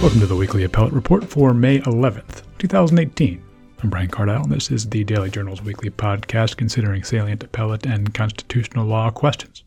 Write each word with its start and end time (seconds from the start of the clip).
Welcome 0.00 0.20
to 0.20 0.26
the 0.26 0.36
weekly 0.36 0.62
appellate 0.62 0.92
report 0.92 1.24
for 1.24 1.52
May 1.52 1.80
11th, 1.80 2.42
2018. 2.58 3.42
I'm 3.82 3.90
Brian 3.90 4.08
Cardile, 4.08 4.44
and 4.44 4.52
this 4.52 4.70
is 4.70 4.88
the 4.88 5.02
Daily 5.02 5.28
Journal's 5.28 5.60
weekly 5.60 5.90
podcast 5.90 6.56
considering 6.56 7.02
salient 7.02 7.42
appellate 7.42 7.84
and 7.84 8.14
constitutional 8.14 8.86
law 8.86 9.10
questions. 9.10 9.64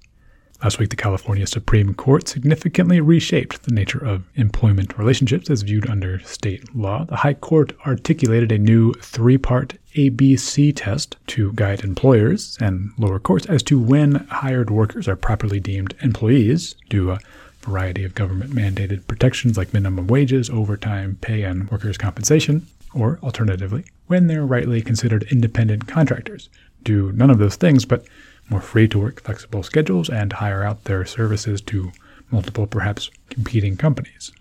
Last 0.64 0.80
week, 0.80 0.90
the 0.90 0.96
California 0.96 1.46
Supreme 1.46 1.94
Court 1.94 2.30
significantly 2.30 3.02
reshaped 3.02 3.64
the 3.64 3.74
nature 3.74 4.04
of 4.04 4.24
employment 4.36 4.98
relationships 4.98 5.50
as 5.50 5.64
viewed 5.64 5.90
under 5.90 6.20
state 6.20 6.74
law. 6.74 7.04
The 7.04 7.18
High 7.18 7.34
Court 7.34 7.74
articulated 7.86 8.54
a 8.54 8.58
new 8.58 8.94
three 8.94 9.38
part 9.38 9.74
ABC 9.96 10.72
test 10.74 11.18
to 11.28 11.52
guide 11.54 11.84
employers 11.84 12.58
and 12.62 12.92
lower 12.98 13.20
courts 13.20 13.48
as 13.48 13.64
to 13.64 13.78
when 13.78 14.28
hired 14.30 14.70
workers 14.70 15.10
are 15.10 15.18
properly 15.18 15.60
deemed 15.60 15.94
employees 16.02 16.76
a 17.12 17.20
variety 17.62 18.04
of 18.04 18.16
government 18.16 18.52
mandated 18.52 19.08
protections 19.08 19.58
like 19.58 19.74
minimum 19.74 20.08
wages, 20.08 20.50
overtime, 20.50 21.18
pay, 21.22 21.44
and 21.44 21.70
workers' 21.70 21.98
compensation, 21.98 22.68
or 22.94 23.20
alternatively, 23.24 23.86
when 24.08 24.28
they're 24.28 24.46
rightly 24.46 24.82
considered 24.82 25.24
independent 25.32 25.88
contractors, 25.88 26.50
do 26.84 27.12
none 27.14 27.30
of 27.30 27.38
those 27.38 27.56
things 27.56 27.86
but 27.86 28.06
more 28.50 28.62
free 28.62 28.88
to 28.88 29.00
work 29.00 29.22
flexible 29.22 29.64
schedules 29.64 30.10
and 30.10 30.34
hire 30.34 30.64
out 30.64 30.84
their 30.84 31.06
services 31.06 31.62
to 31.62 31.92
multiple, 32.32 32.68
perhaps 32.68 33.10
competing 33.30 33.78
companies. 33.78 34.32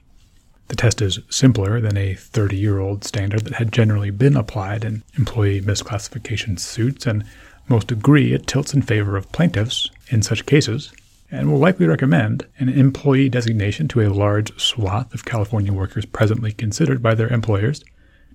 The 0.69 0.77
test 0.77 1.03
is 1.03 1.19
simpler 1.29 1.81
than 1.81 1.97
a 1.97 2.15
30 2.15 2.57
year 2.57 2.79
old 2.79 3.05
standard 3.05 3.41
that 3.45 3.55
had 3.55 3.73
generally 3.73 4.11
been 4.11 4.37
applied 4.37 4.85
in 4.85 5.03
employee 5.17 5.61
misclassification 5.61 6.59
suits, 6.59 7.07
and 7.07 7.25
most 7.69 7.91
agree 7.91 8.33
it 8.33 8.47
tilts 8.47 8.75
in 8.75 8.83
favor 8.83 9.17
of 9.17 9.31
plaintiffs 9.33 9.91
in 10.09 10.23
such 10.23 10.47
cases, 10.47 10.93
and 11.31 11.51
will 11.51 11.59
likely 11.59 11.87
recommend 11.87 12.47
an 12.59 12.69
employee 12.69 13.29
designation 13.29 13.89
to 13.89 14.01
a 14.01 14.09
large 14.13 14.59
swath 14.61 15.15
of 15.15 15.25
California 15.25 15.73
workers 15.73 16.05
presently 16.05 16.53
considered 16.53 17.03
by 17.03 17.15
their 17.15 17.29
employers 17.29 17.85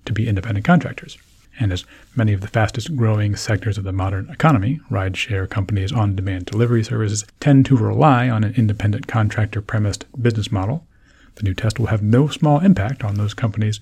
to 0.04 0.12
be 0.12 0.28
independent 0.28 0.64
contractors. 0.64 1.18
And 1.58 1.72
as 1.72 1.84
many 2.14 2.32
of 2.32 2.42
the 2.42 2.48
fastest 2.48 2.96
growing 2.96 3.34
sectors 3.34 3.78
of 3.78 3.84
the 3.84 3.92
modern 3.92 4.28
economy, 4.30 4.80
rideshare 4.90 5.48
companies' 5.48 5.92
on 5.92 6.14
demand 6.14 6.46
delivery 6.46 6.84
services 6.84 7.24
tend 7.40 7.66
to 7.66 7.76
rely 7.76 8.28
on 8.28 8.44
an 8.44 8.54
independent 8.56 9.06
contractor 9.06 9.62
premised 9.62 10.04
business 10.20 10.52
model, 10.52 10.86
the 11.36 11.42
new 11.42 11.54
test 11.54 11.78
will 11.78 11.86
have 11.86 12.02
no 12.02 12.28
small 12.28 12.60
impact 12.60 13.04
on 13.04 13.14
those 13.14 13.34
companies 13.34 13.80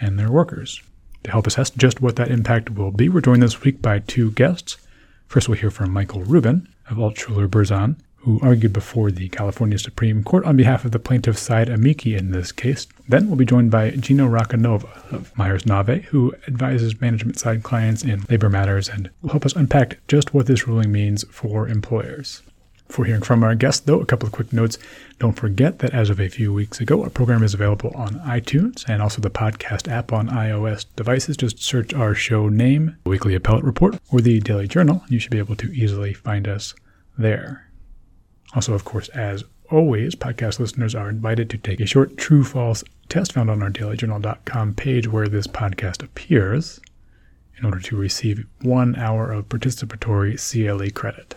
and 0.00 0.18
their 0.18 0.30
workers. 0.30 0.82
To 1.24 1.30
help 1.30 1.46
assess 1.46 1.70
just 1.70 2.00
what 2.00 2.16
that 2.16 2.30
impact 2.30 2.70
will 2.70 2.90
be, 2.90 3.08
we're 3.08 3.20
joined 3.20 3.42
this 3.42 3.62
week 3.62 3.82
by 3.82 3.98
two 3.98 4.30
guests. 4.30 4.78
First, 5.26 5.48
we'll 5.48 5.58
hear 5.58 5.70
from 5.70 5.92
Michael 5.92 6.24
Rubin 6.24 6.68
of 6.88 6.96
Altshuler 6.96 7.48
Berzon, 7.48 7.96
who 8.20 8.38
argued 8.42 8.72
before 8.72 9.10
the 9.10 9.28
California 9.30 9.78
Supreme 9.78 10.22
Court 10.22 10.44
on 10.44 10.56
behalf 10.56 10.84
of 10.84 10.92
the 10.92 10.98
plaintiff's 10.98 11.40
side 11.40 11.68
amici 11.68 12.14
in 12.14 12.32
this 12.32 12.52
case. 12.52 12.86
Then 13.08 13.26
we'll 13.26 13.36
be 13.36 13.46
joined 13.46 13.70
by 13.70 13.90
Gino 13.92 14.28
Roccanova 14.28 15.12
of 15.12 15.36
Meyers 15.38 15.66
Nave, 15.66 16.04
who 16.04 16.34
advises 16.46 17.00
management 17.00 17.38
side 17.38 17.62
clients 17.62 18.04
in 18.04 18.24
labor 18.28 18.50
matters 18.50 18.88
and 18.88 19.10
will 19.22 19.30
help 19.30 19.46
us 19.46 19.56
unpack 19.56 19.98
just 20.06 20.34
what 20.34 20.46
this 20.46 20.68
ruling 20.68 20.92
means 20.92 21.24
for 21.30 21.68
employers. 21.68 22.42
Before 22.86 23.04
hearing 23.04 23.22
from 23.22 23.44
our 23.44 23.54
guests, 23.54 23.80
though, 23.86 24.00
a 24.00 24.04
couple 24.04 24.26
of 24.26 24.32
quick 24.32 24.52
notes. 24.52 24.76
Don't 25.20 25.38
forget 25.38 25.78
that 25.78 25.94
as 25.94 26.10
of 26.10 26.20
a 26.20 26.28
few 26.28 26.52
weeks 26.52 26.80
ago, 26.80 27.04
our 27.04 27.08
program 27.08 27.44
is 27.44 27.54
available 27.54 27.92
on 27.94 28.18
iTunes 28.20 28.84
and 28.88 29.00
also 29.00 29.20
the 29.20 29.30
podcast 29.30 29.86
app 29.86 30.12
on 30.12 30.28
iOS 30.28 30.86
devices. 30.96 31.36
Just 31.36 31.62
search 31.62 31.94
our 31.94 32.16
show 32.16 32.48
name, 32.48 32.96
Weekly 33.06 33.36
Appellate 33.36 33.62
Report, 33.62 33.96
or 34.10 34.20
the 34.20 34.40
Daily 34.40 34.66
Journal. 34.66 35.04
You 35.08 35.20
should 35.20 35.30
be 35.30 35.38
able 35.38 35.54
to 35.56 35.72
easily 35.72 36.12
find 36.12 36.48
us 36.48 36.74
there. 37.16 37.69
Also, 38.54 38.74
of 38.74 38.84
course, 38.84 39.08
as 39.10 39.44
always, 39.70 40.14
podcast 40.14 40.58
listeners 40.58 40.94
are 40.94 41.08
invited 41.08 41.48
to 41.50 41.58
take 41.58 41.80
a 41.80 41.86
short 41.86 42.16
true 42.16 42.42
false 42.42 42.82
test 43.08 43.32
found 43.32 43.50
on 43.50 43.62
our 43.62 43.70
dailyjournal.com 43.70 44.74
page 44.74 45.08
where 45.08 45.28
this 45.28 45.46
podcast 45.46 46.02
appears 46.02 46.80
in 47.58 47.64
order 47.64 47.78
to 47.80 47.96
receive 47.96 48.46
one 48.62 48.96
hour 48.96 49.32
of 49.32 49.48
participatory 49.48 50.36
CLE 50.36 50.90
credit. 50.90 51.36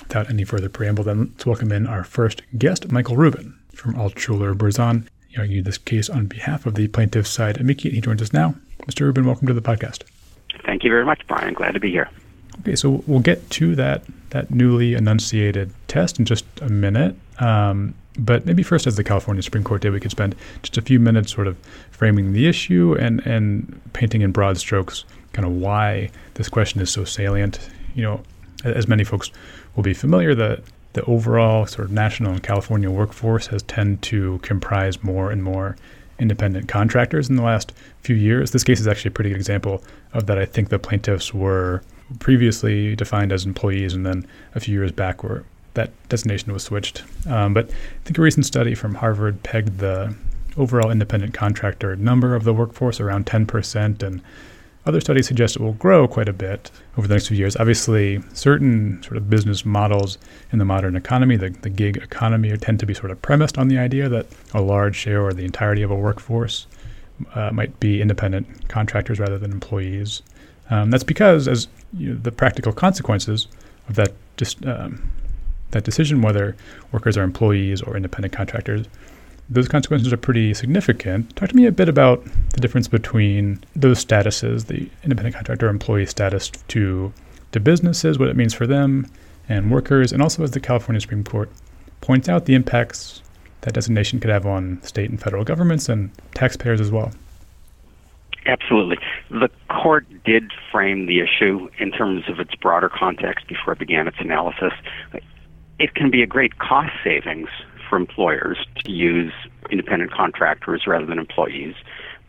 Without 0.00 0.30
any 0.30 0.44
further 0.44 0.68
preamble, 0.68 1.04
then 1.04 1.32
let's 1.32 1.46
welcome 1.46 1.70
in 1.70 1.86
our 1.86 2.04
first 2.04 2.42
guest, 2.56 2.90
Michael 2.90 3.16
Rubin 3.16 3.58
from 3.74 3.94
Altshuler 3.94 4.54
Berzon. 4.54 5.06
He 5.28 5.36
argued 5.36 5.64
this 5.64 5.78
case 5.78 6.08
on 6.08 6.26
behalf 6.26 6.66
of 6.66 6.74
the 6.74 6.88
plaintiff's 6.88 7.30
side 7.30 7.58
amici. 7.58 7.90
He 7.90 8.00
joins 8.00 8.22
us 8.22 8.32
now. 8.32 8.54
Mr. 8.86 9.02
Rubin, 9.02 9.26
welcome 9.26 9.46
to 9.46 9.54
the 9.54 9.60
podcast. 9.60 10.02
Thank 10.64 10.82
you 10.82 10.90
very 10.90 11.04
much, 11.04 11.20
Brian. 11.28 11.54
Glad 11.54 11.74
to 11.74 11.80
be 11.80 11.90
here. 11.90 12.08
Okay, 12.60 12.76
so 12.76 13.02
we'll 13.06 13.20
get 13.20 13.48
to 13.50 13.74
that 13.76 14.02
that 14.30 14.50
newly 14.50 14.94
enunciated 14.94 15.72
test 15.86 16.18
in 16.18 16.24
just 16.24 16.44
a 16.60 16.68
minute. 16.68 17.16
Um, 17.38 17.94
but 18.18 18.44
maybe 18.44 18.62
first, 18.62 18.86
as 18.86 18.96
the 18.96 19.04
California 19.04 19.42
Supreme 19.42 19.64
Court 19.64 19.80
did, 19.80 19.92
we 19.92 20.00
could 20.00 20.10
spend 20.10 20.34
just 20.62 20.76
a 20.76 20.82
few 20.82 20.98
minutes 20.98 21.32
sort 21.32 21.46
of 21.46 21.56
framing 21.92 22.32
the 22.32 22.48
issue 22.48 22.96
and, 22.98 23.20
and 23.20 23.80
painting 23.92 24.22
in 24.22 24.32
broad 24.32 24.58
strokes 24.58 25.04
kind 25.32 25.46
of 25.46 25.52
why 25.52 26.10
this 26.34 26.48
question 26.48 26.80
is 26.80 26.90
so 26.90 27.04
salient. 27.04 27.60
You 27.94 28.02
know, 28.02 28.22
as 28.64 28.88
many 28.88 29.04
folks 29.04 29.30
will 29.76 29.84
be 29.84 29.94
familiar, 29.94 30.34
the 30.34 30.62
the 30.94 31.04
overall 31.04 31.66
sort 31.66 31.86
of 31.86 31.92
national 31.92 32.32
and 32.32 32.42
California 32.42 32.90
workforce 32.90 33.46
has 33.48 33.62
tended 33.62 34.02
to 34.02 34.38
comprise 34.42 35.02
more 35.04 35.30
and 35.30 35.44
more 35.44 35.76
independent 36.18 36.66
contractors 36.66 37.28
in 37.28 37.36
the 37.36 37.42
last 37.42 37.72
few 38.00 38.16
years. 38.16 38.50
This 38.50 38.64
case 38.64 38.80
is 38.80 38.88
actually 38.88 39.10
a 39.10 39.12
pretty 39.12 39.30
good 39.30 39.36
example 39.36 39.84
of 40.12 40.26
that. 40.26 40.38
I 40.38 40.44
think 40.44 40.70
the 40.70 40.78
plaintiffs 40.78 41.32
were 41.32 41.82
previously 42.18 42.96
defined 42.96 43.32
as 43.32 43.44
employees, 43.44 43.94
and 43.94 44.04
then 44.04 44.26
a 44.54 44.60
few 44.60 44.74
years 44.74 44.92
back 44.92 45.22
where 45.22 45.44
that 45.74 45.90
designation 46.08 46.52
was 46.52 46.64
switched. 46.64 47.02
Um, 47.28 47.54
but 47.54 47.70
I 47.70 48.04
think 48.04 48.18
a 48.18 48.22
recent 48.22 48.46
study 48.46 48.74
from 48.74 48.96
Harvard 48.96 49.42
pegged 49.42 49.78
the 49.78 50.14
overall 50.56 50.90
independent 50.90 51.34
contractor 51.34 51.94
number 51.96 52.34
of 52.34 52.44
the 52.44 52.52
workforce 52.52 53.00
around 53.00 53.26
10%, 53.26 54.02
and 54.02 54.20
other 54.86 55.00
studies 55.00 55.26
suggest 55.28 55.56
it 55.56 55.62
will 55.62 55.74
grow 55.74 56.08
quite 56.08 56.28
a 56.28 56.32
bit 56.32 56.70
over 56.96 57.06
the 57.06 57.14
next 57.14 57.28
few 57.28 57.36
years. 57.36 57.56
Obviously, 57.56 58.22
certain 58.32 59.02
sort 59.02 59.16
of 59.16 59.28
business 59.28 59.64
models 59.64 60.18
in 60.50 60.58
the 60.58 60.64
modern 60.64 60.96
economy, 60.96 61.36
the, 61.36 61.50
the 61.50 61.70
gig 61.70 61.98
economy, 61.98 62.56
tend 62.56 62.80
to 62.80 62.86
be 62.86 62.94
sort 62.94 63.10
of 63.10 63.20
premised 63.22 63.58
on 63.58 63.68
the 63.68 63.78
idea 63.78 64.08
that 64.08 64.26
a 64.54 64.60
large 64.60 64.96
share 64.96 65.22
or 65.22 65.32
the 65.32 65.44
entirety 65.44 65.82
of 65.82 65.90
a 65.90 65.94
workforce 65.94 66.66
uh, 67.34 67.50
might 67.52 67.78
be 67.80 68.00
independent 68.00 68.68
contractors 68.68 69.20
rather 69.20 69.38
than 69.38 69.52
employees. 69.52 70.22
Um, 70.70 70.90
that's 70.90 71.04
because, 71.04 71.48
as 71.48 71.68
you 71.92 72.10
know, 72.10 72.20
the 72.20 72.32
practical 72.32 72.72
consequences 72.72 73.48
of 73.88 73.96
that 73.96 74.12
just 74.36 74.64
um, 74.66 75.10
that 75.70 75.84
decision, 75.84 76.22
whether 76.22 76.56
workers 76.92 77.16
are 77.16 77.22
employees 77.22 77.82
or 77.82 77.96
independent 77.96 78.32
contractors, 78.32 78.86
those 79.50 79.68
consequences 79.68 80.12
are 80.12 80.16
pretty 80.16 80.54
significant. 80.54 81.34
Talk 81.36 81.50
to 81.50 81.56
me 81.56 81.66
a 81.66 81.72
bit 81.72 81.88
about 81.88 82.24
the 82.50 82.60
difference 82.60 82.88
between 82.88 83.62
those 83.74 84.04
statuses, 84.04 84.66
the 84.66 84.88
independent 85.02 85.34
contractor 85.34 85.68
employee 85.68 86.06
status 86.06 86.50
to 86.68 87.12
to 87.52 87.60
businesses, 87.60 88.18
what 88.18 88.28
it 88.28 88.36
means 88.36 88.52
for 88.52 88.66
them 88.66 89.10
and 89.48 89.70
workers, 89.70 90.12
and 90.12 90.20
also 90.20 90.42
as 90.42 90.50
the 90.50 90.60
California 90.60 91.00
Supreme 91.00 91.24
Court 91.24 91.50
points 92.02 92.28
out 92.28 92.44
the 92.44 92.54
impacts 92.54 93.22
that 93.62 93.72
designation 93.72 94.20
could 94.20 94.30
have 94.30 94.46
on 94.46 94.82
state 94.82 95.08
and 95.10 95.20
federal 95.20 95.44
governments 95.44 95.88
and 95.88 96.10
taxpayers 96.34 96.80
as 96.80 96.90
well. 96.90 97.12
Absolutely. 98.48 98.96
The 99.30 99.50
court 99.68 100.06
did 100.24 100.52
frame 100.72 101.06
the 101.06 101.20
issue 101.20 101.68
in 101.78 101.92
terms 101.92 102.24
of 102.28 102.40
its 102.40 102.54
broader 102.54 102.88
context 102.88 103.46
before 103.46 103.74
it 103.74 103.78
began 103.78 104.08
its 104.08 104.16
analysis. 104.20 104.72
It 105.78 105.94
can 105.94 106.10
be 106.10 106.22
a 106.22 106.26
great 106.26 106.58
cost 106.58 106.92
savings 107.04 107.48
for 107.88 107.96
employers 107.96 108.56
to 108.84 108.90
use 108.90 109.32
independent 109.70 110.12
contractors 110.12 110.86
rather 110.86 111.04
than 111.04 111.18
employees 111.18 111.74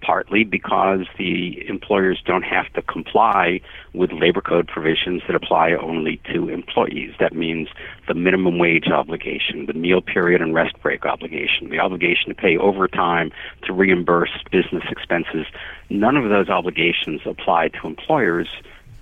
partly 0.02 0.44
because 0.44 1.06
the 1.18 1.68
employers 1.68 2.22
don't 2.26 2.44
have 2.44 2.72
to 2.74 2.82
comply 2.82 3.62
with 3.94 4.12
labor 4.12 4.42
code 4.42 4.68
provisions 4.68 5.22
that 5.28 5.36
apply 5.36 5.74
only 5.74 6.22
to 6.34 6.50
employees. 6.50 7.14
That 7.20 7.34
means 7.34 7.68
the 8.08 8.14
minimum 8.14 8.58
wage 8.58 8.88
obligation, 8.88 9.66
the 9.66 9.74
meal 9.74 10.02
period 10.02 10.42
and 10.42 10.54
rest 10.54 10.82
break 10.82 11.06
obligation, 11.06 11.70
the 11.70 11.80
obligation 11.80 12.30
to 12.30 12.36
pay 12.36 12.58
overtime, 12.58 13.32
to 13.64 13.74
reimburse 13.74 14.32
business 14.52 14.84
expenses. 14.90 15.46
None 15.90 16.18
of 16.18 16.30
those 16.30 16.50
obligations 16.50 17.22
apply 17.26 17.70
to 17.70 17.88
employers 17.88 18.48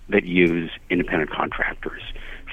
that 0.10 0.24
use 0.26 0.72
independent 0.90 1.32
contractors. 1.32 2.02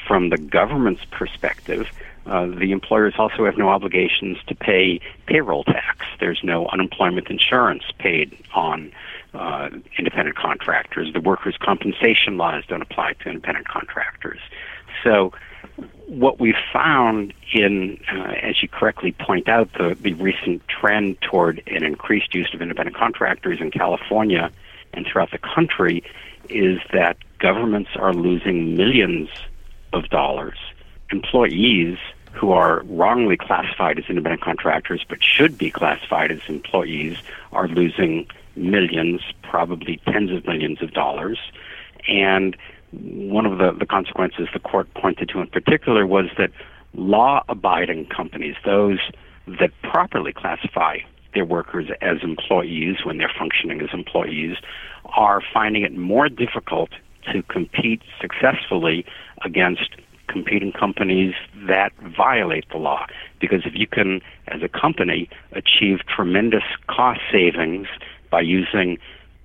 From 0.07 0.29
the 0.29 0.39
government's 0.39 1.05
perspective, 1.11 1.87
uh, 2.27 2.47
the 2.47 2.73
employers 2.73 3.15
also 3.19 3.45
have 3.45 3.59
no 3.59 3.69
obligations 3.69 4.39
to 4.47 4.55
pay 4.55 5.01
payroll 5.27 5.65
tax. 5.65 6.07
There's 6.21 6.41
no 6.43 6.67
unemployment 6.69 7.29
insurance 7.29 7.85
paid 7.99 8.37
on 8.55 8.93
uh, 9.35 9.71
independent 9.99 10.37
contractors. 10.37 11.13
The 11.13 11.21
workers' 11.21 11.57
compensation 11.61 12.39
laws 12.39 12.65
don't 12.67 12.83
apply 12.83 13.15
to 13.21 13.29
independent 13.29 13.69
contractors. 13.69 14.41
So, 15.03 15.33
what 16.07 16.39
we've 16.39 16.55
found 16.73 17.35
in, 17.53 17.99
uh, 18.11 18.35
as 18.43 18.63
you 18.63 18.69
correctly 18.69 19.13
point 19.13 19.49
out, 19.49 19.73
the, 19.73 19.97
the 20.01 20.13
recent 20.15 20.67
trend 20.69 21.21
toward 21.21 21.63
an 21.67 21.83
increased 21.83 22.35
use 22.35 22.53
of 22.55 22.63
independent 22.63 22.97
contractors 22.97 23.61
in 23.61 23.71
California 23.71 24.51
and 24.93 25.07
throughout 25.07 25.31
the 25.31 25.39
country 25.39 26.05
is 26.49 26.79
that 26.93 27.17
governments 27.39 27.91
are 27.97 28.15
losing 28.15 28.77
millions 28.77 29.29
of 29.93 30.09
dollars 30.11 30.59
employees 31.11 31.99
who 32.35 32.53
are 32.53 32.83
wrongly 32.85 33.37
classified 33.37 33.99
as 33.99 34.05
independent 34.09 34.43
contractors 34.43 35.05
but 35.09 35.23
should 35.23 35.57
be 35.57 35.71
classified 35.71 36.31
as 36.31 36.41
employees 36.49 37.17
are 37.53 37.69
losing 37.69 38.27
millions, 38.57 39.21
probably 39.43 40.01
tens 40.07 40.31
of 40.31 40.47
millions 40.47 40.83
of 40.83 40.93
dollars. 40.93 41.39
And 42.09 42.57
one 42.93 43.47
of 43.47 43.59
the, 43.59 43.73
the 43.73 43.87
consequences 43.87 44.49
the 44.53 44.61
court 44.61 44.93
pointed 44.95 45.29
to 45.31 45.41
in 45.41 45.47
particular 45.49 46.07
was 46.07 46.27
that 46.39 46.51
law 46.95 47.43
abiding 47.49 48.07
companies, 48.07 48.57
those 48.65 48.99
that 49.47 49.71
properly 49.83 50.33
classify 50.33 50.99
their 51.35 51.45
workers 51.45 51.89
as 52.01 52.19
employees 52.23 53.05
when 53.05 53.19
they're 53.19 53.33
functioning 53.37 53.81
as 53.81 53.89
employees, 53.93 54.57
are 55.17 55.43
finding 55.53 55.83
it 55.83 55.97
more 55.97 56.29
difficult 56.29 56.91
to 57.33 57.43
compete 57.45 58.03
successfully 58.21 59.05
against 59.45 59.91
competing 60.29 60.73
companies 60.73 61.35
that 61.67 61.93
violate 62.17 62.69
the 62.71 62.79
law. 62.79 63.07
Because 63.41 63.63
if 63.65 63.75
you 63.75 63.87
can, 63.87 64.21
as 64.49 64.63
a 64.63 64.69
company, 64.69 65.29
achieve 65.53 66.01
tremendous 66.09 66.65
cost 66.89 67.21
savings 67.31 67.87
by 68.31 68.41
using 68.41 68.99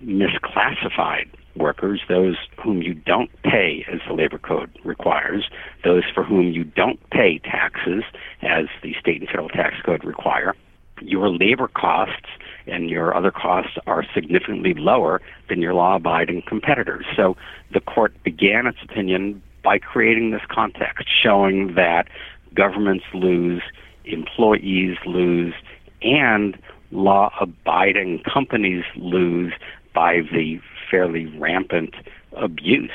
misclassified 0.04 1.28
workers, 1.56 2.02
those 2.08 2.38
whom 2.64 2.82
you 2.82 2.94
don't 2.94 3.30
pay 3.44 3.86
as 3.92 4.00
the 4.08 4.14
labor 4.14 4.38
code 4.38 4.72
requires, 4.84 5.50
those 5.84 6.04
for 6.14 6.24
whom 6.24 6.52
you 6.52 6.64
don't 6.64 7.00
pay 7.10 7.40
taxes 7.40 8.04
as 8.42 8.66
the 8.82 8.96
state 9.00 9.20
and 9.22 9.30
federal 9.30 9.50
tax 9.50 9.76
code 9.84 10.04
require, 10.04 10.56
your 11.02 11.30
labor 11.30 11.68
costs 11.68 12.28
and 12.68 12.90
your 12.90 13.16
other 13.16 13.32
costs 13.32 13.78
are 13.88 14.06
significantly 14.14 14.74
lower 14.74 15.22
than 15.48 15.62
your 15.62 15.74
law 15.74 15.96
abiding 15.96 16.44
competitors. 16.48 17.06
So 17.16 17.36
the 17.74 17.80
court 17.80 18.14
began 18.24 18.68
its 18.68 18.80
opinion 18.84 19.42
by 19.64 19.80
creating 19.80 20.32
this 20.32 20.42
context, 20.50 21.08
showing 21.10 21.76
that 21.76 22.08
governments 22.54 23.06
lose, 23.14 23.62
employees 24.06 24.98
lose, 25.06 25.54
and 26.02 26.58
law 26.92 27.32
abiding 27.40 28.24
companies 28.32 28.84
lose 28.96 29.54
by 29.94 30.22
the 30.32 30.60
fairly 30.90 31.26
rampant 31.38 31.94
abuse 32.34 32.92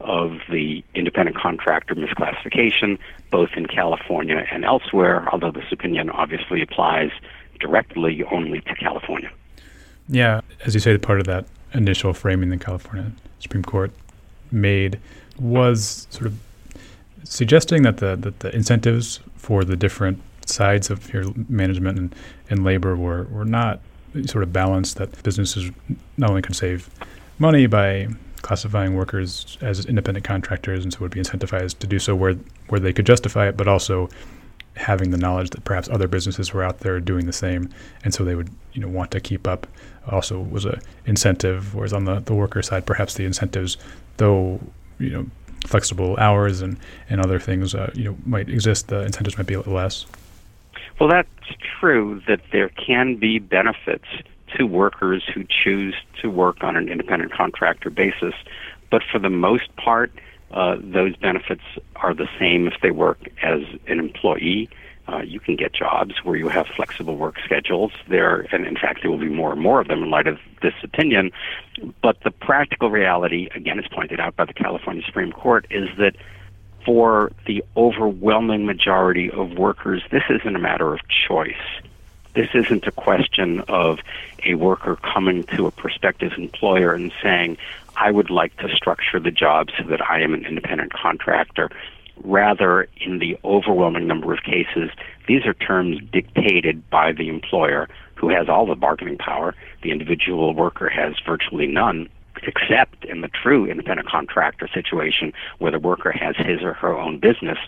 of 0.00 0.38
the 0.50 0.82
independent 0.94 1.36
contractor 1.36 1.94
misclassification, 1.94 2.98
both 3.30 3.50
in 3.56 3.66
California 3.66 4.44
and 4.50 4.64
elsewhere, 4.64 5.28
although 5.32 5.50
this 5.50 5.64
opinion 5.72 6.10
obviously 6.10 6.62
applies 6.62 7.10
directly 7.58 8.22
only 8.30 8.60
to 8.60 8.74
California. 8.76 9.30
Yeah, 10.08 10.40
as 10.64 10.74
you 10.74 10.80
say, 10.80 10.96
part 10.98 11.20
of 11.20 11.26
that 11.26 11.46
initial 11.74 12.12
framing 12.14 12.50
the 12.50 12.56
California 12.56 13.12
Supreme 13.40 13.64
Court 13.64 13.92
made 14.50 14.98
was 15.38 16.06
sort 16.10 16.26
of 16.26 16.38
suggesting 17.24 17.82
that 17.82 17.98
the 17.98 18.16
that 18.16 18.40
the 18.40 18.54
incentives 18.54 19.20
for 19.36 19.64
the 19.64 19.76
different 19.76 20.20
sides 20.46 20.90
of 20.90 21.12
your 21.12 21.24
management 21.48 21.98
and, 21.98 22.14
and 22.48 22.64
labor 22.64 22.96
were, 22.96 23.24
were 23.24 23.44
not 23.44 23.80
sort 24.24 24.42
of 24.42 24.52
balanced 24.52 24.96
that 24.96 25.22
businesses 25.22 25.70
not 26.16 26.30
only 26.30 26.40
could 26.42 26.56
save 26.56 26.88
money 27.38 27.66
by 27.66 28.08
classifying 28.42 28.94
workers 28.94 29.58
as 29.60 29.84
independent 29.84 30.24
contractors 30.24 30.82
and 30.82 30.92
so 30.92 31.00
would 31.00 31.10
be 31.10 31.20
incentivized 31.20 31.78
to 31.78 31.86
do 31.86 31.98
so 31.98 32.14
where 32.14 32.34
where 32.68 32.80
they 32.80 32.92
could 32.92 33.06
justify 33.06 33.48
it, 33.48 33.56
but 33.56 33.68
also 33.68 34.08
having 34.76 35.10
the 35.10 35.18
knowledge 35.18 35.50
that 35.50 35.64
perhaps 35.64 35.88
other 35.88 36.06
businesses 36.06 36.54
were 36.54 36.62
out 36.62 36.80
there 36.80 37.00
doing 37.00 37.26
the 37.26 37.32
same, 37.32 37.68
and 38.04 38.14
so 38.14 38.24
they 38.24 38.34
would 38.34 38.48
you 38.72 38.80
know 38.80 38.88
want 38.88 39.10
to 39.10 39.20
keep 39.20 39.46
up. 39.46 39.66
Also, 40.08 40.40
was 40.40 40.64
a 40.64 40.80
incentive. 41.04 41.74
Whereas 41.74 41.92
on 41.92 42.04
the 42.04 42.20
the 42.20 42.34
worker 42.34 42.62
side, 42.62 42.86
perhaps 42.86 43.14
the 43.14 43.24
incentives, 43.24 43.76
though 44.16 44.60
you 44.98 45.10
know 45.10 45.26
flexible 45.66 46.16
hours 46.18 46.60
and 46.60 46.78
and 47.10 47.20
other 47.20 47.38
things 47.38 47.74
uh, 47.74 47.90
you 47.94 48.04
know 48.04 48.16
might 48.24 48.48
exist, 48.48 48.88
the 48.88 49.02
incentives 49.02 49.36
might 49.36 49.46
be 49.46 49.54
a 49.54 49.58
little 49.58 49.74
less. 49.74 50.06
Well, 51.00 51.08
that's 51.08 51.28
true 51.80 52.20
that 52.26 52.40
there 52.50 52.70
can 52.70 53.16
be 53.16 53.38
benefits 53.38 54.06
to 54.56 54.64
workers 54.64 55.22
who 55.32 55.44
choose 55.44 55.94
to 56.22 56.30
work 56.30 56.64
on 56.64 56.76
an 56.76 56.88
independent 56.88 57.32
contractor 57.32 57.90
basis, 57.90 58.34
but 58.90 59.02
for 59.10 59.18
the 59.18 59.30
most 59.30 59.74
part 59.76 60.10
uh, 60.50 60.76
those 60.80 61.14
benefits 61.16 61.62
are 61.96 62.14
the 62.14 62.28
same 62.38 62.66
if 62.66 62.74
they 62.82 62.90
work 62.90 63.18
as 63.42 63.60
an 63.86 63.98
employee. 63.98 64.68
Uh, 65.08 65.22
you 65.22 65.40
can 65.40 65.56
get 65.56 65.72
jobs 65.72 66.14
where 66.22 66.36
you 66.36 66.48
have 66.48 66.66
flexible 66.66 67.16
work 67.16 67.36
schedules 67.42 67.92
there, 68.08 68.46
and 68.52 68.66
in 68.66 68.76
fact, 68.76 69.00
there 69.00 69.10
will 69.10 69.18
be 69.18 69.28
more 69.28 69.52
and 69.52 69.60
more 69.60 69.80
of 69.80 69.88
them 69.88 70.02
in 70.02 70.10
light 70.10 70.26
of 70.26 70.38
this 70.60 70.74
opinion. 70.82 71.30
But 72.02 72.20
the 72.24 72.30
practical 72.30 72.90
reality, 72.90 73.48
again, 73.54 73.78
as 73.78 73.86
pointed 73.88 74.20
out 74.20 74.36
by 74.36 74.44
the 74.44 74.52
California 74.52 75.02
Supreme 75.06 75.32
Court, 75.32 75.66
is 75.70 75.88
that 75.96 76.14
for 76.84 77.32
the 77.46 77.64
overwhelming 77.76 78.66
majority 78.66 79.30
of 79.30 79.52
workers, 79.52 80.02
this 80.10 80.24
isn't 80.28 80.54
a 80.54 80.58
matter 80.58 80.92
of 80.92 81.00
choice. 81.08 81.54
This 82.34 82.48
isn't 82.54 82.86
a 82.86 82.92
question 82.92 83.60
of 83.68 84.00
a 84.44 84.54
worker 84.54 84.96
coming 84.96 85.44
to 85.56 85.66
a 85.66 85.70
prospective 85.70 86.32
employer 86.36 86.92
and 86.92 87.12
saying, 87.22 87.56
I 87.96 88.10
would 88.10 88.30
like 88.30 88.56
to 88.58 88.68
structure 88.74 89.18
the 89.18 89.30
job 89.30 89.68
so 89.76 89.84
that 89.88 90.00
I 90.08 90.20
am 90.20 90.34
an 90.34 90.44
independent 90.44 90.92
contractor. 90.92 91.70
Rather, 92.24 92.88
in 93.00 93.18
the 93.18 93.38
overwhelming 93.44 94.06
number 94.06 94.32
of 94.32 94.42
cases, 94.42 94.90
these 95.26 95.44
are 95.46 95.54
terms 95.54 95.98
dictated 96.12 96.88
by 96.90 97.12
the 97.12 97.28
employer 97.28 97.88
who 98.14 98.28
has 98.28 98.48
all 98.48 98.66
the 98.66 98.74
bargaining 98.74 99.18
power. 99.18 99.54
The 99.82 99.90
individual 99.92 100.54
worker 100.54 100.88
has 100.88 101.14
virtually 101.24 101.66
none, 101.66 102.08
except 102.42 103.04
in 103.04 103.20
the 103.20 103.28
true 103.28 103.66
independent 103.66 104.08
contractor 104.08 104.68
situation 104.72 105.32
where 105.58 105.72
the 105.72 105.78
worker 105.78 106.12
has 106.12 106.36
his 106.36 106.62
or 106.62 106.74
her 106.74 106.96
own 106.96 107.18
business. 107.18 107.58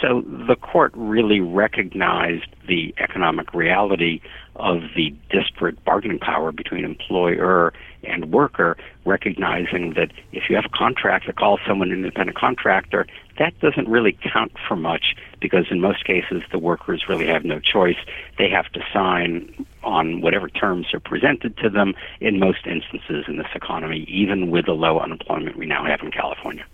So 0.00 0.22
the 0.22 0.56
court 0.56 0.92
really 0.94 1.40
recognized 1.40 2.46
the 2.68 2.94
economic 2.98 3.54
reality 3.54 4.20
of 4.56 4.82
the 4.94 5.14
disparate 5.30 5.82
bargaining 5.84 6.18
power 6.18 6.52
between 6.52 6.84
employer 6.84 7.72
and 8.04 8.30
worker, 8.30 8.76
recognizing 9.04 9.94
that 9.94 10.12
if 10.32 10.44
you 10.48 10.56
have 10.56 10.66
a 10.66 10.76
contract 10.76 11.26
that 11.26 11.36
calls 11.36 11.60
someone 11.66 11.90
an 11.90 11.98
independent 11.98 12.36
contractor, 12.36 13.06
that 13.38 13.58
doesn't 13.60 13.88
really 13.88 14.16
count 14.32 14.52
for 14.66 14.76
much 14.76 15.16
because 15.40 15.66
in 15.70 15.80
most 15.80 16.04
cases 16.04 16.42
the 16.52 16.58
workers 16.58 17.04
really 17.08 17.26
have 17.26 17.44
no 17.44 17.58
choice. 17.60 17.98
They 18.38 18.48
have 18.50 18.70
to 18.72 18.80
sign 18.92 19.66
on 19.82 20.20
whatever 20.20 20.48
terms 20.48 20.86
are 20.94 21.00
presented 21.00 21.56
to 21.58 21.70
them 21.70 21.94
in 22.20 22.38
most 22.38 22.66
instances 22.66 23.24
in 23.28 23.36
this 23.36 23.48
economy, 23.54 24.06
even 24.08 24.50
with 24.50 24.66
the 24.66 24.72
low 24.72 24.98
unemployment 25.00 25.56
we 25.56 25.66
now 25.66 25.84
have 25.84 26.00
in 26.00 26.10
California. 26.10 26.64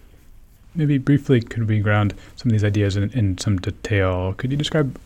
Maybe 0.74 0.98
briefly, 0.98 1.40
could 1.40 1.68
we 1.68 1.80
ground 1.80 2.14
some 2.36 2.48
of 2.48 2.52
these 2.52 2.64
ideas 2.64 2.96
in, 2.96 3.10
in 3.10 3.38
some 3.38 3.58
detail? 3.58 4.34
Could 4.34 4.50
you 4.50 4.56
describe 4.56 4.98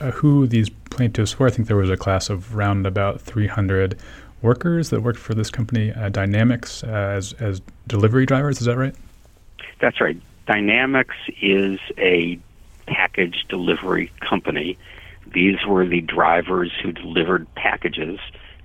uh, 0.00 0.12
who 0.12 0.46
these 0.46 0.70
plaintiffs 0.90 1.38
were? 1.38 1.48
I 1.48 1.50
think 1.50 1.68
there 1.68 1.76
was 1.76 1.90
a 1.90 1.96
class 1.96 2.30
of 2.30 2.56
around 2.56 2.86
about 2.86 3.20
300 3.20 3.98
workers 4.42 4.90
that 4.90 5.02
worked 5.02 5.18
for 5.18 5.34
this 5.34 5.50
company, 5.50 5.92
uh, 5.92 6.10
Dynamex, 6.10 6.84
uh, 6.84 7.16
as, 7.16 7.32
as 7.34 7.60
delivery 7.86 8.24
drivers. 8.24 8.60
Is 8.60 8.66
that 8.66 8.76
right? 8.76 8.94
That's 9.80 10.00
right. 10.00 10.20
Dynamex 10.46 11.08
is 11.40 11.78
a 11.98 12.38
package 12.86 13.46
delivery 13.48 14.12
company. 14.20 14.78
These 15.32 15.64
were 15.66 15.86
the 15.86 16.00
drivers 16.00 16.72
who 16.82 16.92
delivered 16.92 17.52
packages 17.54 18.18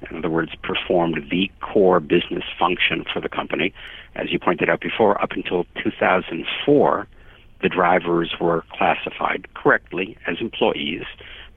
in 0.09 0.17
other 0.17 0.29
words, 0.29 0.51
performed 0.63 1.17
the 1.29 1.51
core 1.61 1.99
business 1.99 2.43
function 2.57 3.03
for 3.11 3.21
the 3.21 3.29
company. 3.29 3.73
As 4.15 4.31
you 4.31 4.39
pointed 4.39 4.69
out 4.69 4.81
before, 4.81 5.21
up 5.21 5.31
until 5.31 5.65
2004, 5.83 7.07
the 7.61 7.69
drivers 7.69 8.35
were 8.39 8.63
classified 8.71 9.47
correctly 9.53 10.17
as 10.27 10.37
employees, 10.39 11.03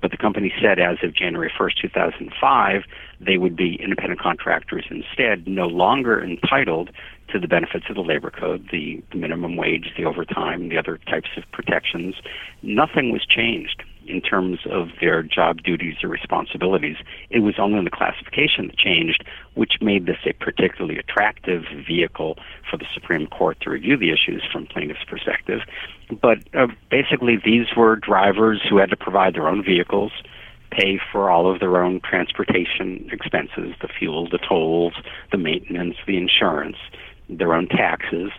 but 0.01 0.11
the 0.11 0.17
company 0.17 0.53
said 0.61 0.79
as 0.79 0.99
of 1.03 1.15
January 1.15 1.53
1st, 1.59 1.77
2005, 1.83 2.83
they 3.21 3.37
would 3.37 3.57
be 3.57 3.81
independent 3.83 4.21
contractors 4.21 4.85
instead, 4.91 5.49
no 5.49 5.67
longer 5.67 6.23
entitled 6.23 6.91
to 7.33 7.39
the 7.39 7.49
benefits 7.49 7.87
of 7.89 7.97
the 7.97 8.01
labor 8.01 8.31
code, 8.31 8.69
the, 8.71 9.03
the 9.11 9.19
minimum 9.19 9.57
wage, 9.57 9.93
the 9.97 10.05
overtime, 10.05 10.69
the 10.69 10.79
other 10.79 10.99
types 11.09 11.29
of 11.37 11.43
protections. 11.53 12.15
Nothing 12.63 13.13
was 13.13 13.27
changed 13.27 13.83
in 14.09 14.21
terms 14.21 14.61
of 14.71 14.89
their 15.01 15.23
job 15.23 15.63
duties 15.63 15.97
or 16.03 16.09
responsibilities. 16.09 16.97
It 17.31 17.41
was 17.41 17.55
only 17.59 17.83
the 17.85 17.91
classification 17.91 18.69
that 18.69 18.79
changed, 18.79 19.25
which 19.55 19.75
made 19.81 20.07
this 20.07 20.19
a 20.27 20.33
particularly 20.33 20.99
attractive 20.99 21.65
vehicle 21.87 22.39
for 22.71 22.77
the 22.77 22.87
Supreme 22.95 23.27
Court 23.27 23.59
to 23.63 23.71
review 23.71 23.97
the 23.97 24.11
issues 24.11 24.43
from 24.51 24.67
plaintiff's 24.67 25.05
perspective. 25.09 25.61
But 26.23 26.39
uh, 26.55 26.69
basically, 26.91 27.37
these 27.45 27.67
were 27.77 27.97
drivers 27.97 28.61
who 28.69 28.79
had 28.79 28.91
to 28.91 28.97
provide 28.97 29.35
their 29.35 29.49
own 29.49 29.63
vehicles, 29.63 30.13
pay 30.71 30.99
for 31.13 31.31
all 31.31 31.53
of 31.53 31.61
their 31.61 31.83
own 31.83 32.01
transportation 32.01 33.09
expenses 33.13 33.75
the 33.81 33.89
fuel, 33.89 34.29
the 34.31 34.39
tolls, 34.39 34.95
the 35.33 35.39
maintenance, 35.39 35.97
the 36.07 36.17
insurance, 36.17 36.77
their 37.29 37.55
own 37.55 37.69
taxes. 37.69 38.31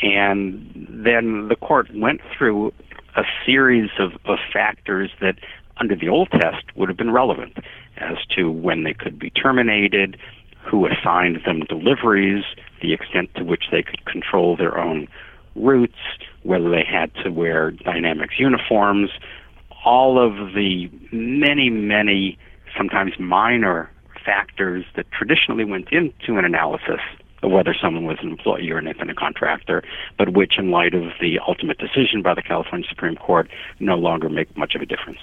And 0.00 0.86
then 0.88 1.48
the 1.48 1.56
court 1.56 1.88
went 1.94 2.20
through 2.36 2.72
a 3.18 3.24
series 3.44 3.90
of, 3.98 4.12
of 4.24 4.38
factors 4.52 5.10
that, 5.20 5.34
under 5.78 5.96
the 5.96 6.08
old 6.08 6.30
test, 6.30 6.64
would 6.76 6.88
have 6.88 6.96
been 6.96 7.10
relevant 7.10 7.58
as 7.96 8.16
to 8.36 8.50
when 8.50 8.84
they 8.84 8.94
could 8.94 9.18
be 9.18 9.30
terminated, 9.30 10.16
who 10.64 10.86
assigned 10.86 11.40
them 11.44 11.60
deliveries, 11.68 12.44
the 12.80 12.92
extent 12.92 13.28
to 13.34 13.44
which 13.44 13.64
they 13.72 13.82
could 13.82 14.04
control 14.04 14.56
their 14.56 14.78
own 14.78 15.08
routes, 15.56 15.98
whether 16.44 16.70
they 16.70 16.84
had 16.84 17.10
to 17.24 17.30
wear 17.30 17.72
Dynamex 17.72 18.38
uniforms, 18.38 19.10
all 19.84 20.24
of 20.24 20.54
the 20.54 20.88
many, 21.10 21.70
many, 21.70 22.38
sometimes 22.76 23.12
minor 23.18 23.90
factors 24.24 24.84
that 24.94 25.10
traditionally 25.10 25.64
went 25.64 25.88
into 25.90 26.38
an 26.38 26.44
analysis 26.44 27.00
whether 27.42 27.74
someone 27.74 28.04
was 28.04 28.18
an 28.20 28.30
employee 28.30 28.70
or 28.70 28.78
an 28.78 28.86
independent 28.86 29.18
contractor, 29.18 29.82
but 30.16 30.32
which, 30.32 30.58
in 30.58 30.70
light 30.70 30.94
of 30.94 31.12
the 31.20 31.38
ultimate 31.46 31.78
decision 31.78 32.22
by 32.22 32.34
the 32.34 32.42
California 32.42 32.86
Supreme 32.88 33.16
Court, 33.16 33.48
no 33.80 33.96
longer 33.96 34.28
make 34.28 34.54
much 34.56 34.74
of 34.74 34.82
a 34.82 34.86
difference. 34.86 35.20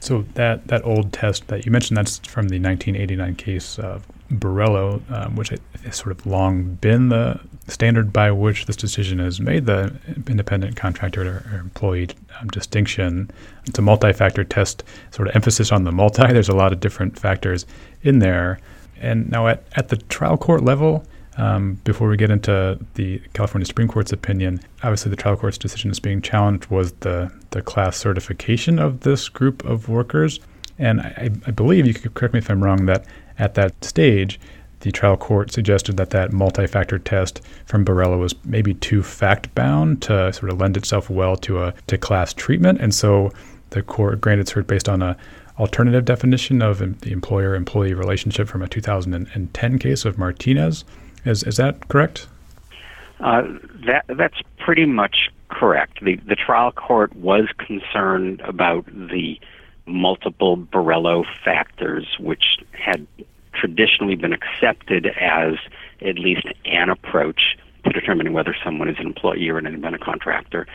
So 0.00 0.24
that 0.34 0.68
that 0.68 0.84
old 0.84 1.12
test 1.12 1.48
that 1.48 1.64
you 1.64 1.72
mentioned, 1.72 1.96
that's 1.96 2.18
from 2.18 2.48
the 2.48 2.58
1989 2.60 3.34
case 3.36 3.78
of 3.78 4.06
Borello, 4.30 5.00
um, 5.10 5.36
which 5.36 5.48
has 5.48 5.96
sort 5.96 6.10
of 6.12 6.26
long 6.26 6.74
been 6.74 7.08
the 7.08 7.40
standard 7.68 8.12
by 8.12 8.30
which 8.30 8.66
this 8.66 8.76
decision 8.76 9.20
is 9.20 9.40
made, 9.40 9.66
the 9.66 9.96
independent 10.28 10.76
contractor 10.76 11.22
or 11.22 11.58
employee 11.58 12.08
um, 12.40 12.48
distinction. 12.48 13.30
It's 13.66 13.78
a 13.78 13.82
multi-factor 13.82 14.44
test, 14.44 14.84
sort 15.10 15.28
of 15.28 15.36
emphasis 15.36 15.72
on 15.72 15.84
the 15.84 15.92
multi. 15.92 16.22
There's 16.32 16.48
a 16.48 16.56
lot 16.56 16.72
of 16.72 16.80
different 16.80 17.18
factors 17.18 17.66
in 18.02 18.18
there. 18.18 18.60
And 19.00 19.30
now 19.30 19.46
at, 19.48 19.64
at 19.76 19.88
the 19.88 19.96
trial 19.96 20.36
court 20.36 20.62
level, 20.62 21.04
um, 21.36 21.74
before 21.84 22.08
we 22.08 22.16
get 22.16 22.30
into 22.30 22.78
the 22.94 23.20
California 23.34 23.66
Supreme 23.66 23.88
Court's 23.88 24.12
opinion, 24.12 24.60
obviously 24.82 25.10
the 25.10 25.16
trial 25.16 25.36
court's 25.36 25.58
decision 25.58 25.90
is 25.90 26.00
being 26.00 26.22
challenged 26.22 26.66
was 26.66 26.92
the, 27.00 27.32
the 27.50 27.62
class 27.62 27.96
certification 27.96 28.78
of 28.78 29.00
this 29.00 29.28
group 29.28 29.64
of 29.64 29.88
workers. 29.88 30.40
And 30.78 31.00
I, 31.00 31.30
I 31.46 31.50
believe, 31.50 31.86
you 31.86 31.94
could 31.94 32.14
correct 32.14 32.34
me 32.34 32.38
if 32.38 32.50
I'm 32.50 32.62
wrong, 32.62 32.86
that 32.86 33.04
at 33.38 33.54
that 33.54 33.84
stage, 33.84 34.40
the 34.80 34.92
trial 34.92 35.16
court 35.16 35.50
suggested 35.50 35.96
that 35.96 36.10
that 36.10 36.32
multi-factor 36.32 36.98
test 36.98 37.40
from 37.64 37.84
Borello 37.84 38.18
was 38.18 38.34
maybe 38.44 38.74
too 38.74 39.02
fact-bound 39.02 40.02
to 40.02 40.32
sort 40.32 40.52
of 40.52 40.60
lend 40.60 40.76
itself 40.76 41.08
well 41.10 41.36
to 41.38 41.62
a 41.62 41.74
to 41.86 41.98
class 41.98 42.32
treatment, 42.32 42.80
and 42.80 42.94
so 42.94 43.32
the 43.70 43.82
court 43.82 44.20
granted 44.20 44.46
cert 44.46 44.66
based 44.66 44.88
on 44.88 45.02
a 45.02 45.16
alternative 45.58 46.04
definition 46.04 46.60
of 46.60 46.78
the 47.00 47.10
employer-employee 47.10 47.94
relationship 47.94 48.46
from 48.46 48.62
a 48.62 48.68
2010 48.68 49.78
case 49.78 50.04
of 50.04 50.18
Martinez. 50.18 50.84
Is 51.26 51.42
is 51.42 51.56
that 51.56 51.88
correct? 51.88 52.28
Uh, 53.20 53.42
that 53.86 54.04
that's 54.08 54.40
pretty 54.58 54.86
much 54.86 55.30
correct. 55.48 56.02
The 56.02 56.16
the 56.16 56.36
trial 56.36 56.70
court 56.70 57.14
was 57.16 57.48
concerned 57.58 58.40
about 58.42 58.86
the 58.86 59.40
multiple 59.86 60.56
Borello 60.56 61.24
factors, 61.44 62.06
which 62.18 62.58
had 62.72 63.06
traditionally 63.52 64.14
been 64.14 64.32
accepted 64.32 65.06
as 65.06 65.54
at 66.02 66.18
least 66.18 66.46
an 66.64 66.90
approach 66.90 67.56
to 67.84 67.90
determining 67.90 68.32
whether 68.32 68.54
someone 68.62 68.88
is 68.88 68.96
an 68.98 69.06
employee 69.06 69.48
or 69.48 69.58
an 69.58 69.66
independent 69.66 70.04
contractor. 70.04 70.66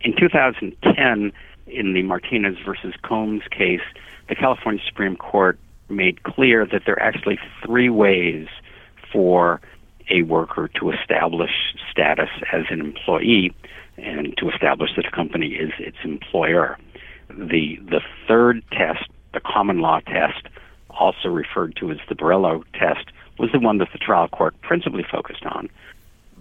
In 0.00 0.16
2010, 0.16 1.32
in 1.66 1.92
the 1.92 2.02
Martinez 2.02 2.56
versus 2.64 2.94
Combs 3.02 3.42
case, 3.50 3.82
the 4.28 4.34
California 4.34 4.82
Supreme 4.86 5.16
Court 5.16 5.58
made 5.88 6.22
clear 6.22 6.64
that 6.64 6.84
there 6.86 6.94
are 6.94 7.02
actually 7.02 7.38
three 7.62 7.90
ways 7.90 8.48
for 9.12 9.60
a 10.10 10.22
worker 10.22 10.68
to 10.80 10.90
establish 10.90 11.50
status 11.90 12.30
as 12.52 12.64
an 12.70 12.80
employee 12.80 13.54
and 13.96 14.34
to 14.38 14.50
establish 14.50 14.90
that 14.96 15.06
a 15.06 15.10
company 15.10 15.48
is 15.48 15.72
its 15.78 15.98
employer. 16.04 16.78
The 17.28 17.78
the 17.88 18.00
third 18.26 18.62
test, 18.72 19.04
the 19.32 19.40
common 19.40 19.80
law 19.80 20.00
test, 20.00 20.48
also 20.90 21.28
referred 21.28 21.76
to 21.76 21.90
as 21.90 21.98
the 22.08 22.14
Borello 22.14 22.64
test, 22.74 23.06
was 23.38 23.50
the 23.52 23.60
one 23.60 23.78
that 23.78 23.88
the 23.92 23.98
trial 23.98 24.28
court 24.28 24.54
principally 24.62 25.04
focused 25.10 25.44
on. 25.44 25.68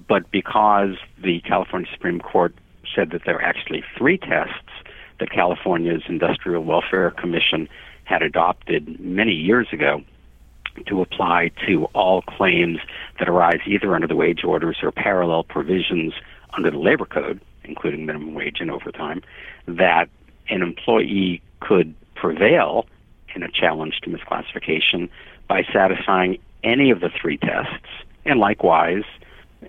But 0.08 0.32
because 0.32 0.96
the 1.22 1.42
California 1.42 1.88
Supreme 1.92 2.20
Court 2.20 2.54
said 2.96 3.12
that 3.12 3.22
there 3.26 3.36
are 3.36 3.42
actually 3.42 3.84
three 3.98 4.18
tests 4.18 4.72
that 5.20 5.32
California's 5.32 6.04
Industrial 6.08 6.64
Welfare 6.64 7.12
Commission 7.12 7.68
had 8.06 8.22
adopted 8.22 9.00
many 9.00 9.34
years 9.34 9.68
ago 9.72 10.02
to 10.88 11.02
apply 11.02 11.52
to 11.68 11.86
all 11.94 12.22
claims 12.22 12.80
that 13.20 13.30
arise 13.30 13.60
either 13.66 13.94
under 13.94 14.08
the 14.08 14.16
wage 14.16 14.44
orders 14.44 14.78
or 14.82 14.92
parallel 14.92 15.44
provisions 15.44 16.14
under 16.54 16.72
the 16.72 16.78
labor 16.78 17.06
code, 17.06 17.40
including 17.64 18.06
minimum 18.06 18.34
wage 18.34 18.58
and 18.60 18.72
overtime, 18.72 19.22
that 19.68 20.10
an 20.50 20.62
employee 20.62 21.42
could 21.60 21.94
prevail 22.16 22.86
in 23.36 23.44
a 23.44 23.52
challenge 23.52 24.00
to 24.02 24.10
misclassification 24.10 25.10
by 25.48 25.64
satisfying 25.72 26.38
any 26.64 26.90
of 26.90 27.00
the 27.00 27.10
three 27.10 27.38
tests. 27.38 27.86
And 28.26 28.40
likewise, 28.40 29.04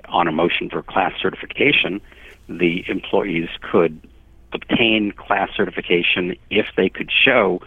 on 0.09 0.27
a 0.27 0.33
motion 0.33 0.71
for 0.71 0.83
class 0.83 1.13
certification, 1.21 2.01
the 2.49 2.85
employees 2.89 3.49
could 3.61 4.01
obtain 4.53 5.13
class 5.13 5.51
certification 5.57 6.37
if 6.51 6.67
they 6.77 6.89
could 6.89 7.11
show 7.13 7.61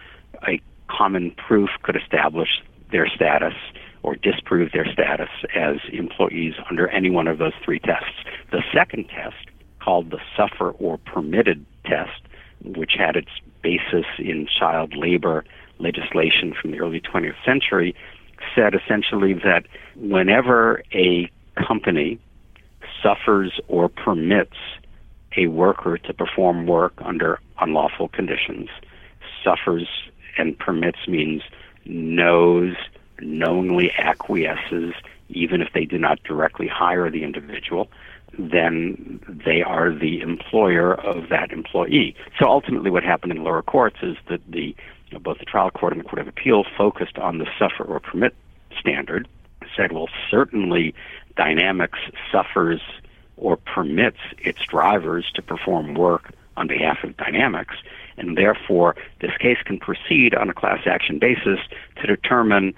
a 0.48 0.60
common 0.88 1.32
proof 1.32 1.70
could 1.84 1.96
establish 1.96 2.62
their 2.92 3.08
status 3.08 3.54
or 4.04 4.16
disprove 4.16 4.72
their 4.72 4.86
status 4.92 5.30
as 5.56 5.78
employees 5.92 6.54
under 6.70 6.88
any 6.90 7.10
one 7.10 7.28
of 7.28 7.38
those 7.38 7.54
three 7.64 7.80
tests. 7.80 8.24
The 8.52 8.62
second 8.74 9.08
test, 9.10 9.48
called 9.82 10.12
the 10.12 10.20
suffer 10.38 10.72
or 10.72 10.98
permitted 11.00 11.66
test, 11.86 12.22
which 12.64 12.94
had 12.98 13.16
its 13.16 13.30
basis 13.62 14.06
in 14.18 14.48
child 14.48 14.96
labor 14.96 15.44
legislation 15.80 16.54
from 16.60 16.72
the 16.72 16.80
early 16.80 17.02
20th 17.02 17.36
century, 17.46 17.96
said 18.56 18.74
essentially 18.74 19.34
that 19.34 19.66
whenever 19.96 20.84
a 20.94 21.30
company 21.68 22.20
suffers 23.02 23.60
or 23.68 23.90
permits 23.90 24.56
a 25.36 25.48
worker 25.48 25.98
to 25.98 26.14
perform 26.14 26.68
work 26.68 26.94
under 27.00 27.40
unlawful 27.60 28.08
conditions, 28.08 28.70
suffers 29.44 29.88
and 30.38 30.58
permits 30.58 31.00
means 31.08 31.42
knows, 31.86 32.76
knowingly 33.26 33.92
acquiesces, 33.98 34.94
even 35.30 35.62
if 35.62 35.74
they 35.74 35.86
do 35.86 35.98
not 35.98 36.22
directly 36.24 36.68
hire 36.68 37.10
the 37.10 37.24
individual, 37.24 37.90
then 38.38 39.20
they 39.28 39.62
are 39.62 39.94
the 39.94 40.22
employer 40.22 40.96
of 40.96 41.30
that 41.30 41.52
employee. 41.52 42.16
So 42.40 42.48
ultimately, 42.48 42.90
what 42.90 43.04
happened 43.04 43.32
in 43.32 43.44
lower 43.44 43.62
courts 43.62 43.98
is 44.02 44.18
that 44.30 44.42
the 44.50 44.76
you 45.14 45.14
know, 45.14 45.20
both 45.20 45.40
the 45.40 45.46
trial 45.46 45.70
court 45.70 45.94
and 45.94 46.04
the 46.04 46.08
court 46.08 46.20
of 46.20 46.28
appeal 46.28 46.64
focused 46.78 47.18
on 47.20 47.38
the 47.38 47.48
suffer 47.60 47.84
or 47.84 48.00
permit 48.00 48.36
standard. 48.80 49.28
Said, 49.78 49.92
well, 49.92 50.10
certainly, 50.30 50.94
Dynamex 51.38 51.92
suffers 52.32 52.82
or 53.38 53.58
permits 53.58 54.18
its 54.40 54.60
drivers 54.66 55.32
to 55.36 55.42
perform 55.42 55.96
work 55.96 56.32
on 56.58 56.68
behalf 56.68 57.04
of 57.04 57.18
Dynamex, 57.18 57.68
and 58.18 58.38
therefore 58.38 58.96
this 59.22 59.36
case 59.40 59.58
can 59.66 59.80
proceed 59.80 60.36
on 60.36 60.50
a 60.50 60.54
class 60.54 60.82
action 60.86 61.18
basis 61.18 61.60
to 62.00 62.08
determine 62.08 62.74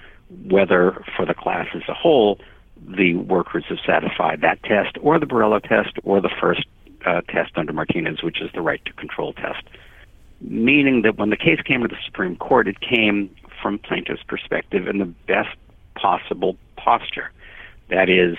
whether, 0.49 1.03
for 1.15 1.25
the 1.25 1.33
class 1.33 1.67
as 1.73 1.83
a 1.87 1.93
whole, 1.93 2.39
the 2.87 3.15
workers 3.15 3.63
have 3.69 3.79
satisfied 3.85 4.41
that 4.41 4.61
test 4.63 4.97
or 5.01 5.19
the 5.19 5.25
Borello 5.25 5.61
test 5.61 5.97
or 6.03 6.21
the 6.21 6.29
first 6.41 6.65
uh, 7.05 7.21
test 7.21 7.51
under 7.55 7.73
Martinez, 7.73 8.21
which 8.23 8.41
is 8.41 8.49
the 8.53 8.61
right 8.61 8.83
to 8.85 8.93
control 8.93 9.33
test. 9.33 9.63
Meaning 10.41 11.01
that 11.03 11.17
when 11.17 11.29
the 11.29 11.37
case 11.37 11.61
came 11.61 11.81
to 11.81 11.87
the 11.87 11.97
Supreme 12.05 12.35
Court, 12.35 12.67
it 12.67 12.79
came 12.81 13.33
from 13.61 13.79
plaintiff's 13.79 14.23
perspective 14.23 14.87
in 14.87 14.99
the 14.99 15.05
best 15.05 15.55
possible 15.95 16.57
posture. 16.75 17.31
That 17.89 18.09
is, 18.09 18.37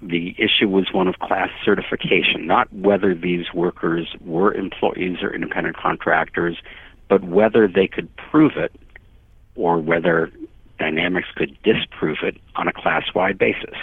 the 0.00 0.34
issue 0.38 0.68
was 0.68 0.92
one 0.92 1.08
of 1.08 1.18
class 1.18 1.50
certification, 1.64 2.46
not 2.46 2.72
whether 2.72 3.14
these 3.14 3.52
workers 3.52 4.14
were 4.20 4.52
employees 4.54 5.18
or 5.22 5.34
independent 5.34 5.76
contractors, 5.76 6.56
but 7.08 7.22
whether 7.24 7.68
they 7.68 7.86
could 7.86 8.08
prove 8.16 8.52
it 8.56 8.72
or 9.54 9.78
whether 9.78 10.30
Dynamex 10.78 11.24
could 11.36 11.56
disprove 11.62 12.18
it 12.22 12.36
on 12.56 12.68
a 12.68 12.72
class 12.72 13.04
wide 13.14 13.38
basis. 13.38 13.76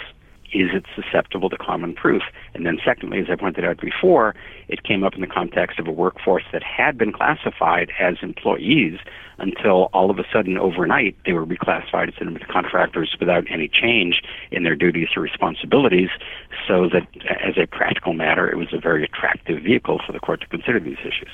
Is 0.52 0.68
it 0.74 0.84
susceptible 0.94 1.48
to 1.48 1.56
common 1.56 1.94
proof? 1.94 2.22
And 2.52 2.66
then, 2.66 2.78
secondly, 2.84 3.20
as 3.20 3.26
I 3.30 3.36
pointed 3.36 3.64
out 3.64 3.80
before, 3.80 4.34
it 4.68 4.82
came 4.82 5.02
up 5.02 5.14
in 5.14 5.22
the 5.22 5.26
context 5.26 5.78
of 5.78 5.86
a 5.88 5.90
workforce 5.90 6.42
that 6.52 6.62
had 6.62 6.98
been 6.98 7.10
classified 7.10 7.90
as 7.98 8.16
employees 8.20 8.98
until 9.38 9.88
all 9.94 10.10
of 10.10 10.18
a 10.18 10.24
sudden, 10.30 10.58
overnight, 10.58 11.16
they 11.24 11.32
were 11.32 11.46
reclassified 11.46 12.08
as 12.08 12.46
contractors 12.48 13.16
without 13.18 13.44
any 13.50 13.66
change 13.66 14.22
in 14.50 14.62
their 14.62 14.76
duties 14.76 15.08
or 15.16 15.22
responsibilities. 15.22 16.10
So 16.68 16.86
that, 16.90 17.08
as 17.42 17.54
a 17.56 17.66
practical 17.66 18.12
matter, 18.12 18.50
it 18.50 18.56
was 18.56 18.68
a 18.72 18.78
very 18.78 19.04
attractive 19.04 19.62
vehicle 19.62 20.00
for 20.04 20.12
the 20.12 20.20
court 20.20 20.42
to 20.42 20.46
consider 20.48 20.78
these 20.78 21.00
issues. 21.00 21.30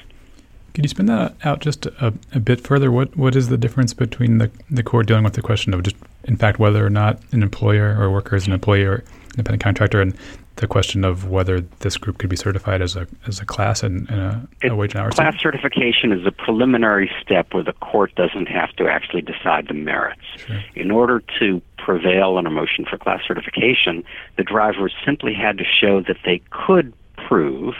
Could 0.79 0.85
you 0.85 0.91
spin 0.91 1.07
that 1.07 1.35
out 1.43 1.59
just 1.59 1.87
a, 1.87 2.15
a, 2.33 2.39
bit 2.39 2.61
further? 2.61 2.93
What 2.93 3.17
what 3.17 3.35
is 3.35 3.49
the 3.49 3.59
difference 3.59 3.93
between 3.93 4.39
the 4.39 4.49
the 4.71 4.85
court 4.85 5.09
dealing 5.09 5.25
with 5.25 5.33
the 5.33 5.43
question 5.43 5.75
of 5.75 5.83
just, 5.83 5.97
in 6.23 6.37
fact, 6.37 6.61
whether 6.61 6.87
or 6.87 6.89
not 6.89 7.21
an 7.33 7.43
employer 7.43 7.97
or 7.99 8.05
a 8.05 8.11
worker 8.13 8.37
is 8.37 8.47
an 8.47 8.53
employee 8.53 8.85
or 8.85 9.03
independent 9.33 9.61
contractor, 9.61 10.01
and 10.01 10.17
the 10.55 10.69
question 10.69 11.05
of 11.05 11.29
whether 11.29 11.63
this 11.81 11.97
group 11.97 12.19
could 12.19 12.31
be 12.31 12.37
certified 12.37 12.81
as 12.81 12.95
a 12.95 13.09
as 13.27 13.41
a 13.41 13.45
class 13.45 13.83
and, 13.83 14.09
a, 14.09 14.49
a, 14.63 14.77
wage 14.77 14.93
and 14.93 15.01
hour 15.01 15.11
class 15.11 15.35
certification 15.41 16.13
is 16.13 16.25
a 16.25 16.31
preliminary 16.31 17.11
step 17.21 17.53
where 17.53 17.65
the 17.65 17.73
court 17.73 18.15
doesn't 18.15 18.47
have 18.47 18.71
to 18.77 18.87
actually 18.87 19.23
decide 19.23 19.67
the 19.67 19.75
merits. 19.75 20.23
Sure. 20.37 20.63
In 20.77 20.93
order 20.93 21.25
to 21.41 21.61
prevail 21.79 22.37
on 22.37 22.47
a 22.47 22.51
motion 22.51 22.85
for 22.85 22.99
class 22.99 23.21
certification, 23.27 24.05
the 24.37 24.45
drivers 24.45 24.95
simply 25.05 25.35
had 25.35 25.59
to 25.59 25.65
show 25.65 26.03
that 26.03 26.19
they 26.25 26.41
could 26.51 26.93
prove 27.17 27.75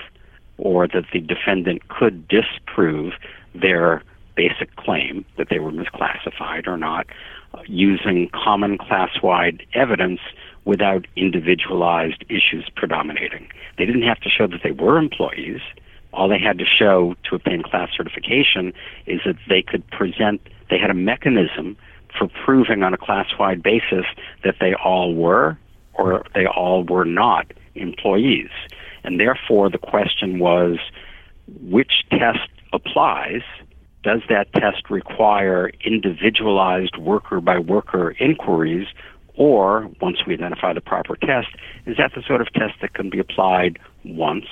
or 0.59 0.87
that 0.89 1.05
the 1.13 1.21
defendant 1.21 1.89
could 1.89 2.27
disprove 2.29 3.15
their 3.55 4.03
basic 4.37 4.75
claim 4.77 5.25
that 5.37 5.49
they 5.51 5.59
were 5.59 5.73
misclassified 5.73 6.67
or 6.67 6.77
not 6.77 7.07
uh, 7.55 7.63
using 7.67 8.31
common 8.33 8.79
class 8.79 9.11
wide 9.23 9.65
evidence 9.75 10.21
without 10.65 11.07
individualized 11.17 12.25
issues 12.29 12.71
predominating. 12.77 13.49
They 13.79 13.87
didn't 13.87 14.03
have 14.03 14.21
to 14.21 14.29
show 14.29 14.47
that 14.47 14.61
they 14.63 14.71
were 14.71 14.99
employees. 14.99 15.61
All 16.13 16.29
they 16.29 16.39
had 16.39 16.59
to 16.59 16.65
show 16.65 17.15
to 17.25 17.35
obtain 17.35 17.63
class 17.63 17.91
certification 17.97 18.73
is 19.07 19.21
that 19.25 19.37
they 19.49 19.63
could 19.63 19.89
present, 19.91 20.41
they 20.71 20.79
had 20.79 20.91
a 20.91 20.95
mechanism 20.95 21.77
for 22.17 22.29
proving 22.45 22.83
on 22.83 22.95
a 22.95 22.99
class 22.99 23.27
wide 23.39 23.63
basis 23.63 24.05
that 24.45 24.57
they 24.61 24.75
all 24.75 25.15
were 25.15 25.59
or 25.95 26.25
they 26.35 26.47
all 26.47 26.85
were 26.85 27.05
not 27.05 27.53
employees. 27.75 28.51
And 29.05 29.19
therefore, 29.19 29.71
the 29.71 29.79
question 29.79 30.39
was 30.39 30.79
which 31.63 32.05
test 32.11 32.51
applies? 32.73 33.43
Does 34.03 34.21
that 34.29 34.53
test 34.53 34.91
require 34.91 35.71
individualized 35.85 36.97
worker 36.97 37.41
by 37.41 37.59
worker 37.59 38.15
inquiries? 38.19 38.87
Or, 39.35 39.89
once 40.01 40.19
we 40.27 40.35
identify 40.35 40.73
the 40.73 40.81
proper 40.81 41.17
test, 41.17 41.49
is 41.87 41.97
that 41.97 42.13
the 42.15 42.23
sort 42.27 42.41
of 42.41 42.53
test 42.53 42.75
that 42.81 42.95
can 42.95 43.09
be 43.09 43.19
applied 43.19 43.79
once 44.05 44.47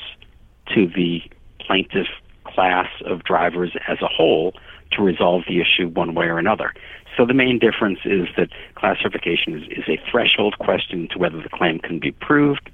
to 0.74 0.86
the 0.86 1.22
plaintiff 1.58 2.06
class 2.44 2.88
of 3.04 3.24
drivers 3.24 3.72
as 3.88 3.98
a 4.00 4.06
whole 4.06 4.54
to 4.92 5.02
resolve 5.02 5.42
the 5.48 5.60
issue 5.60 5.88
one 5.88 6.14
way 6.14 6.26
or 6.26 6.38
another? 6.38 6.72
So 7.16 7.24
the 7.24 7.34
main 7.34 7.58
difference 7.58 8.00
is 8.04 8.28
that 8.36 8.50
classification 8.74 9.54
is, 9.54 9.62
is 9.70 9.88
a 9.88 9.98
threshold 10.10 10.56
question 10.60 11.08
to 11.12 11.18
whether 11.18 11.40
the 11.42 11.48
claim 11.48 11.78
can 11.78 11.98
be 11.98 12.12
proved, 12.12 12.70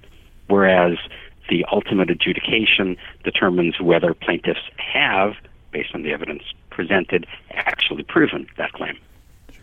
whereas 0.49 0.99
the 1.49 1.65
ultimate 1.73 2.11
adjudication 2.11 2.97
determines 3.25 3.81
whether 3.81 4.15
plaintiffs 4.15 4.61
have, 4.77 5.35
based 5.73 5.95
on 5.95 6.03
the 6.03 6.13
evidence 6.13 6.43
presented, 6.71 7.27
actually 7.51 8.03
proven 8.03 8.47
that 8.57 8.73
claim. 8.73 8.99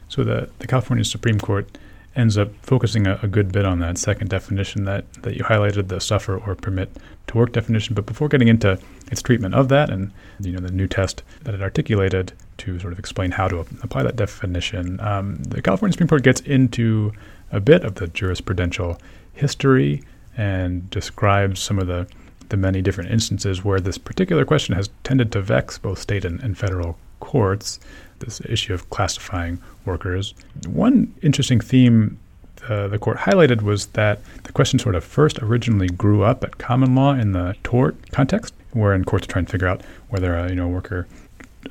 So 0.07 0.23
the, 0.23 0.49
the 0.59 0.67
California 0.67 1.05
Supreme 1.05 1.39
Court 1.39 1.69
ends 2.15 2.37
up 2.37 2.49
focusing 2.63 3.07
a, 3.07 3.19
a, 3.21 3.27
good 3.27 3.51
bit 3.51 3.65
on 3.65 3.79
that 3.79 3.97
second 3.97 4.29
definition 4.29 4.83
that, 4.85 5.11
that 5.21 5.35
you 5.35 5.43
highlighted, 5.43 5.87
the 5.87 6.01
suffer 6.01 6.37
or 6.37 6.55
permit 6.55 6.89
to 7.27 7.37
work 7.37 7.51
definition. 7.51 7.93
But 7.93 8.05
before 8.05 8.27
getting 8.27 8.47
into 8.47 8.79
its 9.11 9.21
treatment 9.21 9.53
of 9.53 9.69
that 9.69 9.89
and 9.89 10.11
you 10.39 10.51
know 10.51 10.59
the 10.59 10.71
new 10.71 10.87
test 10.87 11.23
that 11.43 11.53
it 11.53 11.61
articulated 11.61 12.33
to 12.57 12.79
sort 12.79 12.93
of 12.93 12.99
explain 12.99 13.31
how 13.31 13.47
to 13.47 13.59
apply 13.83 14.03
that 14.03 14.15
definition, 14.15 14.99
um, 14.99 15.35
the 15.43 15.61
California 15.61 15.93
Supreme 15.93 16.07
Court 16.07 16.23
gets 16.23 16.41
into 16.41 17.13
a 17.51 17.59
bit 17.59 17.83
of 17.83 17.95
the 17.95 18.07
jurisprudential 18.07 18.99
history 19.33 20.01
and 20.37 20.89
describes 20.89 21.59
some 21.59 21.79
of 21.79 21.87
the, 21.87 22.07
the 22.49 22.57
many 22.57 22.81
different 22.81 23.11
instances 23.11 23.63
where 23.63 23.79
this 23.79 23.97
particular 23.97 24.45
question 24.45 24.75
has 24.75 24.89
tended 25.03 25.31
to 25.31 25.41
vex 25.41 25.77
both 25.77 25.99
state 25.99 26.25
and, 26.25 26.41
and 26.41 26.57
federal 26.57 26.97
courts, 27.19 27.79
this 28.19 28.41
issue 28.41 28.73
of 28.73 28.89
classifying 28.89 29.59
workers. 29.85 30.33
One 30.67 31.13
interesting 31.21 31.59
theme 31.59 32.19
uh, 32.67 32.87
the 32.87 32.99
court 32.99 33.17
highlighted 33.17 33.61
was 33.61 33.87
that 33.87 34.19
the 34.43 34.51
question 34.51 34.79
sort 34.79 34.95
of 34.95 35.03
first 35.03 35.39
originally 35.39 35.87
grew 35.87 36.23
up 36.23 36.43
at 36.43 36.57
common 36.57 36.93
law 36.93 37.13
in 37.13 37.31
the 37.31 37.55
tort 37.63 37.95
context, 38.11 38.53
where 38.71 38.83
wherein 38.83 39.05
courts 39.05 39.27
try 39.27 39.39
and 39.39 39.49
figure 39.49 39.67
out 39.67 39.81
whether 40.09 40.35
a 40.35 40.49
you 40.49 40.55
know 40.55 40.67
worker 40.67 41.07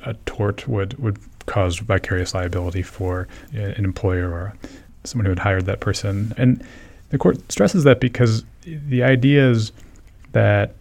a 0.03 0.13
tort 0.25 0.67
would 0.67 0.97
would 0.99 1.17
cause 1.45 1.77
vicarious 1.79 2.33
liability 2.33 2.81
for 2.81 3.27
an 3.53 3.83
employer 3.83 4.29
or 4.29 4.53
someone 5.03 5.25
who 5.25 5.31
had 5.31 5.39
hired 5.39 5.65
that 5.65 5.79
person. 5.79 6.33
And 6.37 6.63
the 7.09 7.17
court 7.17 7.51
stresses 7.51 7.83
that 7.83 7.99
because 7.99 8.43
the 8.63 9.03
idea 9.03 9.49
is 9.49 9.71
that 10.31 10.75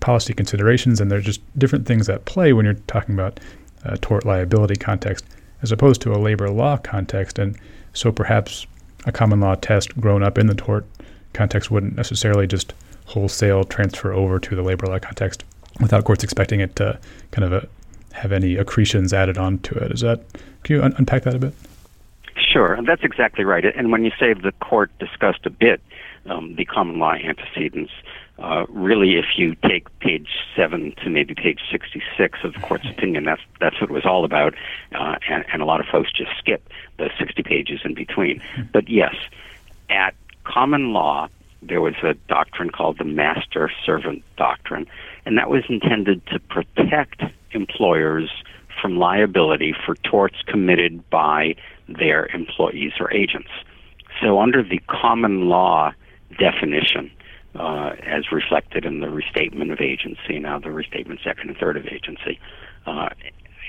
policy 0.00 0.32
considerations 0.32 1.00
and 1.00 1.10
there's 1.10 1.24
just 1.24 1.40
different 1.58 1.86
things 1.86 2.08
at 2.08 2.24
play 2.24 2.52
when 2.52 2.64
you're 2.64 2.74
talking 2.86 3.14
about 3.14 3.40
a 3.84 3.96
tort 3.98 4.24
liability 4.24 4.76
context 4.76 5.24
as 5.62 5.72
opposed 5.72 6.00
to 6.02 6.12
a 6.12 6.18
labor 6.18 6.50
law 6.50 6.76
context. 6.76 7.38
And 7.38 7.58
so 7.92 8.12
perhaps 8.12 8.66
a 9.06 9.12
common 9.12 9.40
law 9.40 9.54
test 9.54 9.98
grown 10.00 10.22
up 10.22 10.38
in 10.38 10.46
the 10.46 10.54
tort 10.54 10.86
context 11.32 11.70
wouldn't 11.70 11.96
necessarily 11.96 12.46
just 12.46 12.74
wholesale 13.06 13.64
transfer 13.64 14.12
over 14.12 14.38
to 14.38 14.54
the 14.54 14.62
labor 14.62 14.86
law 14.86 14.98
context 14.98 15.44
without 15.80 16.04
courts 16.04 16.24
expecting 16.24 16.60
it 16.60 16.76
to 16.76 16.98
kind 17.30 17.44
of 17.44 17.52
a, 17.52 17.56
uh, 17.56 17.66
have 18.12 18.32
any 18.32 18.56
accretions 18.56 19.12
added 19.12 19.38
on 19.38 19.58
to 19.60 19.74
it. 19.76 19.92
Is 19.92 20.00
that, 20.00 20.20
can 20.64 20.76
you 20.76 20.82
un- 20.82 20.94
unpack 20.98 21.22
that 21.22 21.34
a 21.34 21.38
bit? 21.38 21.54
Sure, 22.52 22.72
and 22.72 22.86
that's 22.86 23.04
exactly 23.04 23.44
right. 23.44 23.64
And 23.64 23.92
when 23.92 24.04
you 24.04 24.12
say 24.18 24.32
the 24.32 24.52
court 24.60 24.90
discussed 24.98 25.44
a 25.44 25.50
bit 25.50 25.80
um, 26.26 26.54
the 26.56 26.64
common 26.64 26.98
law 26.98 27.12
antecedents, 27.12 27.92
uh, 28.38 28.64
really, 28.68 29.16
if 29.16 29.26
you 29.36 29.54
take 29.56 29.86
page 29.98 30.28
seven 30.56 30.94
to 31.02 31.10
maybe 31.10 31.34
page 31.34 31.60
sixty-six 31.70 32.38
of 32.44 32.54
the 32.54 32.60
court's 32.60 32.88
opinion, 32.88 33.24
that's 33.24 33.42
that's 33.60 33.78
what 33.80 33.90
it 33.90 33.92
was 33.92 34.06
all 34.06 34.24
about, 34.24 34.54
uh, 34.94 35.16
and, 35.28 35.44
and 35.52 35.60
a 35.60 35.64
lot 35.64 35.80
of 35.80 35.86
folks 35.86 36.10
just 36.12 36.30
skip 36.38 36.62
the 36.98 37.10
sixty 37.18 37.42
pages 37.42 37.80
in 37.84 37.94
between. 37.94 38.40
But 38.72 38.88
yes, 38.88 39.14
at 39.90 40.14
common 40.44 40.92
law, 40.92 41.28
there 41.60 41.80
was 41.80 41.96
a 42.02 42.14
doctrine 42.28 42.70
called 42.70 42.98
the 42.98 43.04
master-servant 43.04 44.22
doctrine, 44.36 44.86
and 45.26 45.36
that 45.36 45.50
was 45.50 45.64
intended 45.68 46.24
to 46.28 46.38
protect 46.38 47.22
employers 47.50 48.30
from 48.80 48.98
liability 48.98 49.74
for 49.84 49.96
torts 49.96 50.36
committed 50.46 51.08
by 51.10 51.56
their 51.88 52.26
employees 52.26 52.92
or 53.00 53.12
agents. 53.12 53.50
So, 54.20 54.40
under 54.40 54.62
the 54.62 54.80
common 54.88 55.48
law 55.48 55.92
definition, 56.38 57.10
uh, 57.54 57.92
as 58.02 58.30
reflected 58.32 58.84
in 58.84 59.00
the 59.00 59.10
restatement 59.10 59.70
of 59.70 59.80
agency, 59.80 60.38
now 60.38 60.58
the 60.58 60.70
restatement 60.70 61.20
second 61.24 61.50
and 61.50 61.58
third 61.58 61.76
of 61.76 61.86
agency, 61.86 62.38
uh, 62.86 63.08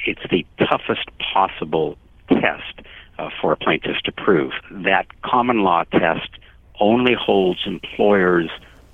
it's 0.05 0.21
the 0.29 0.45
toughest 0.57 1.09
possible 1.33 1.97
test 2.29 2.81
uh, 3.17 3.29
for 3.41 3.51
a 3.51 3.57
plaintiff 3.57 3.97
to 4.05 4.11
prove. 4.11 4.53
That 4.71 5.07
common 5.21 5.63
law 5.63 5.83
test 5.85 6.29
only 6.79 7.13
holds 7.13 7.59
employers 7.65 8.49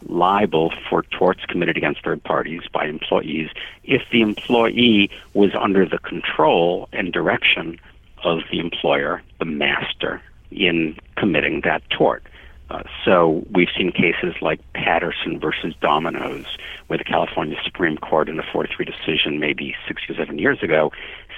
liable 0.08 0.72
for 0.90 1.04
torts 1.04 1.44
committed 1.46 1.78
against 1.78 2.04
third 2.04 2.24
parties 2.24 2.62
by 2.72 2.86
employees 2.86 3.50
if 3.84 4.04
the 4.12 4.22
employee 4.22 5.10
was 5.34 5.52
under 5.60 5.86
the 5.86 5.98
control 6.00 6.88
and 6.94 7.12
direction 7.12 7.80
of 8.26 8.40
the 8.52 8.60
employer, 8.60 9.22
the 9.40 9.46
master, 9.46 10.22
in 10.52 10.98
committing 11.16 11.62
that 11.64 11.82
tort. 11.90 12.24
Uh, 12.70 12.82
so 13.06 13.46
we've 13.54 13.70
seen 13.78 13.92
cases 13.92 14.34
like 14.42 14.60
Patterson 14.74 15.40
versus 15.40 15.74
Domino's, 15.82 16.58
where 16.88 16.98
the 16.98 17.04
California 17.04 17.56
Supreme 17.64 17.98
Court 17.98 18.28
in 18.28 18.40
a 18.40 18.44
4-3 18.44 18.86
decision 18.86 19.40
maybe 19.40 19.76
six 19.88 20.02
or 20.10 20.16
seven 20.16 20.40
years 20.40 20.64
ago 20.64 20.92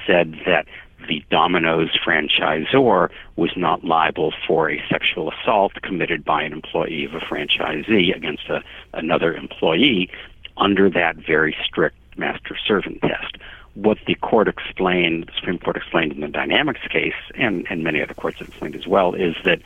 said 0.05 0.35
that 0.45 0.65
the 1.07 1.23
Domino's 1.29 1.89
franchisor 2.05 3.09
was 3.35 3.51
not 3.55 3.83
liable 3.83 4.33
for 4.47 4.71
a 4.71 4.81
sexual 4.89 5.31
assault 5.31 5.73
committed 5.83 6.23
by 6.23 6.41
an 6.41 6.53
employee 6.53 7.05
of 7.05 7.13
a 7.13 7.19
franchisee 7.19 8.15
against 8.15 8.49
a, 8.49 8.63
another 8.93 9.35
employee 9.35 10.09
under 10.55 10.89
that 10.89 11.17
very 11.17 11.55
strict 11.63 11.97
master 12.17 12.57
servant 12.65 13.01
test. 13.01 13.37
What 13.77 13.99
the 14.07 14.15
court 14.15 14.47
explained, 14.47 15.27
the 15.27 15.33
Supreme 15.37 15.59
Court 15.59 15.77
explained 15.77 16.11
in 16.11 16.21
the 16.21 16.27
Dynamex 16.27 16.89
case, 16.89 17.13
and, 17.35 17.67
and 17.69 17.83
many 17.83 18.01
other 18.01 18.15
courts 18.15 18.39
have 18.39 18.47
explained 18.47 18.75
as 18.75 18.87
well, 18.87 19.13
is 19.13 19.35
that 19.45 19.61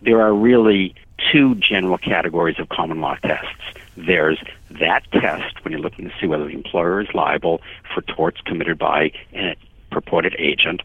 there 0.00 0.22
are 0.22 0.32
really 0.32 0.94
two 1.30 1.54
general 1.56 1.98
categories 1.98 2.58
of 2.58 2.70
common 2.70 3.02
law 3.02 3.16
tests. 3.16 3.78
There's 3.94 4.42
that 4.70 5.02
test 5.12 5.62
when 5.62 5.72
you're 5.72 5.82
looking 5.82 6.08
to 6.08 6.14
see 6.18 6.26
whether 6.26 6.46
the 6.46 6.54
employer 6.54 7.02
is 7.02 7.08
liable 7.12 7.60
for 7.94 8.00
torts 8.00 8.40
committed 8.40 8.78
by 8.78 9.12
a 9.34 9.54
purported 9.90 10.34
agent. 10.38 10.80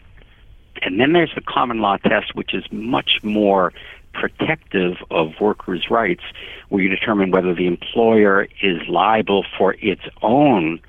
And 0.81 0.99
then 0.99 1.13
there's 1.13 1.33
the 1.33 1.41
common 1.41 1.79
law 1.79 1.95
test, 1.95 2.35
which 2.35 2.53
is 2.53 2.65
much 2.69 3.23
more 3.23 3.71
protective 4.13 4.97
of 5.09 5.39
workers' 5.39 5.89
rights, 5.89 6.23
where 6.67 6.83
you 6.83 6.89
determine 6.89 7.31
whether 7.31 7.55
the 7.55 7.65
employer 7.65 8.49
is 8.61 8.81
liable 8.89 9.45
for 9.57 9.75
its 9.79 10.03
own 10.21 10.81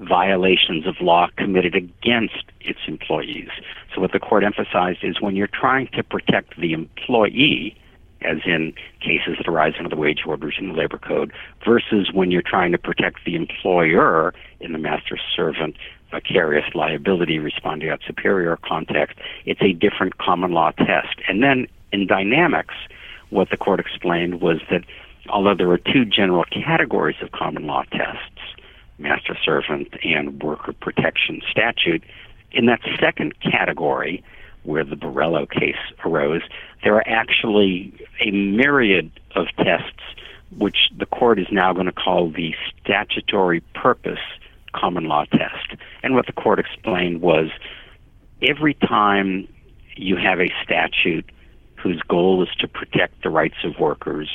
violations 0.00 0.86
of 0.86 1.00
law 1.00 1.28
committed 1.36 1.74
against 1.74 2.44
its 2.60 2.80
employees. 2.86 3.48
So, 3.94 4.00
what 4.00 4.12
the 4.12 4.18
court 4.18 4.44
emphasized 4.44 5.04
is 5.04 5.20
when 5.20 5.36
you're 5.36 5.46
trying 5.46 5.88
to 5.88 6.02
protect 6.02 6.58
the 6.58 6.72
employee, 6.72 7.76
as 8.22 8.38
in 8.44 8.74
cases 9.00 9.36
that 9.38 9.48
arise 9.48 9.74
under 9.78 9.90
the 9.90 9.96
wage 9.96 10.22
orders 10.26 10.56
in 10.58 10.68
the 10.68 10.74
labor 10.74 10.98
code, 10.98 11.32
versus 11.64 12.10
when 12.12 12.30
you're 12.30 12.42
trying 12.42 12.72
to 12.72 12.78
protect 12.78 13.24
the 13.24 13.36
employer 13.36 14.34
in 14.60 14.72
the 14.72 14.78
master 14.78 15.18
servant 15.36 15.76
vicarious 16.10 16.74
liability 16.74 17.38
responding 17.38 17.88
respondeat 17.88 18.06
superior 18.06 18.56
context, 18.62 19.18
it's 19.46 19.60
a 19.62 19.72
different 19.72 20.18
common 20.18 20.52
law 20.52 20.70
test. 20.72 21.16
And 21.28 21.42
then 21.42 21.66
in 21.92 22.06
Dynamex, 22.06 22.66
what 23.30 23.50
the 23.50 23.56
court 23.56 23.80
explained 23.80 24.40
was 24.40 24.60
that 24.70 24.84
although 25.28 25.54
there 25.54 25.70
are 25.70 25.78
two 25.78 26.04
general 26.04 26.44
categories 26.44 27.16
of 27.20 27.32
common 27.32 27.66
law 27.66 27.82
tests, 27.90 28.33
master 28.98 29.36
servant 29.44 29.88
and 30.02 30.42
worker 30.42 30.72
protection 30.72 31.42
statute. 31.50 32.02
In 32.52 32.66
that 32.66 32.80
second 33.00 33.34
category, 33.40 34.22
where 34.62 34.84
the 34.84 34.96
Borello 34.96 35.50
case 35.50 35.76
arose, 36.04 36.42
there 36.82 36.94
are 36.94 37.06
actually 37.06 37.92
a 38.20 38.30
myriad 38.30 39.10
of 39.34 39.46
tests 39.58 40.02
which 40.56 40.90
the 40.96 41.06
court 41.06 41.38
is 41.38 41.46
now 41.50 41.72
going 41.72 41.86
to 41.86 41.92
call 41.92 42.30
the 42.30 42.54
statutory 42.80 43.60
purpose 43.74 44.20
common 44.72 45.04
law 45.04 45.24
test. 45.24 45.80
And 46.02 46.14
what 46.14 46.26
the 46.26 46.32
court 46.32 46.58
explained 46.58 47.22
was 47.22 47.50
every 48.42 48.74
time 48.74 49.48
you 49.96 50.16
have 50.16 50.40
a 50.40 50.50
statute 50.62 51.30
whose 51.76 52.00
goal 52.08 52.42
is 52.42 52.48
to 52.58 52.68
protect 52.68 53.22
the 53.22 53.30
rights 53.30 53.56
of 53.64 53.78
workers, 53.78 54.30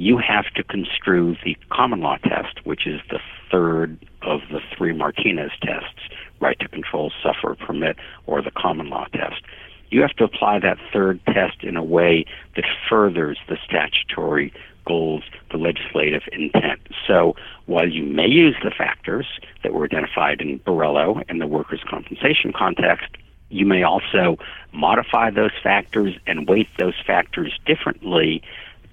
you 0.00 0.16
have 0.16 0.46
to 0.54 0.64
construe 0.64 1.36
the 1.44 1.54
common 1.70 2.00
law 2.00 2.16
test, 2.16 2.64
which 2.64 2.86
is 2.86 3.02
the 3.10 3.18
third 3.50 3.98
of 4.22 4.40
the 4.50 4.60
three 4.74 4.94
Martinez 4.94 5.50
tests 5.60 6.00
right 6.40 6.58
to 6.58 6.68
control, 6.68 7.12
suffer, 7.22 7.54
permit, 7.54 7.98
or 8.26 8.40
the 8.40 8.50
common 8.50 8.88
law 8.88 9.04
test. 9.12 9.42
You 9.90 10.00
have 10.00 10.16
to 10.16 10.24
apply 10.24 10.60
that 10.60 10.78
third 10.90 11.20
test 11.26 11.62
in 11.62 11.76
a 11.76 11.84
way 11.84 12.24
that 12.56 12.64
furthers 12.88 13.36
the 13.46 13.58
statutory 13.62 14.54
goals, 14.86 15.22
the 15.50 15.58
legislative 15.58 16.22
intent. 16.32 16.80
So 17.06 17.36
while 17.66 17.86
you 17.86 18.02
may 18.04 18.26
use 18.26 18.56
the 18.64 18.70
factors 18.70 19.26
that 19.62 19.74
were 19.74 19.84
identified 19.84 20.40
in 20.40 20.60
Borello 20.60 21.22
in 21.28 21.40
the 21.40 21.46
workers' 21.46 21.84
compensation 21.86 22.54
context, 22.54 23.18
you 23.50 23.66
may 23.66 23.82
also 23.82 24.38
modify 24.72 25.30
those 25.30 25.50
factors 25.62 26.14
and 26.26 26.48
weight 26.48 26.68
those 26.78 26.94
factors 27.06 27.52
differently 27.66 28.42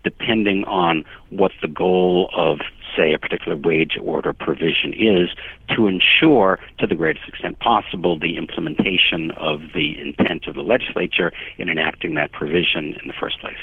depending 0.03 0.63
on 0.65 1.03
what 1.29 1.51
the 1.61 1.67
goal 1.67 2.29
of, 2.35 2.59
say, 2.95 3.13
a 3.13 3.19
particular 3.19 3.57
wage 3.57 3.97
order 4.01 4.33
provision 4.33 4.93
is 4.93 5.29
to 5.75 5.87
ensure, 5.87 6.59
to 6.79 6.87
the 6.87 6.95
greatest 6.95 7.27
extent 7.27 7.59
possible, 7.59 8.17
the 8.17 8.37
implementation 8.37 9.31
of 9.31 9.61
the 9.73 9.99
intent 9.99 10.47
of 10.47 10.55
the 10.55 10.61
legislature 10.61 11.31
in 11.57 11.69
enacting 11.69 12.15
that 12.15 12.31
provision 12.31 12.97
in 13.01 13.07
the 13.07 13.13
first 13.19 13.39
place. 13.39 13.57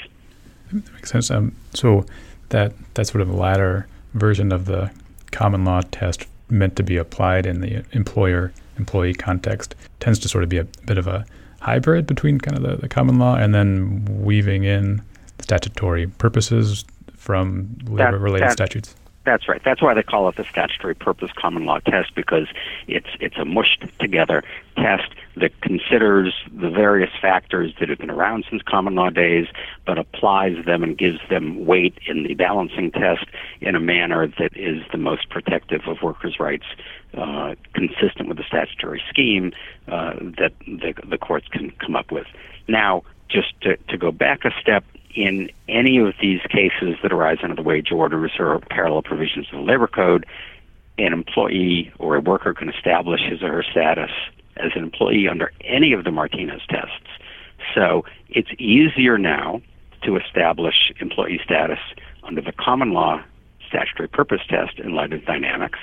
That 0.71 0.93
makes 0.93 1.11
sense. 1.11 1.31
Um, 1.31 1.55
so 1.73 2.05
that 2.49 2.73
that 2.95 3.07
sort 3.07 3.21
of 3.21 3.33
latter 3.33 3.87
version 4.13 4.51
of 4.51 4.65
the 4.65 4.91
common 5.31 5.65
law 5.65 5.81
test 5.91 6.27
meant 6.49 6.75
to 6.75 6.83
be 6.83 6.97
applied 6.97 7.45
in 7.45 7.61
the 7.61 7.83
employer 7.91 8.53
employee 8.77 9.13
context 9.13 9.75
tends 9.99 10.19
to 10.19 10.27
sort 10.27 10.43
of 10.43 10.49
be 10.49 10.57
a 10.57 10.65
bit 10.85 10.97
of 10.97 11.07
a 11.07 11.25
hybrid 11.61 12.05
between 12.05 12.39
kind 12.39 12.57
of 12.57 12.63
the, 12.63 12.75
the 12.77 12.89
common 12.89 13.17
law 13.17 13.35
and 13.35 13.55
then 13.55 14.05
weaving 14.23 14.63
in 14.63 15.01
statutory 15.45 16.07
purposes 16.07 16.85
from 17.15 17.77
labor 17.87 18.17
related 18.17 18.51
statutes. 18.51 18.95
That's 19.25 19.47
right. 19.47 19.61
That's 19.63 19.81
why 19.81 19.95
they 19.95 20.03
call 20.03 20.29
it 20.29 20.35
the 20.35 20.43
statutory 20.43 20.93
purpose 20.93 21.31
common 21.35 21.65
law 21.65 21.79
test 21.79 22.13
because 22.13 22.47
it's 22.87 23.09
it's 23.19 23.37
a 23.37 23.45
mushed 23.45 23.83
together 23.99 24.43
test 24.75 25.09
that 25.35 25.59
considers 25.61 26.33
the 26.51 26.69
various 26.69 27.09
factors 27.19 27.73
that 27.79 27.89
have 27.89 27.97
been 27.97 28.11
around 28.11 28.45
since 28.49 28.61
common 28.61 28.93
law 28.93 29.09
days, 29.09 29.47
but 29.85 29.97
applies 29.97 30.63
them 30.65 30.83
and 30.83 30.97
gives 30.97 31.19
them 31.29 31.65
weight 31.65 31.97
in 32.07 32.23
the 32.23 32.35
balancing 32.35 32.91
test 32.91 33.25
in 33.61 33.75
a 33.75 33.79
manner 33.79 34.27
that 34.39 34.55
is 34.55 34.83
the 34.91 34.97
most 34.97 35.29
protective 35.29 35.81
of 35.87 35.97
workers' 36.03 36.39
rights, 36.39 36.65
uh, 37.17 37.55
consistent 37.73 38.29
with 38.29 38.37
the 38.37 38.45
statutory 38.47 39.01
scheme 39.09 39.51
uh, 39.87 40.13
that 40.37 40.53
the, 40.67 40.93
the 41.09 41.17
courts 41.17 41.47
can 41.47 41.71
come 41.83 41.95
up 41.95 42.11
with. 42.11 42.27
Now, 42.67 43.03
just 43.29 43.59
to, 43.61 43.77
to 43.89 43.97
go 43.97 44.11
back 44.11 44.45
a 44.45 44.51
step, 44.61 44.83
in 45.15 45.49
any 45.69 45.97
of 45.97 46.13
these 46.21 46.41
cases 46.49 46.95
that 47.01 47.11
arise 47.11 47.37
under 47.41 47.55
the 47.55 47.61
wage 47.61 47.91
orders 47.91 48.31
or 48.37 48.59
parallel 48.69 49.01
provisions 49.01 49.47
of 49.51 49.59
the 49.59 49.63
labor 49.65 49.87
code, 49.87 50.25
an 50.97 51.13
employee 51.13 51.91
or 51.99 52.15
a 52.15 52.21
worker 52.21 52.53
can 52.53 52.69
establish 52.69 53.21
his 53.21 53.41
or 53.41 53.51
her 53.51 53.63
status 53.63 54.11
as 54.57 54.71
an 54.75 54.83
employee 54.83 55.27
under 55.27 55.51
any 55.63 55.93
of 55.93 56.03
the 56.03 56.11
Martinez 56.11 56.61
tests. 56.69 57.07
So 57.73 58.05
it's 58.29 58.49
easier 58.59 59.17
now 59.17 59.61
to 60.03 60.17
establish 60.17 60.91
employee 60.99 61.39
status 61.43 61.79
under 62.23 62.41
the 62.41 62.51
common 62.51 62.91
law 62.91 63.23
statutory 63.67 64.07
purpose 64.07 64.41
test 64.47 64.79
in 64.79 64.93
light 64.93 65.13
of 65.13 65.21
Dynamex, 65.21 65.73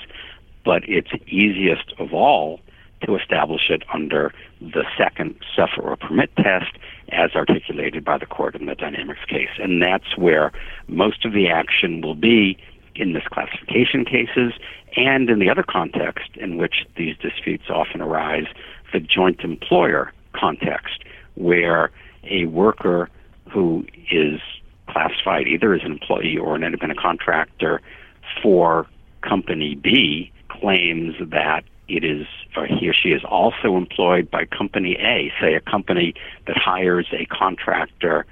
but 0.65 0.83
it's 0.89 1.11
easiest 1.27 1.93
of 1.99 2.13
all 2.13 2.61
to 3.05 3.17
establish 3.17 3.71
it 3.71 3.83
under 3.93 4.33
the 4.61 4.85
second 4.97 5.35
suffer 5.55 5.83
or 5.83 5.97
permit 5.97 6.35
test 6.37 6.77
as 7.11 7.35
articulated 7.35 8.05
by 8.05 8.19
the 8.19 8.27
court 8.27 8.55
in 8.55 8.67
the 8.67 8.75
Dynamex 8.75 9.27
case. 9.29 9.51
And 9.59 9.83
that's 9.83 10.17
where 10.17 10.53
most 10.89 11.25
of 11.25 11.33
the 11.33 11.49
action 11.49 12.01
will 12.01 12.15
be 12.15 12.59
in 12.95 13.13
misclassification 13.13 14.07
cases 14.09 14.53
and 14.97 15.31
in 15.31 15.39
the 15.39 15.51
other 15.51 15.63
context 15.63 16.31
in 16.35 16.57
which 16.59 16.87
these 16.97 17.17
disputes 17.17 17.65
often 17.71 18.01
arise, 18.01 18.47
the 18.93 19.01
joint 19.01 19.41
employer 19.41 20.13
context, 20.35 21.05
where 21.35 21.91
a 22.25 22.47
worker 22.47 23.09
who 23.51 23.87
is 24.11 24.41
classified 24.89 25.47
either 25.47 25.75
as 25.75 25.83
an 25.85 25.93
employee 25.93 26.37
or 26.37 26.55
an 26.55 26.63
independent 26.63 27.01
contractor 27.01 27.81
for 28.43 28.87
company 29.23 29.75
B 29.75 30.31
claims 30.49 31.15
that 31.21 31.65
it 31.89 32.05
is 32.05 32.27
or 32.57 32.67
he 32.67 32.89
or 32.89 32.95
she 32.95 33.11
is 33.11 33.23
also 33.25 33.77
employed 33.77 34.31
by 34.31 34.45
company 34.45 34.97
A, 35.01 35.33
say 35.41 35.55
a 35.55 35.61
company 35.61 36.15
that 36.47 36.57
hires 36.57 37.07
a 37.13 37.27
contractor 37.27 38.27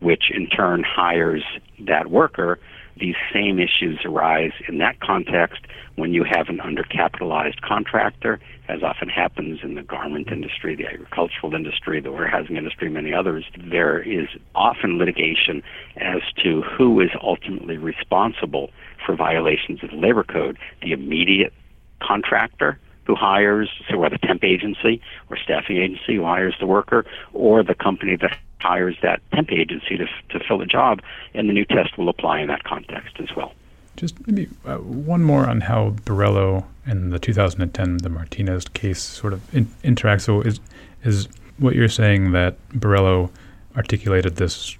which 0.00 0.30
in 0.30 0.48
turn 0.48 0.84
hires 0.86 1.42
that 1.80 2.10
worker, 2.10 2.58
these 2.98 3.14
same 3.32 3.58
issues 3.58 4.00
arise 4.04 4.52
in 4.68 4.78
that 4.78 5.00
context 5.00 5.62
when 5.96 6.12
you 6.12 6.24
have 6.24 6.48
an 6.48 6.58
undercapitalized 6.58 7.60
contractor, 7.62 8.38
as 8.68 8.82
often 8.82 9.08
happens 9.08 9.60
in 9.62 9.74
the 9.74 9.82
garment 9.82 10.28
industry, 10.30 10.76
the 10.76 10.86
agricultural 10.86 11.54
industry, 11.54 12.00
the 12.00 12.12
warehousing 12.12 12.56
industry, 12.56 12.88
many 12.88 13.12
others. 13.12 13.44
There 13.56 14.00
is 14.00 14.28
often 14.54 14.98
litigation 14.98 15.62
as 15.96 16.20
to 16.42 16.62
who 16.62 17.00
is 17.00 17.10
ultimately 17.22 17.78
responsible 17.78 18.70
for 19.04 19.16
violations 19.16 19.82
of 19.82 19.90
the 19.90 19.96
labor 19.96 20.24
code 20.24 20.58
the 20.82 20.92
immediate 20.92 21.52
contractor 22.00 22.78
who 23.06 23.14
hires, 23.14 23.70
so 23.90 23.98
whether 23.98 24.18
temp 24.18 24.44
agency 24.44 25.00
or 25.30 25.36
staffing 25.36 25.76
agency 25.76 26.16
who 26.16 26.24
hires 26.24 26.54
the 26.60 26.66
worker, 26.66 27.04
or 27.32 27.62
the 27.62 27.74
company 27.74 28.16
that 28.16 28.36
hires 28.60 28.96
that 29.02 29.20
temp 29.32 29.52
agency 29.52 29.96
to, 29.96 30.06
to 30.30 30.44
fill 30.46 30.58
the 30.58 30.66
job, 30.66 31.02
and 31.34 31.48
the 31.48 31.52
new 31.52 31.64
test 31.64 31.96
will 31.98 32.08
apply 32.08 32.40
in 32.40 32.48
that 32.48 32.64
context 32.64 33.16
as 33.20 33.34
well. 33.36 33.52
Just 33.96 34.26
maybe 34.26 34.48
uh, 34.64 34.78
one 34.78 35.22
more 35.22 35.48
on 35.48 35.60
how 35.62 35.90
Borello 36.04 36.64
and 36.84 37.12
the 37.12 37.18
2010 37.18 37.98
the 37.98 38.08
Martinez 38.08 38.64
case 38.66 39.00
sort 39.00 39.32
of 39.32 39.54
in, 39.54 39.68
interact. 39.84 40.22
So 40.22 40.40
is 40.40 40.60
is 41.04 41.28
what 41.58 41.74
you're 41.74 41.88
saying 41.88 42.32
that 42.32 42.56
Borello 42.70 43.30
articulated 43.76 44.36
this 44.36 44.76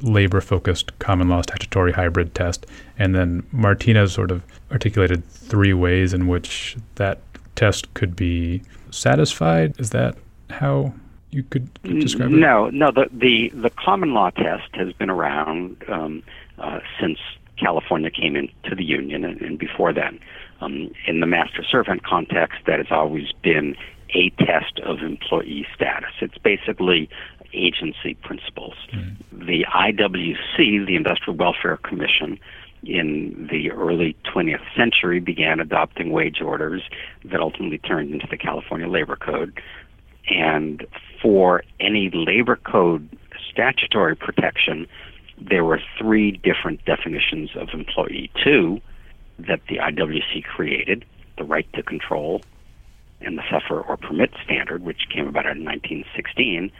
labor-focused 0.00 0.96
common 1.00 1.28
law 1.28 1.42
statutory 1.42 1.92
hybrid 1.92 2.34
test, 2.34 2.66
and 2.98 3.14
then 3.14 3.44
Martinez 3.50 4.12
sort 4.12 4.30
of 4.30 4.42
articulated 4.70 5.24
three 5.24 5.72
ways 5.72 6.12
in 6.12 6.28
which 6.28 6.76
that 6.96 7.20
test 7.58 7.92
could 7.94 8.14
be 8.14 8.62
satisfied. 8.90 9.78
Is 9.80 9.90
that 9.90 10.16
how 10.50 10.94
you 11.30 11.42
could 11.42 11.68
describe 11.82 12.30
it? 12.30 12.36
No, 12.36 12.70
no. 12.70 12.90
The 12.90 13.08
the, 13.12 13.50
the 13.54 13.70
common 13.70 14.14
law 14.14 14.30
test 14.30 14.68
has 14.74 14.92
been 14.92 15.10
around 15.10 15.84
um, 15.88 16.22
uh, 16.58 16.78
since 17.00 17.18
California 17.58 18.10
came 18.10 18.36
into 18.36 18.74
the 18.76 18.84
union, 18.84 19.24
and, 19.24 19.40
and 19.40 19.58
before 19.58 19.92
then. 19.92 20.20
Um, 20.60 20.90
in 21.06 21.20
the 21.20 21.26
master 21.26 21.62
servant 21.62 22.04
context, 22.04 22.58
that 22.66 22.78
has 22.78 22.88
always 22.90 23.30
been 23.42 23.76
a 24.12 24.30
test 24.30 24.80
of 24.84 25.00
employee 25.00 25.66
status. 25.72 26.10
It's 26.20 26.38
basically 26.38 27.08
agency 27.52 28.14
principles. 28.22 28.74
Mm-hmm. 28.92 29.46
The 29.46 29.64
IWC, 29.72 30.86
the 30.86 30.96
Industrial 30.96 31.36
Welfare 31.36 31.76
Commission, 31.78 32.40
in 32.82 33.48
the 33.50 33.70
early 33.70 34.16
20th 34.24 34.62
century 34.76 35.20
began 35.20 35.60
adopting 35.60 36.12
wage 36.12 36.40
orders 36.40 36.82
that 37.24 37.40
ultimately 37.40 37.78
turned 37.78 38.12
into 38.12 38.26
the 38.30 38.36
California 38.36 38.88
Labor 38.88 39.16
Code. 39.16 39.60
And 40.30 40.86
for 41.20 41.64
any 41.80 42.10
labor 42.12 42.56
code 42.56 43.08
statutory 43.50 44.14
protection, 44.14 44.86
there 45.40 45.64
were 45.64 45.80
three 45.98 46.32
different 46.32 46.84
definitions 46.84 47.50
of 47.56 47.68
employee 47.72 48.30
two 48.42 48.80
that 49.38 49.60
the 49.68 49.76
IWC 49.76 50.44
created 50.44 51.04
the 51.36 51.44
right 51.44 51.70
to 51.74 51.82
control 51.82 52.42
and 53.20 53.38
the 53.38 53.42
suffer 53.50 53.80
or 53.80 53.96
permit 53.96 54.30
standard, 54.44 54.84
which 54.84 55.08
came 55.12 55.26
about 55.26 55.46
in 55.46 55.64
1916, 55.64 56.70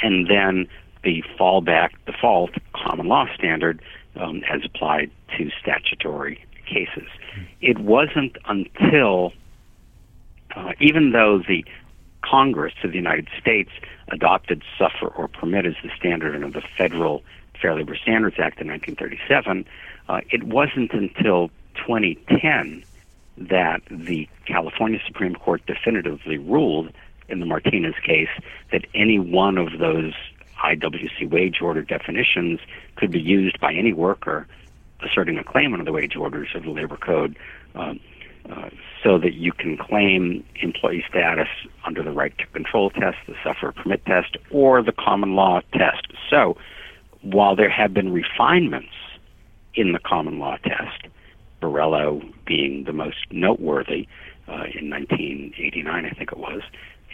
and 0.00 0.26
then 0.28 0.66
the 1.02 1.22
fallback 1.38 1.90
default 2.06 2.50
common 2.74 3.06
law 3.06 3.26
standard 3.34 3.80
um, 4.18 4.42
as 4.50 4.64
applied 4.64 5.10
to 5.36 5.50
statutory 5.60 6.44
cases. 6.66 7.08
It 7.60 7.78
wasn't 7.78 8.36
until, 8.46 9.32
uh, 10.54 10.72
even 10.80 11.12
though 11.12 11.38
the 11.46 11.64
Congress 12.22 12.74
of 12.82 12.90
the 12.90 12.96
United 12.96 13.28
States 13.40 13.70
adopted 14.08 14.62
suffer 14.78 15.08
or 15.08 15.28
permit 15.28 15.66
as 15.66 15.74
the 15.82 15.90
standard 15.96 16.34
under 16.34 16.50
the 16.60 16.66
Federal 16.76 17.22
Fair 17.60 17.74
Labor 17.74 17.96
Standards 17.96 18.36
Act 18.38 18.60
in 18.60 18.68
1937, 18.68 19.64
uh, 20.08 20.20
it 20.30 20.44
wasn't 20.44 20.92
until 20.92 21.48
2010 21.76 22.84
that 23.36 23.82
the 23.90 24.28
California 24.46 24.98
Supreme 25.06 25.34
Court 25.34 25.64
definitively 25.66 26.38
ruled 26.38 26.90
in 27.28 27.40
the 27.40 27.46
Martinez 27.46 27.94
case 28.04 28.28
that 28.72 28.84
any 28.94 29.18
one 29.18 29.58
of 29.58 29.78
those 29.78 30.14
IWC 30.64 31.30
wage 31.30 31.60
order 31.60 31.82
definitions 31.82 32.60
could 32.96 33.10
be 33.10 33.20
used 33.20 33.58
by 33.60 33.72
any 33.72 33.92
worker 33.92 34.46
asserting 35.00 35.38
a 35.38 35.44
claim 35.44 35.72
under 35.72 35.84
the 35.84 35.92
wage 35.92 36.16
orders 36.16 36.48
of 36.54 36.64
the 36.64 36.70
labor 36.70 36.96
code. 36.96 37.36
Um, 37.74 38.00
uh, 38.50 38.70
so 39.04 39.18
that 39.18 39.34
you 39.34 39.52
can 39.52 39.76
claim 39.76 40.42
employee 40.62 41.04
status 41.06 41.48
under 41.84 42.02
the 42.02 42.10
right 42.10 42.36
to 42.38 42.46
control 42.46 42.88
test, 42.88 43.18
the 43.26 43.34
suffer 43.44 43.72
permit 43.72 44.04
test, 44.06 44.38
or 44.50 44.82
the 44.82 44.92
common 44.92 45.34
law 45.34 45.60
test. 45.74 46.06
So 46.30 46.56
while 47.20 47.54
there 47.54 47.68
have 47.68 47.92
been 47.92 48.10
refinements 48.10 48.94
in 49.74 49.92
the 49.92 49.98
common 49.98 50.38
law 50.38 50.56
test, 50.64 51.08
Borello 51.60 52.22
being 52.46 52.84
the 52.84 52.92
most 52.92 53.18
noteworthy 53.30 54.08
uh, 54.48 54.64
in 54.74 54.88
1989, 54.88 56.06
I 56.06 56.10
think 56.10 56.32
it 56.32 56.38
was, 56.38 56.62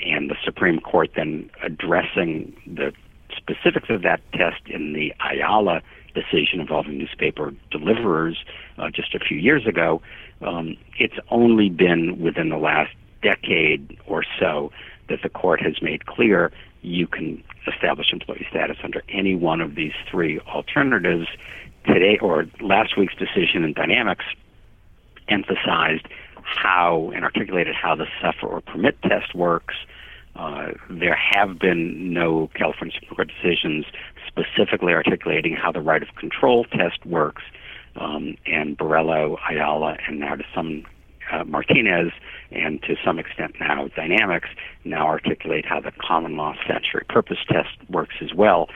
and 0.06 0.30
the 0.30 0.36
Supreme 0.44 0.78
Court 0.80 1.10
then 1.16 1.50
addressing 1.62 2.54
the 2.66 2.92
specifics 3.36 3.88
of 3.90 4.02
that 4.02 4.20
test 4.32 4.60
in 4.66 4.92
the 4.92 5.12
Ayala 5.20 5.82
decision 6.14 6.60
involving 6.60 6.98
newspaper 6.98 7.52
deliverers 7.70 8.44
uh, 8.78 8.88
just 8.90 9.14
a 9.14 9.18
few 9.18 9.36
years 9.36 9.66
ago, 9.66 10.00
um, 10.42 10.76
it's 10.98 11.18
only 11.30 11.68
been 11.68 12.20
within 12.20 12.48
the 12.48 12.56
last 12.56 12.94
decade 13.22 13.98
or 14.06 14.24
so 14.38 14.70
that 15.08 15.20
the 15.22 15.28
court 15.28 15.60
has 15.60 15.80
made 15.82 16.06
clear 16.06 16.52
you 16.82 17.06
can 17.06 17.42
establish 17.66 18.12
employee 18.12 18.46
status 18.50 18.76
under 18.84 19.02
any 19.08 19.34
one 19.34 19.60
of 19.60 19.74
these 19.74 19.92
three 20.10 20.38
alternatives. 20.40 21.26
Today, 21.86 22.18
or 22.20 22.46
last 22.60 22.96
week's 22.96 23.14
decision 23.14 23.64
in 23.64 23.74
Dynamex, 23.74 24.20
emphasized 25.28 26.06
how 26.42 27.10
and 27.14 27.24
articulated 27.24 27.74
how 27.74 27.94
the 27.94 28.06
suffer 28.20 28.46
or 28.46 28.60
permit 28.60 29.00
test 29.02 29.34
works. 29.34 29.74
Uh, 30.36 30.72
there 30.90 31.16
have 31.16 31.58
been 31.58 32.12
no 32.12 32.50
California 32.54 32.94
Supreme 32.94 33.16
Court 33.16 33.30
decisions 33.42 33.86
specifically 34.26 34.92
articulating 34.92 35.54
how 35.54 35.70
the 35.70 35.80
right 35.80 36.02
of 36.02 36.14
control 36.16 36.64
test 36.64 37.04
works. 37.06 37.42
Um, 37.96 38.36
and 38.46 38.76
Borello, 38.76 39.38
Ayala, 39.48 39.96
and 40.08 40.18
now 40.18 40.34
to 40.34 40.44
some 40.52 40.84
uh, 41.30 41.44
Martinez, 41.44 42.12
and 42.50 42.82
to 42.82 42.96
some 43.04 43.18
extent 43.18 43.54
now 43.60 43.86
Dynamex, 43.88 44.42
now 44.84 45.06
articulate 45.06 45.64
how 45.64 45.80
the 45.80 45.92
common 45.92 46.36
law 46.36 46.54
statutory 46.64 47.04
purpose 47.08 47.38
test 47.48 47.76
works 47.88 48.16
as 48.20 48.34
well. 48.34 48.68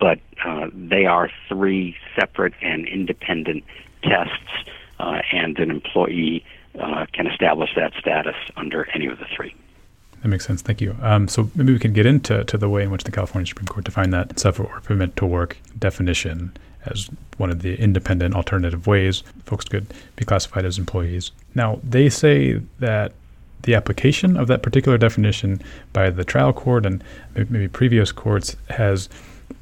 But 0.00 0.18
uh, 0.44 0.68
they 0.74 1.04
are 1.06 1.30
three 1.48 1.96
separate 2.18 2.54
and 2.62 2.88
independent 2.88 3.64
tests, 4.02 4.70
uh, 4.98 5.20
and 5.32 5.58
an 5.58 5.70
employee 5.70 6.44
uh, 6.80 7.06
can 7.12 7.26
establish 7.26 7.70
that 7.76 7.92
status 7.98 8.36
under 8.56 8.88
any 8.94 9.06
of 9.06 9.18
the 9.18 9.26
three. 9.36 9.54
That 10.22 10.28
makes 10.28 10.46
sense. 10.46 10.62
Thank 10.62 10.80
you. 10.80 10.96
Um, 11.02 11.26
so 11.26 11.50
maybe 11.54 11.72
we 11.72 11.78
can 11.80 11.92
get 11.92 12.06
into 12.06 12.44
to 12.44 12.56
the 12.56 12.68
way 12.68 12.84
in 12.84 12.90
which 12.90 13.04
the 13.04 13.10
California 13.10 13.46
Supreme 13.46 13.66
Court 13.66 13.84
defined 13.84 14.12
that 14.12 14.38
suffer 14.38 14.62
or 14.62 14.80
permit 14.80 15.16
to 15.16 15.26
work 15.26 15.58
definition 15.78 16.56
as 16.86 17.08
one 17.36 17.50
of 17.50 17.62
the 17.62 17.74
independent 17.80 18.34
alternative 18.34 18.86
ways 18.86 19.22
folks 19.44 19.64
could 19.64 19.92
be 20.16 20.24
classified 20.24 20.64
as 20.64 20.78
employees. 20.78 21.32
Now, 21.54 21.80
they 21.82 22.08
say 22.08 22.60
that 22.78 23.12
the 23.62 23.74
application 23.74 24.36
of 24.36 24.48
that 24.48 24.62
particular 24.62 24.98
definition 24.98 25.60
by 25.92 26.10
the 26.10 26.24
trial 26.24 26.52
court 26.52 26.84
and 26.84 27.02
maybe 27.34 27.68
previous 27.68 28.10
courts 28.10 28.56
has 28.70 29.08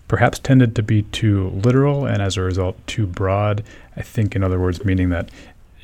perhaps 0.09 0.39
tended 0.39 0.75
to 0.77 0.83
be 0.83 1.03
too 1.05 1.51
literal 1.51 2.07
and 2.07 2.23
as 2.23 2.37
a 2.37 2.41
result 2.41 2.77
too 2.87 3.07
broad. 3.07 3.63
I 3.97 4.03
think, 4.03 4.35
in 4.35 4.43
other 4.43 4.59
words, 4.59 4.85
meaning 4.85 5.11
that, 5.11 5.31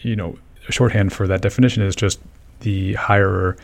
you 0.03 0.17
know, 0.17 0.39
shorthand 0.69 1.13
for 1.13 1.27
that 1.27 1.43
definition 1.43 1.83
is 1.83 1.95
just 1.95 2.19
the 2.61 2.95
hirer 2.95 3.57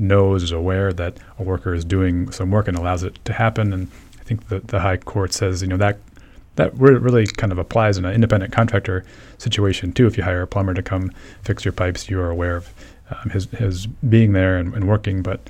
knows, 0.00 0.42
is 0.42 0.52
aware 0.52 0.92
that 0.92 1.18
a 1.38 1.42
worker 1.42 1.74
is 1.74 1.84
doing 1.84 2.30
some 2.32 2.50
work 2.50 2.68
and 2.68 2.76
allows 2.76 3.02
it 3.02 3.22
to 3.24 3.32
happen. 3.32 3.72
And 3.72 3.88
I 4.18 4.22
think 4.24 4.48
the, 4.48 4.60
the 4.60 4.80
High 4.80 4.96
Court 4.96 5.32
says, 5.32 5.62
you 5.62 5.68
know, 5.68 5.76
that 5.76 5.98
that 6.56 6.76
really 6.78 7.26
kind 7.26 7.52
of 7.52 7.58
applies 7.58 7.96
in 7.96 8.04
an 8.04 8.12
independent 8.12 8.52
contractor 8.52 9.04
situation 9.38 9.92
too. 9.92 10.06
If 10.06 10.18
you 10.18 10.24
hire 10.24 10.42
a 10.42 10.46
plumber 10.46 10.74
to 10.74 10.82
come 10.82 11.10
fix 11.42 11.64
your 11.64 11.72
pipes, 11.72 12.10
you 12.10 12.20
are 12.20 12.28
aware 12.28 12.56
of 12.56 12.68
um, 13.10 13.30
his 13.30 13.46
his 13.52 13.86
being 13.86 14.32
there 14.32 14.58
and, 14.58 14.74
and, 14.74 14.86
working, 14.86 15.22
but 15.22 15.40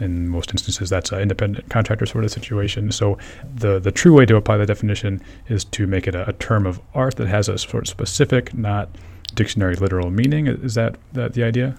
in 0.00 0.28
most 0.28 0.50
instances, 0.50 0.90
that's 0.90 1.12
an 1.12 1.20
independent 1.20 1.68
contractor 1.70 2.06
sort 2.06 2.24
of 2.24 2.30
situation. 2.30 2.92
So 2.92 3.18
the 3.54 3.78
the 3.78 3.92
true 3.92 4.14
way 4.14 4.26
to 4.26 4.36
apply 4.36 4.56
the 4.56 4.66
definition 4.66 5.20
is 5.48 5.64
to 5.66 5.86
make 5.86 6.06
it 6.06 6.14
a, 6.14 6.28
a 6.28 6.32
term 6.34 6.66
of 6.66 6.80
art 6.94 7.16
that 7.16 7.28
has 7.28 7.48
a 7.48 7.58
sort 7.58 7.84
of 7.84 7.88
specific, 7.88 8.54
not 8.54 8.88
dictionary 9.34 9.76
literal 9.76 10.10
meaning. 10.10 10.46
Is 10.46 10.74
that, 10.74 10.96
that 11.12 11.34
the 11.34 11.42
idea? 11.42 11.76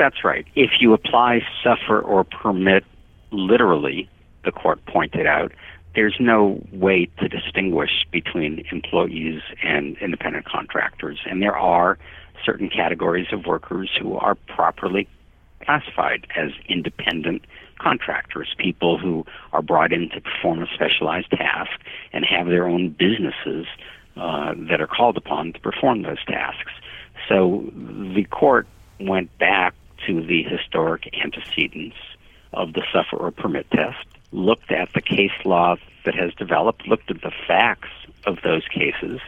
That's 0.00 0.24
right. 0.24 0.46
If 0.54 0.80
you 0.80 0.94
apply 0.94 1.42
suffer 1.62 2.00
or 2.00 2.24
permit 2.24 2.84
literally, 3.32 4.08
the 4.46 4.50
court 4.50 4.82
pointed 4.86 5.26
out, 5.26 5.52
there's 5.94 6.16
no 6.18 6.64
way 6.72 7.10
to 7.18 7.28
distinguish 7.28 8.06
between 8.10 8.64
employees 8.72 9.42
and 9.62 9.98
independent 9.98 10.46
contractors. 10.46 11.18
And 11.26 11.42
there 11.42 11.54
are 11.54 11.98
certain 12.42 12.70
categories 12.70 13.26
of 13.30 13.44
workers 13.44 13.90
who 14.00 14.16
are 14.16 14.36
properly 14.36 15.06
classified 15.66 16.26
as 16.34 16.52
independent 16.66 17.44
contractors, 17.78 18.54
people 18.56 18.96
who 18.96 19.26
are 19.52 19.60
brought 19.60 19.92
in 19.92 20.08
to 20.14 20.20
perform 20.22 20.62
a 20.62 20.66
specialized 20.72 21.30
task 21.30 21.72
and 22.14 22.24
have 22.24 22.46
their 22.46 22.66
own 22.66 22.88
businesses 22.88 23.66
uh, 24.16 24.54
that 24.70 24.80
are 24.80 24.86
called 24.86 25.18
upon 25.18 25.52
to 25.52 25.60
perform 25.60 26.00
those 26.04 26.24
tasks. 26.24 26.72
So 27.28 27.70
the 27.74 28.24
court 28.30 28.66
went 28.98 29.36
back 29.36 29.74
to 30.06 30.22
the 30.22 30.42
historic 30.42 31.08
antecedents 31.22 31.96
of 32.52 32.72
the 32.72 32.82
suffer 32.92 33.16
or 33.16 33.30
permit 33.30 33.70
test, 33.70 34.06
looked 34.32 34.70
at 34.70 34.92
the 34.92 35.00
case 35.00 35.32
law 35.44 35.76
that 36.04 36.14
has 36.14 36.34
developed, 36.34 36.86
looked 36.86 37.10
at 37.10 37.22
the 37.22 37.32
facts 37.46 37.90
of 38.26 38.38
those 38.42 38.66
cases, 38.68 39.20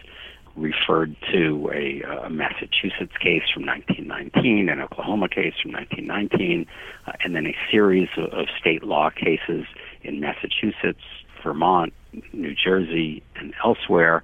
referred 0.57 1.17
to 1.33 1.71
a, 1.73 2.03
a 2.25 2.31
Massachusetts 2.31 3.17
case 3.19 3.43
from 3.53 3.65
1919, 3.65 4.69
an 4.69 4.81
Oklahoma 4.81 5.29
case 5.29 5.55
from 5.63 5.73
1919, 5.73 6.67
uh, 7.07 7.13
and 7.25 7.35
then 7.35 7.47
a 7.47 7.57
series 7.71 8.09
of, 8.17 8.33
of 8.33 8.47
state 8.61 8.83
law 8.83 9.09
cases 9.11 9.65
in 10.03 10.21
Massachusetts, 10.21 11.03
Vermont, 11.43 11.93
New 12.33 12.55
Jersey, 12.55 13.23
and 13.37 13.55
elsewhere 13.65 14.23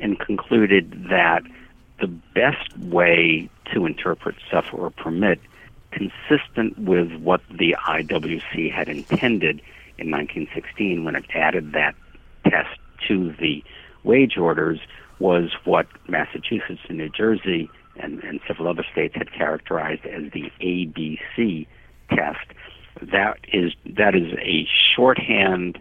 and 0.00 0.18
concluded 0.18 1.06
that 1.10 1.42
the 2.00 2.06
best 2.06 2.76
way 2.78 3.48
to 3.72 3.86
interpret 3.86 4.36
suffer 4.50 4.76
or 4.76 4.90
permit, 4.90 5.40
consistent 5.90 6.78
with 6.78 7.12
what 7.20 7.40
the 7.50 7.76
IWC 7.86 8.72
had 8.72 8.88
intended 8.88 9.60
in 9.98 10.10
1916 10.10 11.04
when 11.04 11.16
it 11.16 11.24
added 11.34 11.72
that 11.72 11.94
test 12.44 12.78
to 13.08 13.34
the 13.40 13.64
wage 14.04 14.36
orders, 14.36 14.80
was 15.18 15.50
what 15.64 15.86
Massachusetts 16.08 16.80
and 16.88 16.98
New 16.98 17.08
Jersey 17.08 17.68
and, 17.96 18.22
and 18.22 18.40
several 18.46 18.68
other 18.68 18.84
states 18.92 19.14
had 19.16 19.32
characterized 19.32 20.04
as 20.06 20.30
the 20.32 20.50
ABC 20.60 21.66
test. 22.10 22.46
That 23.02 23.38
is 23.52 23.72
that 23.96 24.14
is 24.14 24.32
a 24.40 24.68
shorthand 24.94 25.78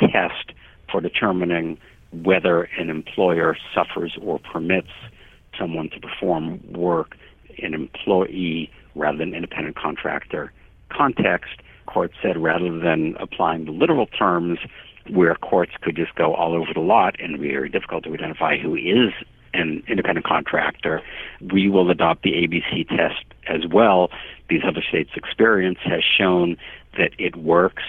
test 0.00 0.52
for 0.90 1.00
determining 1.00 1.78
whether 2.12 2.64
an 2.78 2.90
employer 2.90 3.56
suffers 3.74 4.16
or 4.20 4.40
permits 4.40 4.90
someone 5.58 5.90
to 5.90 6.00
perform 6.00 6.60
work 6.72 7.16
an 7.62 7.74
employee 7.74 8.70
rather 8.94 9.18
than 9.18 9.34
independent 9.34 9.76
contractor 9.76 10.52
context. 10.90 11.60
Court 11.86 12.12
said 12.22 12.36
rather 12.36 12.78
than 12.78 13.16
applying 13.18 13.64
the 13.64 13.72
literal 13.72 14.06
terms 14.06 14.58
where 15.08 15.34
courts 15.34 15.72
could 15.80 15.96
just 15.96 16.14
go 16.14 16.34
all 16.34 16.54
over 16.54 16.72
the 16.72 16.80
lot 16.80 17.16
and 17.20 17.40
be 17.40 17.48
very 17.48 17.68
difficult 17.68 18.04
to 18.04 18.14
identify 18.14 18.56
who 18.58 18.76
is 18.76 19.12
an 19.52 19.82
independent 19.88 20.24
contractor, 20.26 21.02
we 21.52 21.68
will 21.68 21.90
adopt 21.90 22.22
the 22.22 22.32
ABC 22.32 22.86
test 22.88 23.24
as 23.48 23.66
well. 23.66 24.10
These 24.48 24.62
other 24.66 24.82
states' 24.88 25.10
experience 25.16 25.78
has 25.84 26.02
shown 26.04 26.56
that 26.96 27.10
it 27.18 27.36
works 27.36 27.82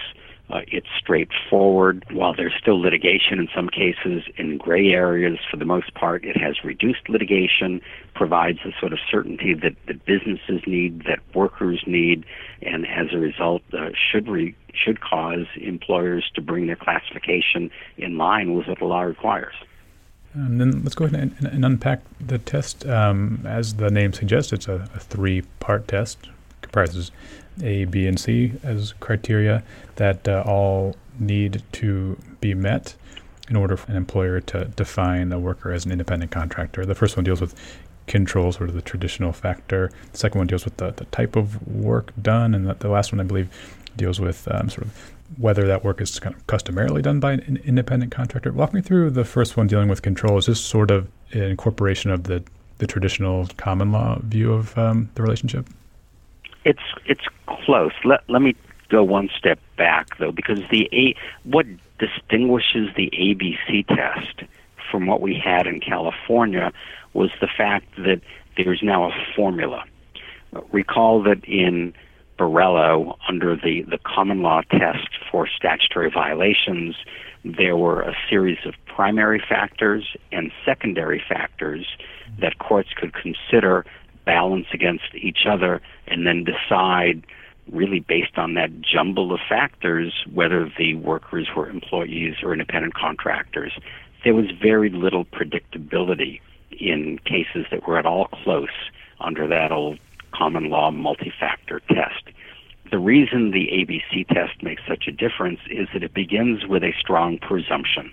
uh, 0.52 0.62
it's 0.68 0.88
straightforward. 0.98 2.06
While 2.12 2.34
there's 2.36 2.54
still 2.60 2.80
litigation 2.80 3.40
in 3.40 3.48
some 3.56 3.70
cases 3.70 4.24
in 4.38 4.58
gray 4.58 4.90
areas, 4.90 5.40
for 5.50 5.58
the 5.58 5.66
most 5.66 5.94
part, 5.94 6.26
it 6.26 6.38
has 6.38 6.64
reduced 6.64 7.08
litigation, 7.10 7.82
provides 8.16 8.60
the 8.66 8.74
sort 8.80 8.94
of 8.94 9.00
certainty 9.10 9.54
that, 9.54 9.76
that 9.88 10.06
businesses 10.06 10.62
need, 10.68 11.06
that 11.06 11.20
workers 11.34 11.84
need, 11.88 12.26
and 12.62 12.86
as 12.88 13.08
a 13.14 13.18
result, 13.18 13.62
uh, 13.74 13.90
should 14.12 14.28
re- 14.28 14.56
should 14.74 15.02
cause 15.02 15.48
employers 15.56 16.32
to 16.34 16.42
bring 16.42 16.68
their 16.68 16.78
classification 16.78 17.70
in 17.98 18.18
line 18.18 18.54
with 18.54 18.68
what 18.68 18.80
the 18.80 18.86
law 18.86 19.02
requires. 19.02 19.54
And 20.34 20.62
then 20.62 20.84
let's 20.84 20.96
go 20.96 21.06
ahead 21.06 21.34
and, 21.40 21.48
and 21.48 21.66
unpack 21.66 22.02
the 22.26 22.38
test. 22.38 22.86
Um, 22.86 23.42
as 23.46 23.76
the 23.76 23.90
name 23.90 24.14
suggests, 24.14 24.54
it's 24.54 24.70
a, 24.70 24.88
a 24.96 25.00
three-part 25.00 25.90
test. 25.90 26.30
Comprises 26.62 27.12
a, 27.64 27.86
B, 27.86 28.08
and 28.08 28.20
C 28.20 28.54
as 28.64 28.94
criteria 29.00 29.64
that 29.96 30.28
uh, 30.28 30.44
all 30.46 30.96
need 31.20 31.64
to 31.74 32.18
be 32.40 32.54
met 32.54 32.96
in 33.50 33.56
order 33.56 33.76
for 33.76 33.92
an 33.92 33.98
employer 33.98 34.40
to 34.40 34.66
define 34.66 35.32
a 35.32 35.40
worker 35.40 35.72
as 35.72 35.86
an 35.86 35.92
independent 35.92 36.32
contractor. 36.32 36.86
The 36.86 36.96
first 36.96 37.18
one 37.18 37.24
deals 37.24 37.42
with 37.42 37.54
control, 38.08 38.52
sort 38.52 38.70
of 38.70 38.76
the 38.76 38.82
traditional 38.82 39.34
factor. 39.34 39.92
The 40.14 40.18
second 40.18 40.40
one 40.40 40.48
deals 40.48 40.66
with 40.66 40.78
the, 40.78 40.92
the 40.92 41.06
type 41.06 41.36
of 41.36 41.66
work 41.68 42.14
done, 42.22 42.56
and 42.56 42.68
the, 42.68 42.74
the 42.76 42.90
last 42.90 43.12
one, 43.12 43.20
I 43.20 43.24
believe, 43.24 43.50
deals 43.96 44.20
with 44.20 44.48
um, 44.50 44.70
sort 44.70 44.88
of 44.88 45.12
whether 45.38 45.66
that 45.68 45.84
work 45.84 46.02
is 46.02 46.20
kind 46.20 46.36
of 46.36 46.46
customarily 46.48 47.02
done 47.02 47.20
by 47.20 47.34
an 47.34 47.60
independent 47.64 48.12
contractor. 48.12 48.52
Walk 48.52 48.74
me 48.74 48.82
through 48.82 49.12
the 49.12 49.24
first 49.24 49.56
one 49.56 49.68
dealing 49.68 49.88
with 49.88 50.02
control. 50.02 50.38
Is 50.38 50.48
this 50.48 50.60
sort 50.60 50.92
of 50.92 51.10
an 51.32 51.44
incorporation 51.44 52.12
of 52.12 52.24
the, 52.24 52.44
the 52.80 52.88
traditional 52.88 53.48
common 53.58 53.92
law 53.92 54.20
view 54.20 54.52
of 54.52 54.78
um, 54.78 55.10
the 55.16 55.22
relationship? 55.22 55.68
It's 56.66 56.80
it's 57.06 57.26
close. 57.48 57.94
Let 58.06 58.30
let 58.30 58.42
me 58.42 58.56
go 58.90 59.04
one 59.04 59.30
step 59.38 59.60
back 59.78 60.18
though, 60.20 60.32
because 60.32 60.60
the 60.70 60.90
A 60.92 61.16
what 61.44 61.66
distinguishes 62.00 62.90
the 62.96 63.10
ABC 63.12 63.88
test 63.88 64.44
from 64.92 65.08
what 65.08 65.22
we 65.22 65.36
had 65.36 65.68
in 65.68 65.80
California 65.80 66.72
was 67.14 67.30
the 67.40 67.48
fact 67.48 67.86
that 67.98 68.22
there's 68.58 68.82
now 68.84 69.06
a 69.06 69.12
formula. 69.36 69.84
Recall 70.72 71.24
that 71.24 71.44
in 71.46 71.94
Borello, 72.38 73.18
under 73.28 73.56
the, 73.56 73.84
the 73.84 74.00
common 74.04 74.42
law 74.42 74.62
test 74.72 75.08
for 75.32 75.48
statutory 75.48 76.10
violations, 76.10 76.96
there 77.46 77.78
were 77.78 78.02
a 78.02 78.16
series 78.30 78.58
of 78.66 78.74
primary 78.86 79.42
factors 79.48 80.16
and 80.32 80.52
secondary 80.66 81.24
factors 81.28 81.86
that 82.40 82.58
courts 82.60 82.90
could 82.96 83.14
consider, 83.14 83.86
balance 84.26 84.68
against 84.74 85.14
each 85.16 85.46
other, 85.48 85.82
and 86.08 86.26
then 86.26 86.44
decide, 86.44 87.26
really 87.72 88.00
based 88.00 88.38
on 88.38 88.54
that 88.56 88.82
jumble 88.82 89.34
of 89.34 89.40
factors, 89.48 90.26
whether 90.34 90.72
the 90.78 90.96
workers 90.96 91.50
were 91.56 91.70
employees 91.70 92.36
or 92.44 92.54
independent 92.54 92.94
contractors. 92.94 93.74
There 94.24 94.34
was 94.34 94.52
very 94.62 94.90
little 94.90 95.26
predictability 95.26 96.40
in 96.72 97.20
cases 97.26 97.66
that 97.72 97.88
were 97.88 97.98
at 97.98 98.06
all 98.06 98.26
close 98.44 98.70
under 99.20 99.48
that 99.48 99.72
old 99.72 100.00
common 100.34 100.70
law 100.70 100.92
multi 100.92 101.32
factor 101.40 101.82
test. 101.90 102.30
The 102.92 103.00
reason 103.00 103.52
the 103.52 103.68
ABC 103.68 104.28
test 104.28 104.62
makes 104.62 104.82
such 104.88 105.08
a 105.08 105.12
difference 105.12 105.60
is 105.70 105.88
that 105.94 106.04
it 106.04 106.14
begins 106.14 106.66
with 106.66 106.84
a 106.84 106.94
strong 107.00 107.38
presumption. 107.38 108.12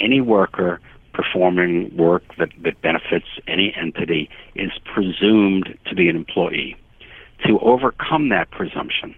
Any 0.00 0.20
worker 0.20 0.80
performing 1.14 1.96
work 1.96 2.22
that, 2.36 2.50
that 2.62 2.80
benefits 2.82 3.26
any 3.46 3.74
entity 3.74 4.28
is 4.54 4.72
presumed 4.84 5.78
to 5.86 5.94
be 5.94 6.08
an 6.08 6.16
employee. 6.16 6.76
To 7.46 7.58
overcome 7.60 8.28
that 8.28 8.50
presumption, 8.50 9.14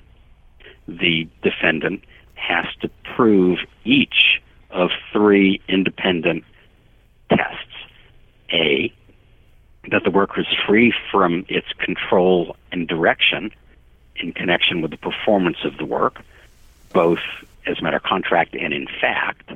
the 0.86 1.28
defendant 1.42 2.02
has 2.34 2.66
to 2.82 2.90
prove 3.16 3.58
each 3.84 4.40
of 4.70 4.90
three 5.12 5.60
independent 5.68 6.44
tests. 7.30 7.62
A, 8.52 8.92
that 9.90 10.04
the 10.04 10.10
worker 10.10 10.40
is 10.40 10.46
free 10.66 10.92
from 11.10 11.44
its 11.48 11.66
control 11.78 12.56
and 12.70 12.86
direction 12.86 13.50
in 14.16 14.32
connection 14.32 14.80
with 14.80 14.90
the 14.90 14.96
performance 14.96 15.58
of 15.64 15.76
the 15.78 15.84
work, 15.84 16.20
both 16.92 17.18
as 17.66 17.78
a 17.78 17.82
matter 17.82 17.96
of 17.96 18.02
contract 18.02 18.54
and 18.54 18.72
in 18.72 18.86
fact. 19.00 19.50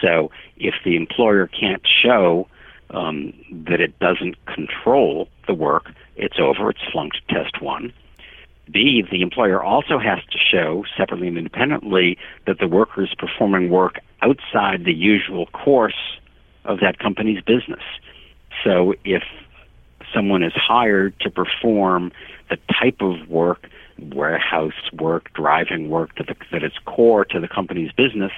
So 0.00 0.30
if 0.56 0.74
the 0.84 0.96
employer 0.96 1.46
can't 1.46 1.82
show 1.86 2.48
um, 2.90 3.32
that 3.68 3.80
it 3.80 3.98
doesn't 3.98 4.36
control 4.46 5.28
the 5.46 5.54
work, 5.54 5.90
it's 6.16 6.38
over, 6.38 6.70
it's 6.70 6.80
flunked 6.92 7.18
test 7.28 7.60
one. 7.60 7.92
B, 8.70 9.04
the 9.10 9.20
employer 9.20 9.62
also 9.62 9.98
has 9.98 10.20
to 10.30 10.38
show, 10.38 10.84
separately 10.96 11.28
and 11.28 11.36
independently, 11.36 12.16
that 12.46 12.58
the 12.58 12.68
worker 12.68 13.02
is 13.02 13.14
performing 13.18 13.68
work 13.68 13.98
outside 14.22 14.84
the 14.84 14.94
usual 14.94 15.46
course 15.46 16.18
of 16.64 16.80
that 16.80 16.98
company's 16.98 17.42
business. 17.42 17.82
So 18.62 18.94
if 19.04 19.22
someone 20.14 20.42
is 20.42 20.54
hired 20.54 21.18
to 21.20 21.30
perform 21.30 22.12
the 22.48 22.56
type 22.80 23.00
of 23.00 23.28
work, 23.28 23.68
warehouse 23.98 24.90
work, 24.92 25.32
driving 25.34 25.90
work 25.90 26.16
that, 26.16 26.26
the, 26.26 26.36
that 26.52 26.62
is 26.62 26.72
core 26.84 27.24
to 27.26 27.40
the 27.40 27.48
company's 27.48 27.92
business, 27.92 28.32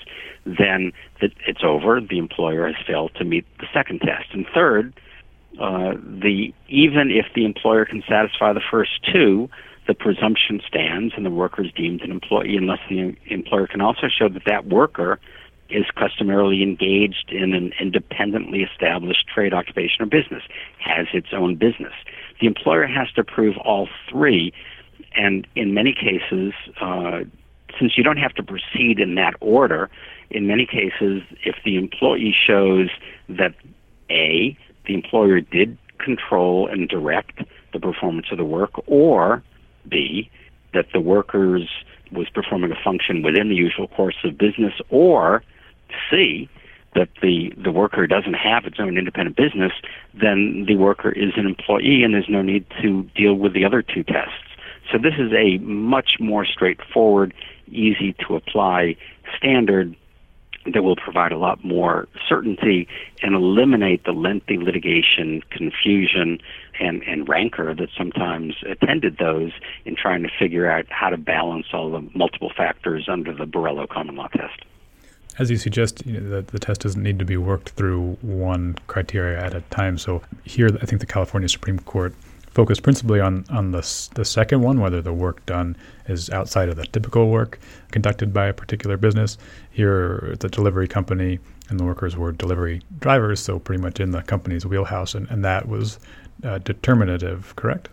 then 0.45 0.93
it's 1.21 1.63
over. 1.65 2.01
The 2.01 2.19
employer 2.19 2.67
has 2.67 2.77
failed 2.87 3.13
to 3.17 3.25
meet 3.25 3.47
the 3.59 3.67
second 3.73 4.01
test. 4.01 4.27
And 4.33 4.47
third, 4.55 4.95
uh, 5.61 5.95
the 5.95 6.53
even 6.69 7.11
if 7.11 7.27
the 7.35 7.45
employer 7.45 7.85
can 7.87 8.03
satisfy 8.09 8.53
the 8.53 8.61
first 8.71 8.91
two, 9.11 9.49
the 9.87 9.95
presumption 9.95 10.61
stands 10.67 11.15
and 11.17 11.25
the 11.25 11.31
worker 11.31 11.65
is 11.65 11.73
deemed 11.73 12.03
an 12.03 12.11
employee 12.11 12.57
unless 12.57 12.81
the 12.89 13.17
employer 13.27 13.67
can 13.67 13.81
also 13.81 14.09
show 14.09 14.29
that 14.29 14.43
that 14.47 14.67
worker 14.67 15.19
is 15.69 15.85
customarily 15.97 16.63
engaged 16.63 17.31
in 17.31 17.55
an 17.55 17.73
independently 17.81 18.63
established 18.63 19.27
trade, 19.33 19.53
occupation, 19.53 20.03
or 20.03 20.07
business, 20.07 20.43
has 20.79 21.07
its 21.13 21.29
own 21.33 21.57
business. 21.57 21.93
The 22.41 22.47
employer 22.47 22.87
has 22.87 23.11
to 23.13 23.25
prove 23.25 23.57
all 23.59 23.89
three, 24.09 24.53
and 25.17 25.47
in 25.55 25.75
many 25.75 25.93
cases, 25.93 26.53
uh, 26.81 27.21
since 27.79 27.97
you 27.97 28.05
don't 28.05 28.19
have 28.19 28.35
to 28.35 28.43
proceed 28.43 28.99
in 28.99 29.15
that 29.17 29.35
order, 29.41 29.91
in 30.31 30.47
many 30.47 30.67
cases, 30.67 31.23
if 31.45 31.57
the 31.65 31.77
employee 31.77 32.35
shows 32.35 32.89
that 33.29 33.55
A, 34.11 34.57
the 34.87 34.95
employer 34.95 35.41
did 35.41 35.77
control 35.99 36.69
and 36.69 36.89
direct 36.89 37.43
the 37.73 37.81
performance 37.81 38.27
of 38.31 38.39
the 38.39 38.45
work, 38.45 38.71
or 38.87 39.43
B, 39.89 40.31
that 40.75 40.87
the 40.93 41.01
workers 41.01 41.69
was 42.13 42.29
performing 42.29 42.71
a 42.71 42.83
function 42.85 43.23
within 43.23 43.49
the 43.49 43.55
usual 43.55 43.89
course 43.89 44.17
of 44.25 44.39
business, 44.39 44.75
or 44.91 45.43
C, 46.11 46.49
that 46.95 47.09
the, 47.21 47.53
the 47.63 47.71
worker 47.71 48.07
doesn't 48.07 48.35
have 48.35 48.65
its 48.65 48.79
own 48.79 48.97
independent 48.97 49.37
business, 49.37 49.73
then 50.15 50.65
the 50.67 50.77
worker 50.77 51.11
is 51.11 51.33
an 51.37 51.47
employee 51.47 52.03
and 52.03 52.15
there's 52.15 52.29
no 52.29 52.43
need 52.43 52.65
to 52.81 53.03
deal 53.15 53.35
with 53.35 53.53
the 53.53 53.65
other 53.65 53.83
two 53.83 54.03
tests. 54.03 54.33
So 54.91 54.99
this 54.99 55.15
is 55.19 55.33
a 55.33 55.59
much 55.59 56.17
more 56.21 56.45
straightforward, 56.45 57.35
easy 57.69 58.15
to 58.27 58.37
apply 58.37 58.97
standard 59.37 59.97
that 60.73 60.83
will 60.83 60.97
provide 60.97 61.33
a 61.33 61.39
lot 61.39 61.65
more 61.65 62.09
certainty 62.29 62.89
and 63.23 63.35
eliminate 63.35 64.05
the 64.05 64.13
lengthy 64.13 64.59
litigation, 64.59 65.43
confusion, 65.51 66.41
and, 66.81 67.03
and 67.05 67.29
rancor 67.29 67.75
that 67.75 67.89
sometimes 67.97 68.55
attended 68.69 69.19
those 69.19 69.53
in 69.85 69.97
trying 69.97 70.23
to 70.23 70.29
figure 70.39 70.71
out 70.71 70.85
how 70.89 71.09
to 71.09 71.17
balance 71.17 71.67
all 71.73 71.91
the 71.91 72.09
multiple 72.15 72.51
factors 72.57 73.09
under 73.09 73.33
the 73.33 73.45
Borello 73.45 73.89
common 73.89 74.17
law 74.17 74.29
test. 74.29 74.65
As 75.39 75.51
you 75.51 75.57
suggest, 75.57 76.05
you 76.07 76.19
know, 76.19 76.29
the, 76.29 76.43
the 76.43 76.59
test 76.59 76.81
doesn't 76.81 77.03
need 77.03 77.19
to 77.19 77.25
be 77.25 77.37
worked 77.37 77.71
through 77.71 78.17
one 78.23 78.77
criteria 78.87 79.39
at 79.39 79.55
a 79.55 79.61
time. 79.63 79.99
So 79.99 80.23
here, 80.45 80.69
I 80.81 80.87
think 80.87 81.01
the 81.01 81.07
California 81.07 81.49
Supreme 81.49 81.79
Court 81.81 82.15
focused 82.57 82.83
principally 82.83 83.21
on 83.21 83.45
on 83.51 83.73
the 83.73 84.09
the 84.15 84.25
second 84.25 84.63
one, 84.63 84.81
whether 84.81 85.03
the 85.03 85.13
work 85.13 85.45
done 85.45 85.77
is 86.09 86.31
outside 86.31 86.71
of 86.71 86.77
the 86.77 86.87
typical 86.87 87.29
work 87.29 87.61
conducted 87.91 88.33
by 88.33 88.47
a 88.47 88.55
particular 88.55 88.97
business. 88.97 89.37
Here, 89.71 90.35
the 90.41 90.49
delivery 90.49 90.89
company 90.89 91.39
and 91.69 91.79
the 91.79 91.85
workers 91.85 92.17
were 92.17 92.33
delivery 92.33 92.81
drivers, 92.99 93.41
so 93.41 93.59
pretty 93.59 93.83
much 93.83 94.01
in 94.01 94.13
the 94.13 94.23
company's 94.23 94.65
wheelhouse, 94.65 95.15
and, 95.15 95.29
and 95.29 95.45
that 95.45 95.69
was 95.69 95.99
uh, 96.45 96.59
determinative, 96.59 97.55
correct? 97.57 97.91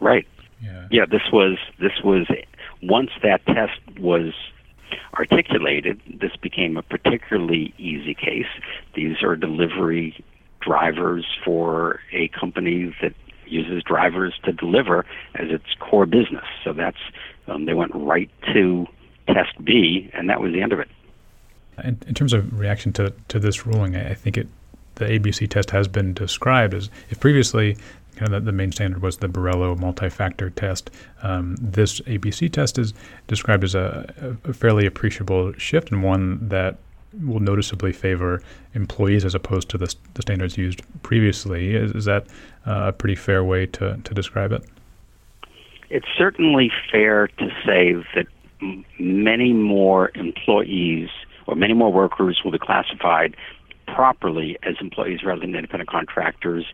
Right. 0.00 0.26
Yeah. 0.60 0.88
Yeah. 0.90 1.06
This 1.06 1.22
was 1.32 1.56
this 1.78 2.02
was 2.02 2.26
once 2.82 3.10
that 3.22 3.46
test 3.46 3.80
was 4.00 4.34
articulated, 5.14 6.00
this 6.20 6.34
became 6.36 6.76
a 6.76 6.82
particularly 6.82 7.72
easy 7.78 8.14
case. 8.14 8.52
These 8.94 9.22
are 9.22 9.36
delivery 9.36 10.24
drivers 10.60 11.24
for 11.44 12.00
a 12.12 12.28
company 12.28 12.94
that 13.00 13.14
uses 13.46 13.82
drivers 13.82 14.34
to 14.44 14.52
deliver 14.52 15.04
as 15.34 15.50
its 15.50 15.66
core 15.78 16.06
business. 16.06 16.44
So 16.64 16.72
that's 16.72 16.98
um, 17.46 17.64
they 17.64 17.74
went 17.74 17.92
right 17.94 18.30
to 18.52 18.86
test 19.28 19.62
B, 19.64 20.10
and 20.12 20.28
that 20.28 20.40
was 20.40 20.52
the 20.52 20.62
end 20.62 20.72
of 20.72 20.80
it. 20.80 20.88
In, 21.84 21.98
in 22.06 22.14
terms 22.14 22.32
of 22.32 22.58
reaction 22.58 22.92
to, 22.94 23.12
to 23.28 23.38
this 23.38 23.66
ruling, 23.66 23.96
I 23.96 24.14
think 24.14 24.36
it 24.36 24.48
the 24.96 25.04
ABC 25.04 25.48
test 25.48 25.70
has 25.70 25.88
been 25.88 26.14
described 26.14 26.74
as 26.74 26.90
if 27.10 27.20
previously 27.20 27.76
the, 28.18 28.40
the 28.40 28.52
main 28.52 28.72
standard 28.72 29.02
was 29.02 29.18
the 29.18 29.28
Borello 29.28 29.78
multi-factor 29.78 30.50
test. 30.50 30.90
Um, 31.22 31.56
this 31.60 32.00
ABC 32.02 32.50
test 32.50 32.78
is 32.78 32.94
described 33.26 33.62
as 33.62 33.74
a, 33.74 34.38
a, 34.44 34.52
fairly 34.52 34.86
appreciable 34.86 35.52
shift 35.58 35.92
and 35.92 36.02
one 36.02 36.48
that 36.48 36.78
will 37.24 37.40
noticeably 37.40 37.92
favor 37.92 38.42
employees 38.74 39.24
as 39.24 39.34
opposed 39.34 39.68
to 39.70 39.78
the, 39.78 39.94
the 40.14 40.22
standards 40.22 40.56
used 40.56 40.82
previously. 41.02 41.74
Is, 41.74 41.92
is 41.92 42.04
that 42.04 42.26
uh, 42.66 42.88
a 42.88 42.92
pretty 42.92 43.14
fair 43.14 43.44
way 43.44 43.66
to, 43.66 43.98
to 44.02 44.14
describe 44.14 44.52
it? 44.52 44.64
It's 45.88 46.06
certainly 46.18 46.70
fair 46.90 47.28
to 47.28 47.48
say 47.64 47.94
that 48.14 48.26
many 48.98 49.52
more 49.52 50.10
employees 50.14 51.08
or 51.46 51.54
many 51.54 51.74
more 51.74 51.92
workers 51.92 52.40
will 52.44 52.52
be 52.52 52.58
classified 52.58 53.36
properly 53.86 54.58
as 54.64 54.74
employees 54.80 55.22
rather 55.24 55.40
than 55.40 55.54
independent 55.54 55.88
contractors 55.88 56.64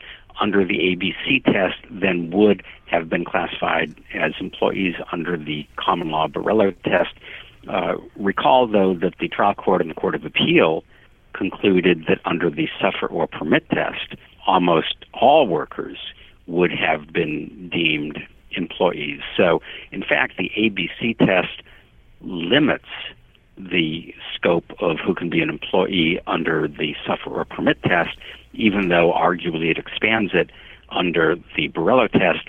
under 0.40 0.64
the 0.64 0.78
ABC 0.78 1.44
test 1.44 1.78
than 1.90 2.30
would 2.30 2.62
have 2.86 3.08
been 3.08 3.24
classified 3.24 3.94
as 4.14 4.32
employees 4.40 4.94
under 5.12 5.36
the 5.36 5.66
common 5.76 6.10
law 6.10 6.26
Borello 6.26 6.74
test. 6.84 7.14
Uh, 7.68 7.94
recall, 8.16 8.66
though, 8.66 8.94
that 8.94 9.14
the 9.20 9.28
trial 9.28 9.54
court 9.54 9.80
and 9.80 9.90
the 9.90 9.94
Court 9.94 10.14
of 10.14 10.24
Appeal 10.24 10.84
concluded 11.32 12.04
that 12.08 12.18
under 12.24 12.50
the 12.50 12.68
suffer 12.80 13.06
or 13.06 13.26
permit 13.26 13.68
test, 13.70 14.16
almost 14.46 14.96
all 15.14 15.46
workers 15.46 15.98
would 16.46 16.72
have 16.72 17.12
been 17.12 17.70
deemed 17.72 18.18
employees. 18.52 19.20
So, 19.36 19.62
in 19.90 20.02
fact, 20.02 20.36
the 20.36 20.50
ABC 20.56 21.16
test 21.18 21.62
limits 22.20 22.88
the 23.56 24.14
scope 24.34 24.72
of 24.80 24.98
who 24.98 25.14
can 25.14 25.30
be 25.30 25.40
an 25.40 25.48
employee 25.48 26.20
under 26.26 26.66
the 26.66 26.94
suffer 27.06 27.30
or 27.30 27.44
permit 27.44 27.82
test, 27.82 28.16
even 28.54 28.88
though 28.88 29.12
arguably 29.12 29.70
it 29.70 29.78
expands 29.78 30.32
it 30.34 30.50
under 30.90 31.36
the 31.56 31.68
Borello 31.68 32.10
test, 32.10 32.48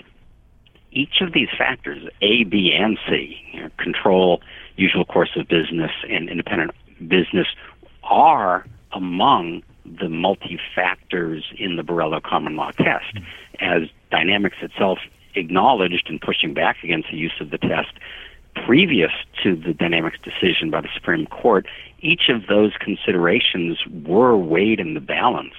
each 0.90 1.20
of 1.20 1.32
these 1.32 1.48
factors, 1.56 2.08
A, 2.22 2.44
B, 2.44 2.72
and 2.72 2.98
C, 3.08 3.36
you 3.52 3.62
know, 3.62 3.70
control, 3.78 4.40
usual 4.76 5.04
course 5.04 5.30
of 5.36 5.48
business, 5.48 5.90
and 6.08 6.28
independent 6.28 6.72
business, 7.08 7.46
are 8.02 8.66
among 8.92 9.62
the 9.84 10.08
multi 10.08 10.58
factors 10.74 11.44
in 11.58 11.76
the 11.76 11.82
Borello 11.82 12.22
common 12.22 12.56
law 12.56 12.70
test. 12.72 13.18
As 13.60 13.82
Dynamex 14.12 14.62
itself 14.62 14.98
acknowledged 15.34 16.08
in 16.08 16.18
pushing 16.18 16.54
back 16.54 16.82
against 16.82 17.10
the 17.10 17.16
use 17.16 17.34
of 17.40 17.50
the 17.50 17.58
test 17.58 17.92
previous 18.66 19.10
to 19.42 19.56
the 19.56 19.72
Dynamex 19.72 20.12
decision 20.22 20.70
by 20.70 20.80
the 20.80 20.88
Supreme 20.94 21.26
Court, 21.26 21.66
each 22.00 22.28
of 22.28 22.46
those 22.46 22.72
considerations 22.78 23.78
were 24.06 24.36
weighed 24.36 24.80
in 24.80 24.94
the 24.94 25.00
balance 25.00 25.54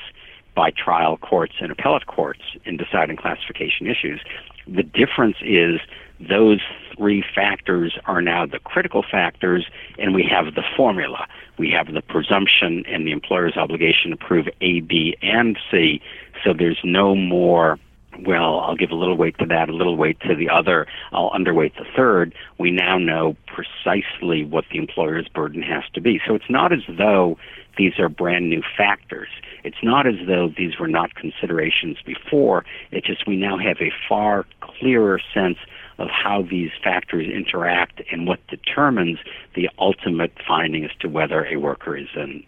by 0.56 0.72
trial 0.72 1.18
courts 1.18 1.56
and 1.60 1.72
appellate 1.72 2.08
courts 2.08 2.42
in 2.64 2.78
deciding 2.78 3.18
classification 3.18 3.88
issues. 3.88 4.22
The 4.68 4.84
difference 4.84 5.38
is 5.42 5.82
those 6.20 6.60
three 6.98 7.24
factors 7.34 7.98
are 8.06 8.22
now 8.22 8.46
the 8.46 8.60
critical 8.60 9.04
factors, 9.10 9.66
and 10.00 10.14
we 10.14 10.24
have 10.24 10.56
the 10.56 10.64
formula. 10.76 11.28
We 11.58 11.72
have 11.72 11.94
the 11.94 12.02
presumption 12.02 12.86
and 12.88 13.06
the 13.06 13.12
employer's 13.12 13.58
obligation 13.58 14.12
to 14.12 14.18
prove 14.18 14.48
A, 14.62 14.82
B, 14.82 15.18
and 15.22 15.58
C, 15.70 16.02
so 16.44 16.54
there's 16.54 16.80
no 16.84 17.16
more 17.16 17.80
well, 18.26 18.60
I'll 18.62 18.76
give 18.76 18.92
a 18.92 18.96
little 18.96 19.18
weight 19.18 19.38
to 19.40 19.46
that, 19.48 19.70
a 19.70 19.74
little 19.74 19.98
weight 19.98 20.20
to 20.22 20.36
the 20.36 20.50
other, 20.50 20.88
I'll 21.12 21.32
underweight 21.32 21.76
the 21.76 21.86
third, 21.96 22.34
we 22.58 22.72
now 22.72 22.98
know 22.98 23.36
precisely 23.48 24.46
what 24.46 24.64
the 24.72 24.78
employer's 24.78 25.28
burden 25.28 25.62
has 25.64 25.84
to 25.94 26.02
be. 26.02 26.22
So 26.26 26.36
it's 26.36 26.50
not 26.50 26.72
as 26.72 26.80
though 26.88 27.38
these 27.78 28.00
are 28.00 28.10
brand 28.10 28.50
new 28.50 28.62
factors. 28.78 29.28
It's 29.64 29.84
not 29.84 30.08
as 30.08 30.16
though 30.28 30.54
these 30.56 30.80
were 30.80 30.88
not 30.88 31.16
considerations 31.16 31.98
before. 32.06 32.64
It's 32.92 33.08
just 33.08 33.28
we 33.28 33.36
now 33.36 33.58
have 33.58 33.78
a 33.82 33.92
far 34.08 34.46
clearer 34.62 35.20
sense 35.34 35.58
of 35.98 36.10
how 36.10 36.42
these 36.42 36.72
factors 36.84 37.28
interact 37.28 38.02
and 38.12 38.28
what 38.28 38.46
determines 38.48 39.18
the 39.56 39.70
ultimate 39.80 40.34
finding 40.48 40.86
as 40.86 40.92
to 41.00 41.08
whether 41.08 41.46
a 41.46 41.56
worker 41.56 41.96
is 41.96 42.08
an 42.16 42.44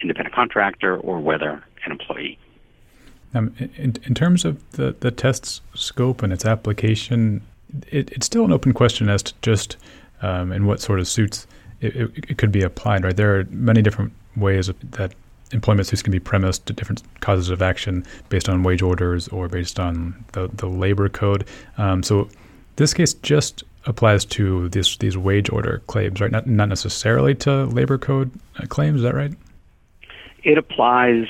independent 0.00 0.34
contractor 0.34 0.96
or 0.96 1.18
whether 1.18 1.64
an 1.84 1.92
employee. 1.92 2.38
Um, 3.34 3.54
in, 3.58 3.96
in 4.04 4.14
terms 4.14 4.44
of 4.44 4.70
the, 4.72 4.94
the 5.00 5.10
test's 5.10 5.60
scope 5.74 6.22
and 6.22 6.32
its 6.32 6.44
application, 6.44 7.42
it, 7.88 8.10
it's 8.12 8.26
still 8.26 8.44
an 8.44 8.52
open 8.52 8.72
question 8.72 9.08
as 9.08 9.22
to 9.24 9.34
just 9.42 9.76
um, 10.22 10.52
in 10.52 10.66
what 10.66 10.80
sort 10.80 11.00
of 11.00 11.08
suits 11.08 11.46
it, 11.80 11.96
it, 11.96 12.10
it, 12.30 12.38
could 12.38 12.52
be 12.52 12.62
applied. 12.62 13.04
Right, 13.04 13.16
there 13.16 13.38
are 13.38 13.44
many 13.50 13.82
different 13.82 14.12
ways 14.36 14.70
that 14.82 15.14
employment 15.52 15.86
suits 15.86 16.02
can 16.02 16.12
be 16.12 16.20
premised 16.20 16.66
to 16.66 16.72
different 16.72 17.02
causes 17.20 17.50
of 17.50 17.62
action 17.62 18.04
based 18.28 18.48
on 18.48 18.62
wage 18.62 18.82
orders 18.82 19.28
or 19.28 19.48
based 19.48 19.78
on 19.78 20.24
the, 20.32 20.48
the 20.54 20.66
labor 20.66 21.08
code. 21.08 21.46
Um, 21.78 22.02
so 22.02 22.28
this 22.76 22.94
case 22.94 23.14
just 23.14 23.64
applies 23.86 24.24
to 24.24 24.68
this, 24.68 24.96
these 24.98 25.16
wage 25.16 25.50
order 25.50 25.82
claims, 25.86 26.20
right? 26.20 26.30
Not, 26.30 26.46
not 26.46 26.68
necessarily 26.68 27.34
to 27.36 27.64
labor 27.66 27.98
code 27.98 28.30
uh, 28.58 28.66
claims, 28.66 28.98
is 28.98 29.02
that 29.02 29.14
right? 29.14 29.32
It 30.42 30.58
applies 30.58 31.26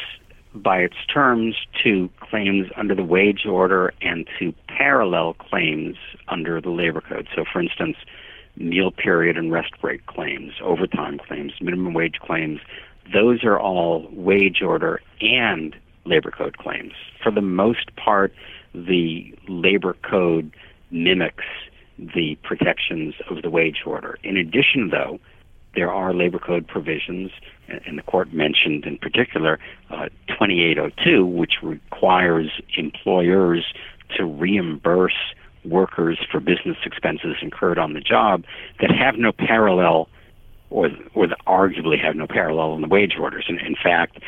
by 0.55 0.79
its 0.79 0.97
terms 1.13 1.55
to 1.85 2.11
claims 2.21 2.69
under 2.77 2.95
the 2.95 3.05
wage 3.05 3.45
order 3.47 3.93
and 4.01 4.27
to 4.39 4.55
parallel 4.69 5.35
claims 5.35 5.97
under 6.29 6.61
the 6.61 6.71
labor 6.71 7.01
code. 7.01 7.29
So, 7.35 7.45
for 7.51 7.61
instance, 7.61 7.97
meal 8.57 8.91
period 8.91 9.37
and 9.37 9.53
rest 9.53 9.73
break 9.81 10.07
claims, 10.07 10.53
overtime 10.63 11.19
claims, 11.19 11.53
minimum 11.61 11.93
wage 11.93 12.17
claims, 12.21 12.61
those 13.13 13.45
are 13.45 13.59
all 13.59 14.09
wage 14.13 14.63
order 14.63 15.01
and 15.21 15.77
labor 16.05 16.31
code 16.31 16.57
claims. 16.57 16.93
For 17.23 17.31
the 17.31 17.43
most 17.43 17.95
part, 17.97 18.35
the 18.75 19.35
labor 19.49 19.95
code 20.03 20.53
mimics 21.03 21.45
the 21.99 22.37
protections 22.43 23.15
of 23.31 23.43
the 23.43 23.51
wage 23.51 23.83
order. 23.87 24.19
In 24.23 24.37
addition, 24.37 24.91
though, 24.91 25.19
there 25.75 25.93
are 25.93 26.15
labor 26.15 26.39
code 26.39 26.67
provisions, 26.67 27.31
and 27.69 27.99
the 27.99 28.03
court 28.03 28.33
mentioned 28.33 28.85
in 28.85 28.99
particular 28.99 29.59
uh, 29.91 30.09
2802, 30.29 31.25
which 31.25 31.55
requires 31.63 32.51
employers 32.77 33.65
to 34.17 34.25
reimburse 34.25 35.35
workers 35.65 36.19
for 36.31 36.41
business 36.41 36.77
expenses 36.85 37.37
incurred 37.43 37.79
on 37.79 37.93
the 37.93 38.01
job 38.01 38.45
that 38.81 38.91
have 38.91 39.17
no 39.17 39.33
parallel 39.33 40.09
or 40.71 40.91
or 41.15 41.27
that 41.27 41.39
arguably 41.47 42.03
have 42.03 42.17
no 42.17 42.27
parallel 42.27 42.75
in 42.75 42.81
the 42.81 42.89
wage 42.89 43.17
orders. 43.19 43.47
And 43.49 43.61
in 43.61 43.77
fact, 43.77 44.19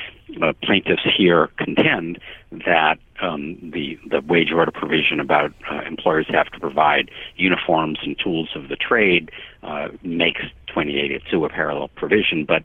uh, 0.42 0.52
plaintiffs 0.62 1.02
here 1.16 1.48
contend 1.58 2.18
that 2.64 2.98
um, 3.20 3.56
the 3.62 3.98
the 4.08 4.20
wage 4.20 4.52
order 4.52 4.70
provision 4.70 5.20
about 5.20 5.52
uh, 5.70 5.82
employers 5.86 6.26
have 6.28 6.46
to 6.50 6.60
provide 6.60 7.10
uniforms 7.36 7.98
and 8.02 8.16
tools 8.18 8.50
of 8.54 8.68
the 8.68 8.76
trade 8.76 9.30
uh, 9.62 9.88
makes 10.02 10.42
2882 10.68 11.44
a 11.44 11.48
parallel 11.48 11.88
provision, 11.88 12.44
but 12.44 12.62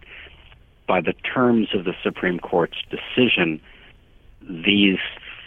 by 0.87 1.01
the 1.01 1.13
terms 1.33 1.69
of 1.73 1.85
the 1.85 1.93
Supreme 2.03 2.39
Court's 2.39 2.77
decision, 2.89 3.59
these 4.41 4.99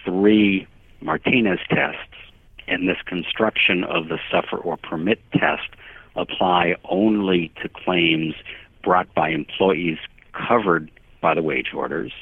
three 0.04 0.66
Martinez 1.00 1.60
tests 1.68 2.00
and 2.66 2.88
this 2.88 2.96
construction 3.04 3.84
of 3.84 4.08
the 4.08 4.18
suffer 4.30 4.56
or 4.56 4.76
permit 4.76 5.20
test 5.32 5.68
apply 6.16 6.76
only 6.88 7.52
to 7.62 7.68
claims 7.68 8.34
brought 8.82 9.12
by 9.14 9.28
employees 9.28 9.98
covered 10.32 10.90
by 11.20 11.34
the 11.34 11.42
wage 11.42 11.72
orders 11.74 12.12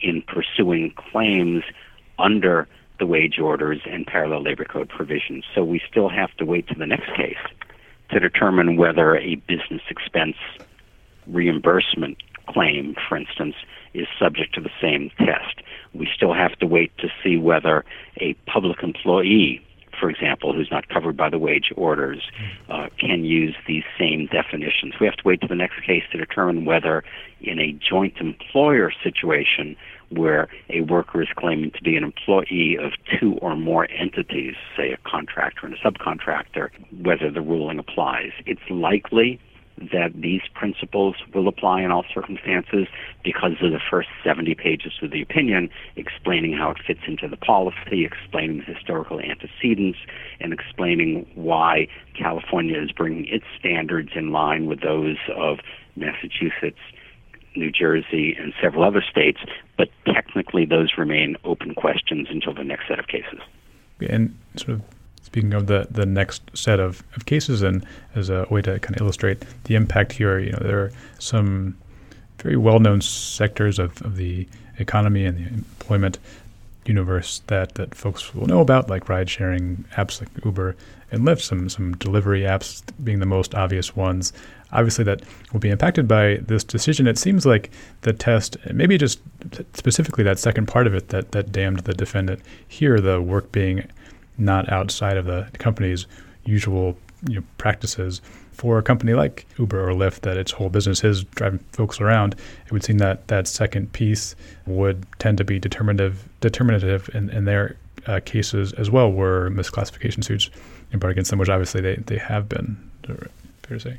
in 0.00 0.22
pursuing 0.22 0.92
claims 0.96 1.64
under 2.18 2.68
the 2.98 3.06
wage 3.06 3.38
orders 3.38 3.80
and 3.90 4.06
parallel 4.06 4.42
labor 4.42 4.64
code 4.64 4.88
provisions. 4.88 5.44
So 5.54 5.64
we 5.64 5.80
still 5.90 6.08
have 6.08 6.34
to 6.36 6.44
wait 6.44 6.66
to 6.68 6.74
the 6.74 6.86
next 6.86 7.14
case 7.16 7.36
to 8.10 8.20
determine 8.20 8.76
whether 8.76 9.16
a 9.16 9.34
business 9.34 9.82
expense 9.90 10.36
reimbursement 11.26 12.22
claim, 12.48 12.94
for 13.08 13.16
instance, 13.16 13.56
is 13.94 14.06
subject 14.18 14.54
to 14.54 14.60
the 14.60 14.70
same 14.80 15.10
test. 15.18 15.60
We 15.94 16.08
still 16.14 16.32
have 16.34 16.56
to 16.58 16.66
wait 16.66 16.96
to 16.98 17.08
see 17.22 17.36
whether 17.36 17.84
a 18.18 18.34
public 18.46 18.82
employee 18.82 19.65
for 19.98 20.10
example, 20.10 20.52
who's 20.52 20.70
not 20.70 20.88
covered 20.88 21.16
by 21.16 21.30
the 21.30 21.38
wage 21.38 21.72
orders, 21.76 22.22
uh, 22.68 22.88
can 22.98 23.24
use 23.24 23.54
these 23.66 23.84
same 23.98 24.26
definitions. 24.26 24.94
We 25.00 25.06
have 25.06 25.16
to 25.16 25.22
wait 25.24 25.40
to 25.42 25.46
the 25.46 25.54
next 25.54 25.82
case 25.86 26.02
to 26.12 26.18
determine 26.18 26.64
whether, 26.64 27.04
in 27.40 27.58
a 27.58 27.72
joint 27.72 28.14
employer 28.18 28.92
situation 29.02 29.76
where 30.10 30.48
a 30.70 30.82
worker 30.82 31.20
is 31.22 31.28
claiming 31.36 31.72
to 31.72 31.82
be 31.82 31.96
an 31.96 32.04
employee 32.04 32.78
of 32.80 32.92
two 33.18 33.34
or 33.42 33.56
more 33.56 33.88
entities, 33.90 34.54
say 34.76 34.92
a 34.92 34.98
contractor 35.08 35.66
and 35.66 35.74
a 35.74 35.78
subcontractor, 35.78 36.68
whether 37.02 37.30
the 37.30 37.40
ruling 37.40 37.78
applies. 37.78 38.30
It's 38.46 38.60
likely 38.70 39.40
that 39.92 40.12
these 40.14 40.40
principles 40.54 41.16
will 41.34 41.48
apply 41.48 41.82
in 41.82 41.90
all 41.90 42.04
circumstances 42.12 42.86
because 43.22 43.52
of 43.60 43.72
the 43.72 43.80
first 43.90 44.08
70 44.24 44.54
pages 44.54 44.92
of 45.02 45.10
the 45.10 45.20
opinion 45.20 45.68
explaining 45.96 46.52
how 46.52 46.70
it 46.70 46.78
fits 46.86 47.00
into 47.06 47.28
the 47.28 47.36
policy, 47.36 48.04
explaining 48.04 48.58
the 48.58 48.74
historical 48.74 49.20
antecedents, 49.20 49.98
and 50.40 50.52
explaining 50.52 51.26
why 51.34 51.86
California 52.14 52.80
is 52.80 52.90
bringing 52.92 53.26
its 53.26 53.44
standards 53.58 54.10
in 54.14 54.32
line 54.32 54.66
with 54.66 54.80
those 54.80 55.18
of 55.36 55.58
Massachusetts, 55.94 56.80
New 57.54 57.70
Jersey, 57.70 58.36
and 58.38 58.52
several 58.60 58.84
other 58.84 59.02
states, 59.02 59.40
but 59.76 59.88
technically 60.06 60.64
those 60.64 60.92
remain 60.96 61.36
open 61.44 61.74
questions 61.74 62.28
until 62.30 62.54
the 62.54 62.64
next 62.64 62.88
set 62.88 62.98
of 62.98 63.08
cases. 63.08 63.40
And 64.08 64.36
sort 64.56 64.80
of 64.80 64.95
speaking 65.36 65.52
of 65.52 65.66
the, 65.66 65.86
the 65.90 66.06
next 66.06 66.40
set 66.54 66.80
of, 66.80 67.02
of 67.14 67.26
cases 67.26 67.60
and 67.60 67.84
as 68.14 68.30
a 68.30 68.46
way 68.48 68.62
to 68.62 68.78
kind 68.80 68.96
of 68.96 69.02
illustrate 69.02 69.44
the 69.64 69.74
impact 69.74 70.12
here, 70.12 70.38
you 70.38 70.50
know, 70.50 70.58
there 70.62 70.80
are 70.80 70.92
some 71.18 71.76
very 72.38 72.56
well-known 72.56 73.02
sectors 73.02 73.78
of, 73.78 74.00
of 74.00 74.16
the 74.16 74.48
economy 74.78 75.26
and 75.26 75.36
the 75.36 75.46
employment 75.46 76.18
universe 76.86 77.42
that, 77.48 77.74
that 77.74 77.94
folks 77.94 78.34
will 78.34 78.46
know 78.46 78.60
about, 78.60 78.88
like 78.88 79.10
ride-sharing 79.10 79.84
apps 79.92 80.20
like 80.20 80.30
Uber 80.42 80.74
and 81.10 81.20
Lyft, 81.22 81.42
some 81.42 81.68
some 81.68 81.94
delivery 81.98 82.40
apps 82.40 82.82
being 83.04 83.18
the 83.18 83.26
most 83.26 83.54
obvious 83.54 83.94
ones. 83.94 84.32
Obviously, 84.72 85.04
that 85.04 85.20
will 85.52 85.60
be 85.60 85.68
impacted 85.68 86.08
by 86.08 86.36
this 86.36 86.64
decision. 86.64 87.06
It 87.06 87.18
seems 87.18 87.44
like 87.44 87.70
the 88.02 88.14
test, 88.14 88.56
maybe 88.72 88.96
just 88.96 89.20
specifically 89.74 90.24
that 90.24 90.38
second 90.38 90.66
part 90.66 90.86
of 90.86 90.94
it 90.94 91.08
that, 91.10 91.32
that 91.32 91.52
damned 91.52 91.80
the 91.80 91.92
defendant. 91.92 92.40
Here, 92.66 93.00
the 93.00 93.20
work 93.20 93.52
being 93.52 93.86
not 94.38 94.70
outside 94.70 95.16
of 95.16 95.24
the 95.24 95.48
company's 95.58 96.06
usual 96.44 96.96
you 97.28 97.36
know, 97.36 97.46
practices. 97.58 98.20
For 98.52 98.78
a 98.78 98.82
company 98.82 99.12
like 99.12 99.46
Uber 99.58 99.90
or 99.90 99.92
Lyft, 99.92 100.20
that 100.20 100.38
its 100.38 100.52
whole 100.52 100.70
business 100.70 101.04
is 101.04 101.24
driving 101.24 101.58
folks 101.72 102.00
around, 102.00 102.34
it 102.64 102.72
would 102.72 102.82
seem 102.82 102.98
that 102.98 103.28
that 103.28 103.46
second 103.46 103.92
piece 103.92 104.34
would 104.66 105.04
tend 105.18 105.36
to 105.38 105.44
be 105.44 105.58
determinative, 105.58 106.26
determinative 106.40 107.10
in, 107.12 107.28
in 107.30 107.44
their 107.44 107.76
uh, 108.06 108.20
cases 108.24 108.72
as 108.74 108.90
well, 108.90 109.12
were 109.12 109.50
misclassification 109.50 110.24
suits 110.24 110.48
brought 110.98 111.10
against 111.10 111.30
them, 111.30 111.38
which 111.38 111.48
obviously 111.48 111.80
they, 111.80 111.96
they 111.96 112.18
have 112.18 112.48
been. 112.48 112.76
Fair 113.04 113.28
to 113.68 113.80
say. 113.80 113.98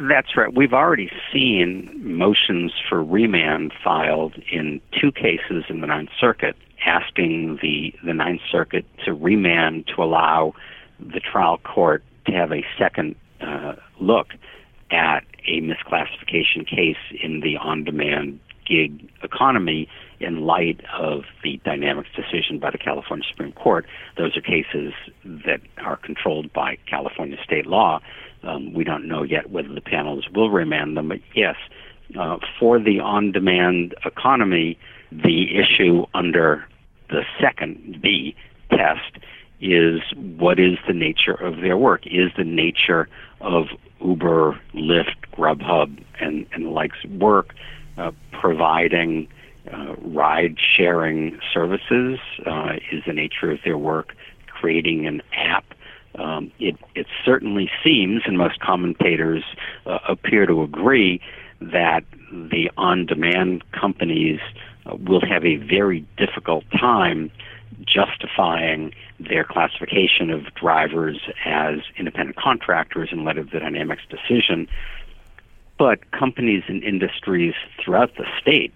That's 0.00 0.36
right. 0.36 0.52
We've 0.54 0.72
already 0.72 1.10
seen 1.32 1.90
motions 2.02 2.72
for 2.88 3.02
remand 3.02 3.72
filed 3.82 4.34
in 4.50 4.80
two 5.00 5.10
cases 5.10 5.64
in 5.68 5.80
the 5.80 5.86
Ninth 5.86 6.10
Circuit 6.20 6.56
asking 6.86 7.58
the, 7.60 7.92
the 8.04 8.14
Ninth 8.14 8.40
Circuit 8.50 8.86
to 9.04 9.12
remand 9.12 9.86
to 9.94 10.02
allow 10.02 10.54
the 10.98 11.20
trial 11.20 11.58
court 11.58 12.02
to 12.26 12.32
have 12.32 12.52
a 12.52 12.64
second 12.78 13.16
uh, 13.40 13.74
look 14.00 14.28
at 14.90 15.24
a 15.46 15.60
misclassification 15.60 16.66
case 16.66 16.96
in 17.22 17.40
the 17.40 17.56
on 17.56 17.84
demand 17.84 18.40
gig 18.66 19.08
economy 19.22 19.88
in 20.18 20.40
light 20.46 20.80
of 20.96 21.24
the 21.42 21.60
Dynamex 21.64 22.06
decision 22.14 22.58
by 22.58 22.70
the 22.70 22.78
California 22.78 23.24
Supreme 23.28 23.52
Court. 23.52 23.86
Those 24.16 24.36
are 24.36 24.40
cases 24.40 24.92
that 25.24 25.60
are 25.78 25.96
controlled 25.96 26.52
by 26.52 26.78
California 26.86 27.36
state 27.44 27.66
law. 27.66 28.00
Um, 28.42 28.72
we 28.72 28.84
don't 28.84 29.06
know 29.06 29.22
yet 29.22 29.50
whether 29.50 29.72
the 29.72 29.80
panels 29.80 30.26
will 30.34 30.50
remand 30.50 30.96
them, 30.96 31.08
but 31.08 31.20
yes, 31.34 31.56
uh, 32.18 32.38
for 32.58 32.78
the 32.78 33.00
on 33.00 33.32
demand 33.32 33.94
economy, 34.04 34.78
the 35.10 35.56
issue 35.56 36.06
under 36.14 36.66
the 37.08 37.22
second 37.40 38.00
B 38.02 38.34
test 38.70 39.18
is 39.60 40.00
what 40.14 40.58
is 40.58 40.78
the 40.86 40.92
nature 40.92 41.34
of 41.34 41.60
their 41.60 41.76
work? 41.76 42.06
Is 42.06 42.30
the 42.36 42.44
nature 42.44 43.08
of 43.40 43.66
Uber, 44.04 44.60
Lyft, 44.74 45.16
Grubhub, 45.32 46.02
and, 46.20 46.46
and 46.52 46.66
the 46.66 46.70
likes 46.70 47.02
work 47.04 47.54
uh, 47.96 48.12
providing 48.32 49.28
uh, 49.72 49.94
ride 49.96 50.56
sharing 50.76 51.38
services? 51.52 52.18
Uh, 52.44 52.74
is 52.92 53.02
the 53.06 53.12
nature 53.12 53.50
of 53.50 53.58
their 53.64 53.78
work 53.78 54.14
creating 54.48 55.06
an 55.06 55.22
app? 55.34 55.64
Um, 56.16 56.50
it, 56.58 56.76
it 56.94 57.06
certainly 57.24 57.70
seems, 57.84 58.22
and 58.26 58.38
most 58.38 58.60
commentators 58.60 59.44
uh, 59.86 59.98
appear 60.08 60.46
to 60.46 60.62
agree, 60.62 61.20
that 61.60 62.04
the 62.30 62.70
on 62.76 63.06
demand 63.06 63.64
companies 63.72 64.40
will 64.98 65.20
have 65.20 65.44
a 65.44 65.56
very 65.56 66.04
difficult 66.16 66.64
time 66.78 67.30
justifying 67.84 68.92
their 69.18 69.44
classification 69.44 70.30
of 70.30 70.54
drivers 70.54 71.20
as 71.44 71.80
independent 71.96 72.36
contractors 72.36 73.10
in 73.12 73.24
light 73.24 73.38
of 73.38 73.50
the 73.50 73.58
Dynamex 73.58 73.98
decision. 74.08 74.68
But 75.78 76.10
companies 76.10 76.64
and 76.68 76.82
industries 76.82 77.54
throughout 77.82 78.16
the 78.16 78.24
state 78.40 78.72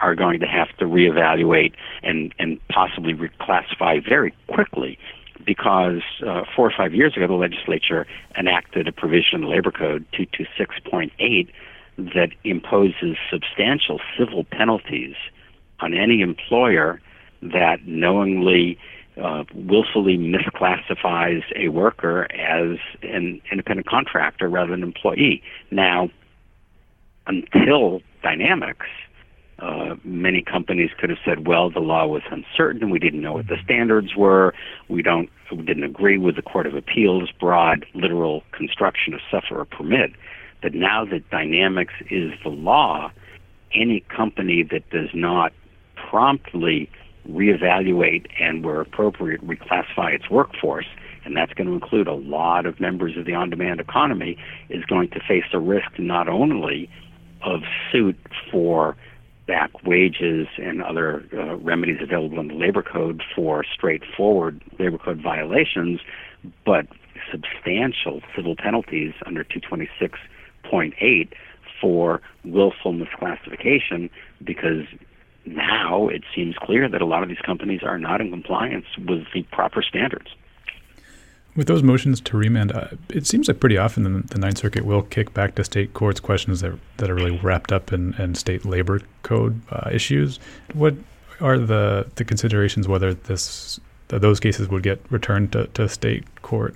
are 0.00 0.14
going 0.14 0.40
to 0.40 0.46
have 0.46 0.68
to 0.78 0.84
reevaluate 0.84 1.72
and, 2.02 2.34
and 2.38 2.60
possibly 2.68 3.14
reclassify 3.14 4.06
very 4.06 4.34
quickly 4.48 4.98
because 5.44 6.02
uh, 6.26 6.42
four 6.54 6.66
or 6.66 6.72
five 6.76 6.94
years 6.94 7.16
ago 7.16 7.26
the 7.26 7.34
legislature 7.34 8.06
enacted 8.36 8.88
a 8.88 8.92
provision 8.92 9.36
in 9.36 9.40
the 9.42 9.48
Labor 9.48 9.70
Code 9.70 10.04
226.8 10.12 11.48
that 11.96 12.30
imposes 12.42 13.16
substantial 13.30 14.00
civil 14.18 14.44
penalties 14.44 15.14
on 15.80 15.94
any 15.94 16.20
employer 16.20 17.00
that 17.42 17.86
knowingly, 17.86 18.78
uh, 19.22 19.44
willfully 19.54 20.16
misclassifies 20.16 21.42
a 21.56 21.68
worker 21.68 22.26
as 22.32 22.78
an 23.02 23.40
independent 23.50 23.86
contractor 23.86 24.48
rather 24.48 24.70
than 24.70 24.82
an 24.82 24.88
employee. 24.88 25.42
Now, 25.70 26.10
until 27.26 28.02
Dynamex, 28.22 28.76
uh, 29.60 29.94
many 30.02 30.42
companies 30.42 30.90
could 30.98 31.10
have 31.10 31.18
said, 31.24 31.46
"Well, 31.46 31.70
the 31.70 31.80
law 31.80 32.06
was 32.06 32.22
uncertain. 32.30 32.90
We 32.90 32.98
didn't 32.98 33.20
know 33.20 33.34
what 33.34 33.46
the 33.46 33.58
standards 33.62 34.16
were. 34.16 34.52
We 34.88 35.00
don't, 35.02 35.30
we 35.52 35.62
didn't 35.62 35.84
agree 35.84 36.18
with 36.18 36.36
the 36.36 36.42
Court 36.42 36.66
of 36.66 36.74
Appeals' 36.74 37.30
broad, 37.38 37.86
literal 37.94 38.42
construction 38.52 39.14
of 39.14 39.20
suffer 39.30 39.60
or 39.60 39.64
permit." 39.64 40.12
But 40.60 40.74
now 40.74 41.04
that 41.04 41.30
Dynamex 41.30 41.88
is 42.10 42.32
the 42.42 42.48
law, 42.48 43.12
any 43.74 44.00
company 44.00 44.62
that 44.64 44.88
does 44.90 45.10
not 45.14 45.52
promptly 46.14 46.88
reevaluate 47.28 48.26
and, 48.38 48.64
where 48.64 48.80
appropriate, 48.80 49.44
reclassify 49.44 50.14
its 50.14 50.30
workforce, 50.30 50.86
and 51.24 51.36
that's 51.36 51.52
going 51.54 51.66
to 51.66 51.72
include 51.72 52.06
a 52.06 52.14
lot 52.14 52.66
of 52.66 52.78
members 52.78 53.16
of 53.16 53.24
the 53.24 53.34
on 53.34 53.50
demand 53.50 53.80
economy, 53.80 54.38
is 54.68 54.84
going 54.84 55.08
to 55.08 55.18
face 55.26 55.42
the 55.50 55.58
risk 55.58 55.98
not 55.98 56.28
only 56.28 56.88
of 57.42 57.62
suit 57.90 58.16
for 58.48 58.96
back 59.48 59.70
wages 59.84 60.46
and 60.56 60.84
other 60.84 61.24
uh, 61.36 61.56
remedies 61.56 61.98
available 62.00 62.38
in 62.38 62.46
the 62.46 62.54
labor 62.54 62.82
code 62.82 63.20
for 63.34 63.64
straightforward 63.64 64.62
labor 64.78 64.98
code 64.98 65.20
violations, 65.20 65.98
but 66.64 66.86
substantial 67.28 68.20
civil 68.36 68.54
penalties 68.54 69.14
under 69.26 69.42
226.8 69.42 71.32
for 71.80 72.20
willful 72.44 72.92
misclassification 72.94 74.08
because 74.44 74.84
now 75.46 76.08
it 76.08 76.22
seems 76.34 76.56
clear 76.56 76.88
that 76.88 77.02
a 77.02 77.06
lot 77.06 77.22
of 77.22 77.28
these 77.28 77.38
companies 77.44 77.82
are 77.82 77.98
not 77.98 78.20
in 78.20 78.30
compliance 78.30 78.86
with 78.98 79.24
the 79.32 79.42
proper 79.52 79.82
standards. 79.82 80.28
With 81.56 81.68
those 81.68 81.84
motions 81.84 82.20
to 82.22 82.36
remand, 82.36 82.72
uh, 82.72 82.88
it 83.08 83.26
seems 83.26 83.46
like 83.46 83.60
pretty 83.60 83.78
often 83.78 84.02
the, 84.02 84.26
the, 84.26 84.38
Ninth 84.38 84.58
Circuit 84.58 84.84
will 84.84 85.02
kick 85.02 85.32
back 85.34 85.54
to 85.54 85.62
state 85.62 85.94
courts 85.94 86.18
questions 86.18 86.60
that, 86.62 86.76
that 86.96 87.08
are 87.08 87.14
really 87.14 87.38
wrapped 87.38 87.70
up 87.70 87.92
in, 87.92 88.12
in 88.14 88.34
state 88.34 88.64
labor 88.64 89.00
code 89.22 89.60
uh, 89.70 89.88
issues. 89.92 90.40
What 90.72 90.94
are 91.40 91.58
the, 91.58 92.10
the 92.16 92.24
considerations 92.24 92.88
whether 92.88 93.14
this 93.14 93.78
those 94.08 94.38
cases 94.38 94.68
would 94.68 94.82
get 94.82 95.00
returned 95.10 95.52
to, 95.52 95.66
to 95.68 95.88
state 95.88 96.42
court? 96.42 96.74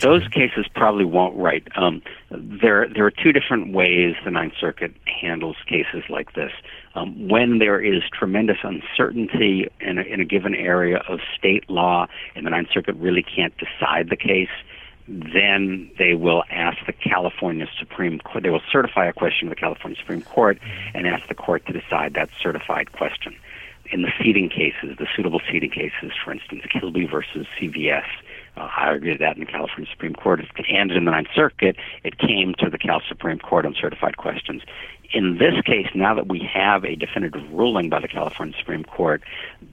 Those 0.00 0.26
cases 0.28 0.66
probably 0.74 1.04
won't. 1.04 1.36
Right. 1.36 1.66
Um, 1.76 2.02
there, 2.30 2.88
there 2.88 3.04
are 3.04 3.10
two 3.10 3.32
different 3.32 3.74
ways 3.74 4.14
the 4.24 4.30
Ninth 4.30 4.54
Circuit 4.58 4.94
handles 5.20 5.56
cases 5.66 6.02
like 6.08 6.32
this. 6.32 6.52
Um, 6.94 7.28
when 7.28 7.58
there 7.58 7.80
is 7.80 8.02
tremendous 8.12 8.58
uncertainty 8.62 9.68
in 9.80 9.98
a, 9.98 10.02
in 10.02 10.20
a 10.20 10.24
given 10.24 10.54
area 10.54 11.02
of 11.08 11.20
state 11.36 11.68
law, 11.68 12.06
and 12.34 12.46
the 12.46 12.50
Ninth 12.50 12.68
Circuit 12.72 12.96
really 12.96 13.22
can't 13.22 13.54
decide 13.58 14.08
the 14.10 14.16
case, 14.16 14.48
then 15.06 15.90
they 15.98 16.14
will 16.14 16.44
ask 16.50 16.78
the 16.86 16.92
California 16.92 17.66
Supreme 17.78 18.18
Court. 18.20 18.42
They 18.42 18.50
will 18.50 18.62
certify 18.70 19.06
a 19.06 19.12
question 19.12 19.48
to 19.48 19.54
the 19.54 19.60
California 19.60 19.98
Supreme 19.98 20.22
Court 20.22 20.58
and 20.94 21.06
ask 21.06 21.26
the 21.28 21.34
court 21.34 21.64
to 21.66 21.72
decide 21.72 22.14
that 22.14 22.28
certified 22.42 22.92
question. 22.92 23.34
In 23.90 24.02
the 24.02 24.12
seating 24.22 24.50
cases, 24.50 24.98
the 24.98 25.06
suitable 25.16 25.40
seating 25.50 25.70
cases, 25.70 26.12
for 26.22 26.32
instance, 26.32 26.62
Kilby 26.70 27.06
versus 27.06 27.46
CVS 27.58 28.04
I 28.58 28.86
argued 28.86 29.20
that 29.20 29.36
in 29.36 29.40
the 29.40 29.50
California 29.50 29.90
Supreme 29.90 30.14
Court 30.14 30.40
and 30.70 30.90
in 30.90 31.04
the 31.04 31.10
Ninth 31.10 31.28
Circuit. 31.34 31.76
It 32.04 32.18
came 32.18 32.54
to 32.58 32.70
the 32.70 32.78
Cal 32.78 33.00
Supreme 33.08 33.38
Court 33.38 33.66
on 33.66 33.74
certified 33.80 34.16
questions. 34.16 34.62
In 35.12 35.38
this 35.38 35.54
case, 35.64 35.88
now 35.94 36.14
that 36.14 36.28
we 36.28 36.40
have 36.52 36.84
a 36.84 36.94
definitive 36.94 37.42
ruling 37.52 37.88
by 37.88 38.00
the 38.00 38.08
California 38.08 38.54
Supreme 38.58 38.84
Court, 38.84 39.22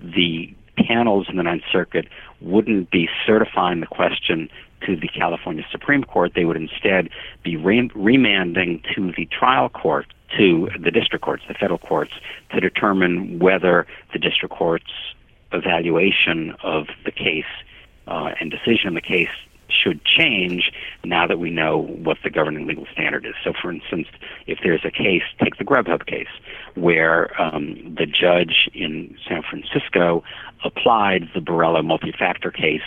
the 0.01 0.53
panels 0.77 1.27
in 1.29 1.37
the 1.37 1.43
Ninth 1.43 1.63
Circuit 1.71 2.07
wouldn't 2.41 2.91
be 2.91 3.09
certifying 3.25 3.79
the 3.79 3.87
question 3.87 4.49
to 4.85 4.95
the 4.95 5.07
California 5.07 5.65
Supreme 5.71 6.03
Court. 6.03 6.33
They 6.35 6.45
would 6.45 6.57
instead 6.57 7.09
be 7.43 7.57
re- 7.57 7.89
remanding 7.95 8.83
to 8.95 9.11
the 9.15 9.25
trial 9.25 9.69
court, 9.69 10.05
to 10.37 10.69
the 10.79 10.91
district 10.91 11.23
courts, 11.23 11.43
the 11.47 11.53
federal 11.53 11.79
courts, 11.79 12.11
to 12.51 12.59
determine 12.59 13.39
whether 13.39 13.87
the 14.13 14.19
district 14.19 14.53
court's 14.53 14.91
evaluation 15.51 16.55
of 16.63 16.87
the 17.05 17.11
case 17.11 17.45
uh, 18.07 18.31
and 18.39 18.51
decision 18.51 18.87
in 18.87 18.93
the 18.93 19.01
case 19.01 19.29
should 19.69 20.03
change 20.05 20.71
now 21.03 21.27
that 21.27 21.39
we 21.39 21.49
know 21.49 21.77
what 21.77 22.17
the 22.23 22.29
governing 22.29 22.67
legal 22.67 22.85
standard 22.91 23.25
is. 23.25 23.33
So, 23.43 23.53
for 23.59 23.71
instance, 23.71 24.07
if 24.47 24.59
there's 24.63 24.85
a 24.85 24.91
case, 24.91 25.23
take 25.43 25.57
the 25.57 25.63
Grubhub 25.63 26.05
case, 26.05 26.27
where 26.75 27.39
um, 27.41 27.95
the 27.97 28.05
judge 28.05 28.69
in 28.73 29.17
San 29.27 29.41
Francisco 29.49 30.23
applied 30.63 31.29
the 31.33 31.39
Borello 31.39 31.83
multi-factor 31.83 32.51
case 32.51 32.81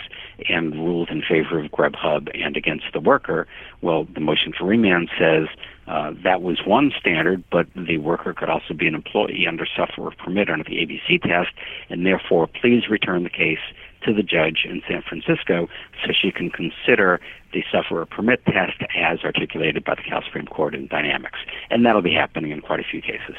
and 0.47 0.73
ruled 0.73 1.09
in 1.09 1.21
favor 1.21 1.59
of 1.59 1.71
Grubhub 1.71 2.29
and 2.33 2.57
against 2.57 2.85
the 2.93 2.99
worker. 2.99 3.47
Well, 3.81 4.05
the 4.13 4.19
motion 4.19 4.53
for 4.57 4.65
remand 4.65 5.09
says 5.17 5.47
uh, 5.87 6.13
that 6.23 6.41
was 6.41 6.59
one 6.65 6.91
standard, 6.99 7.43
but 7.51 7.67
the 7.75 7.97
worker 7.97 8.33
could 8.33 8.49
also 8.49 8.73
be 8.73 8.87
an 8.87 8.95
employee 8.95 9.45
under 9.47 9.65
sufferer 9.65 10.11
permit 10.11 10.49
under 10.49 10.63
the 10.63 10.77
ABC 10.77 11.21
test, 11.21 11.51
and 11.89 12.05
therefore, 12.05 12.47
please 12.47 12.89
return 12.89 13.23
the 13.23 13.29
case 13.29 13.59
to 14.03 14.13
the 14.13 14.23
judge 14.23 14.65
in 14.65 14.81
San 14.87 15.01
Francisco 15.01 15.67
so 16.03 16.11
she 16.11 16.31
can 16.31 16.49
consider 16.49 17.19
the 17.53 17.63
sufferer 17.71 18.05
permit 18.05 18.43
test 18.45 18.81
as 18.95 19.19
articulated 19.23 19.83
by 19.83 19.95
the 19.95 20.03
Cal 20.03 20.21
Supreme 20.23 20.47
Court 20.47 20.75
in 20.75 20.87
Dynamex. 20.87 21.33
And 21.69 21.85
that'll 21.85 22.01
be 22.01 22.13
happening 22.13 22.51
in 22.51 22.61
quite 22.61 22.79
a 22.79 22.83
few 22.83 23.01
cases. 23.01 23.35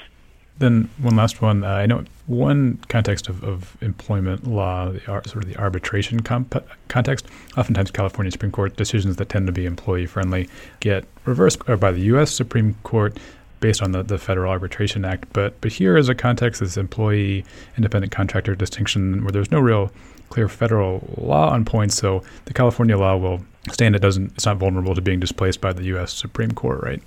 Then 0.58 0.90
one 1.00 1.16
last 1.16 1.40
one. 1.40 1.64
Uh, 1.64 1.68
I 1.68 1.86
know 1.86 2.04
one 2.26 2.78
context 2.88 3.28
of, 3.30 3.42
of 3.42 3.78
employment 3.80 4.46
law, 4.46 4.90
the, 4.90 5.00
sort 5.00 5.36
of 5.36 5.46
the 5.46 5.56
arbitration 5.56 6.20
comp- 6.20 6.62
context. 6.88 7.26
Oftentimes, 7.56 7.90
California 7.90 8.30
Supreme 8.30 8.52
Court 8.52 8.76
decisions 8.76 9.16
that 9.16 9.30
tend 9.30 9.46
to 9.46 9.52
be 9.52 9.64
employee 9.64 10.04
friendly 10.04 10.50
get 10.80 11.06
reversed 11.24 11.64
by 11.64 11.90
the 11.90 12.00
U.S. 12.00 12.30
Supreme 12.30 12.74
Court 12.82 13.16
based 13.60 13.82
on 13.82 13.92
the, 13.92 14.02
the 14.02 14.18
Federal 14.18 14.52
Arbitration 14.52 15.02
Act. 15.02 15.32
But 15.32 15.58
but 15.62 15.72
here 15.72 15.96
is 15.96 16.10
a 16.10 16.14
context, 16.14 16.60
this 16.60 16.76
employee 16.76 17.42
independent 17.78 18.12
contractor 18.12 18.54
distinction, 18.54 19.24
where 19.24 19.32
there's 19.32 19.50
no 19.50 19.60
real 19.60 19.90
clear 20.30 20.48
federal 20.48 21.02
law 21.18 21.50
on 21.50 21.64
points, 21.64 21.96
so 21.96 22.22
the 22.46 22.54
California 22.54 22.96
law 22.96 23.16
will 23.16 23.42
stand. 23.70 23.94
It 23.94 24.00
doesn't. 24.00 24.32
It's 24.32 24.46
not 24.46 24.56
vulnerable 24.56 24.94
to 24.94 25.02
being 25.02 25.20
displaced 25.20 25.60
by 25.60 25.72
the 25.72 25.84
U.S. 25.84 26.12
Supreme 26.12 26.52
Court, 26.52 26.82
right? 26.82 27.02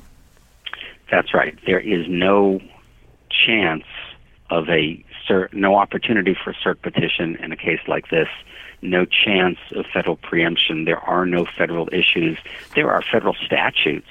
That's 1.09 1.34
right. 1.34 1.57
There 1.65 1.80
is 1.80 2.05
no 2.07 2.59
chance 3.30 3.86
of 4.49 4.69
a 4.69 5.03
cert, 5.28 5.53
no 5.53 5.76
opportunity 5.76 6.36
for 6.43 6.53
cert 6.53 6.82
petition 6.82 7.36
in 7.38 7.51
a 7.51 7.57
case 7.57 7.80
like 7.88 8.09
this 8.09 8.28
no 8.84 9.05
chance 9.05 9.57
of 9.76 9.86
federal 9.91 10.17
preemption. 10.17 10.86
There 10.86 10.99
are 10.99 11.26
no 11.26 11.45
federal 11.45 11.89
issues. 11.91 12.38
There 12.76 12.91
are 12.91 13.01
federal 13.01 13.34
statutes 13.34 14.09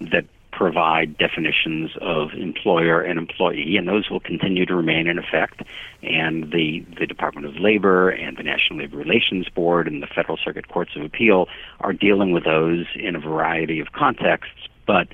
that 0.00 0.26
provide 0.58 1.16
definitions 1.16 1.92
of 2.00 2.32
employer 2.32 3.00
and 3.00 3.16
employee, 3.16 3.76
and 3.76 3.86
those 3.86 4.10
will 4.10 4.18
continue 4.18 4.66
to 4.66 4.74
remain 4.74 5.06
in 5.06 5.16
effect. 5.16 5.62
And 6.02 6.50
the, 6.50 6.84
the 6.98 7.06
Department 7.06 7.46
of 7.46 7.54
Labor 7.54 8.10
and 8.10 8.36
the 8.36 8.42
National 8.42 8.80
Labor 8.80 8.96
Relations 8.96 9.48
Board 9.48 9.86
and 9.86 10.02
the 10.02 10.08
Federal 10.08 10.36
Circuit 10.36 10.66
Courts 10.66 10.96
of 10.96 11.02
Appeal 11.02 11.46
are 11.78 11.92
dealing 11.92 12.32
with 12.32 12.42
those 12.42 12.86
in 12.96 13.14
a 13.14 13.20
variety 13.20 13.78
of 13.78 13.92
contexts. 13.92 14.66
But 14.84 15.06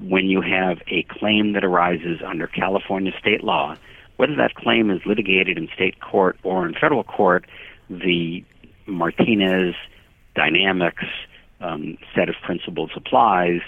when 0.00 0.26
you 0.26 0.40
have 0.40 0.78
a 0.88 1.02
claim 1.02 1.52
that 1.52 1.62
arises 1.62 2.22
under 2.26 2.46
California 2.46 3.12
state 3.20 3.44
law, 3.44 3.76
whether 4.16 4.36
that 4.36 4.54
claim 4.54 4.90
is 4.90 5.02
litigated 5.04 5.58
in 5.58 5.68
state 5.74 6.00
court 6.00 6.38
or 6.42 6.66
in 6.66 6.72
federal 6.72 7.04
court, 7.04 7.44
the 7.90 8.42
Martinez 8.86 9.74
Dynamex 10.34 10.94
um, 11.60 11.98
set 12.14 12.30
of 12.30 12.34
principles 12.42 12.90
applies, 12.96 13.60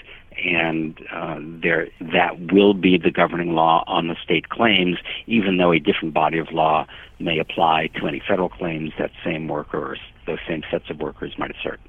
and 0.43 0.99
uh, 1.11 1.37
there 1.39 1.89
that 1.99 2.51
will 2.51 2.73
be 2.73 2.97
the 2.97 3.11
governing 3.11 3.53
law 3.53 3.83
on 3.87 4.07
the 4.07 4.15
state 4.23 4.49
claims, 4.49 4.97
even 5.27 5.57
though 5.57 5.71
a 5.71 5.79
different 5.79 6.13
body 6.13 6.39
of 6.39 6.51
law 6.51 6.85
may 7.19 7.39
apply 7.39 7.87
to 7.99 8.07
any 8.07 8.21
federal 8.27 8.49
claims 8.49 8.91
that 8.97 9.11
same 9.23 9.47
workers, 9.47 9.99
those 10.25 10.39
same 10.47 10.63
sets 10.71 10.89
of 10.89 10.99
workers 10.99 11.33
might 11.37 11.51
assert. 11.51 11.79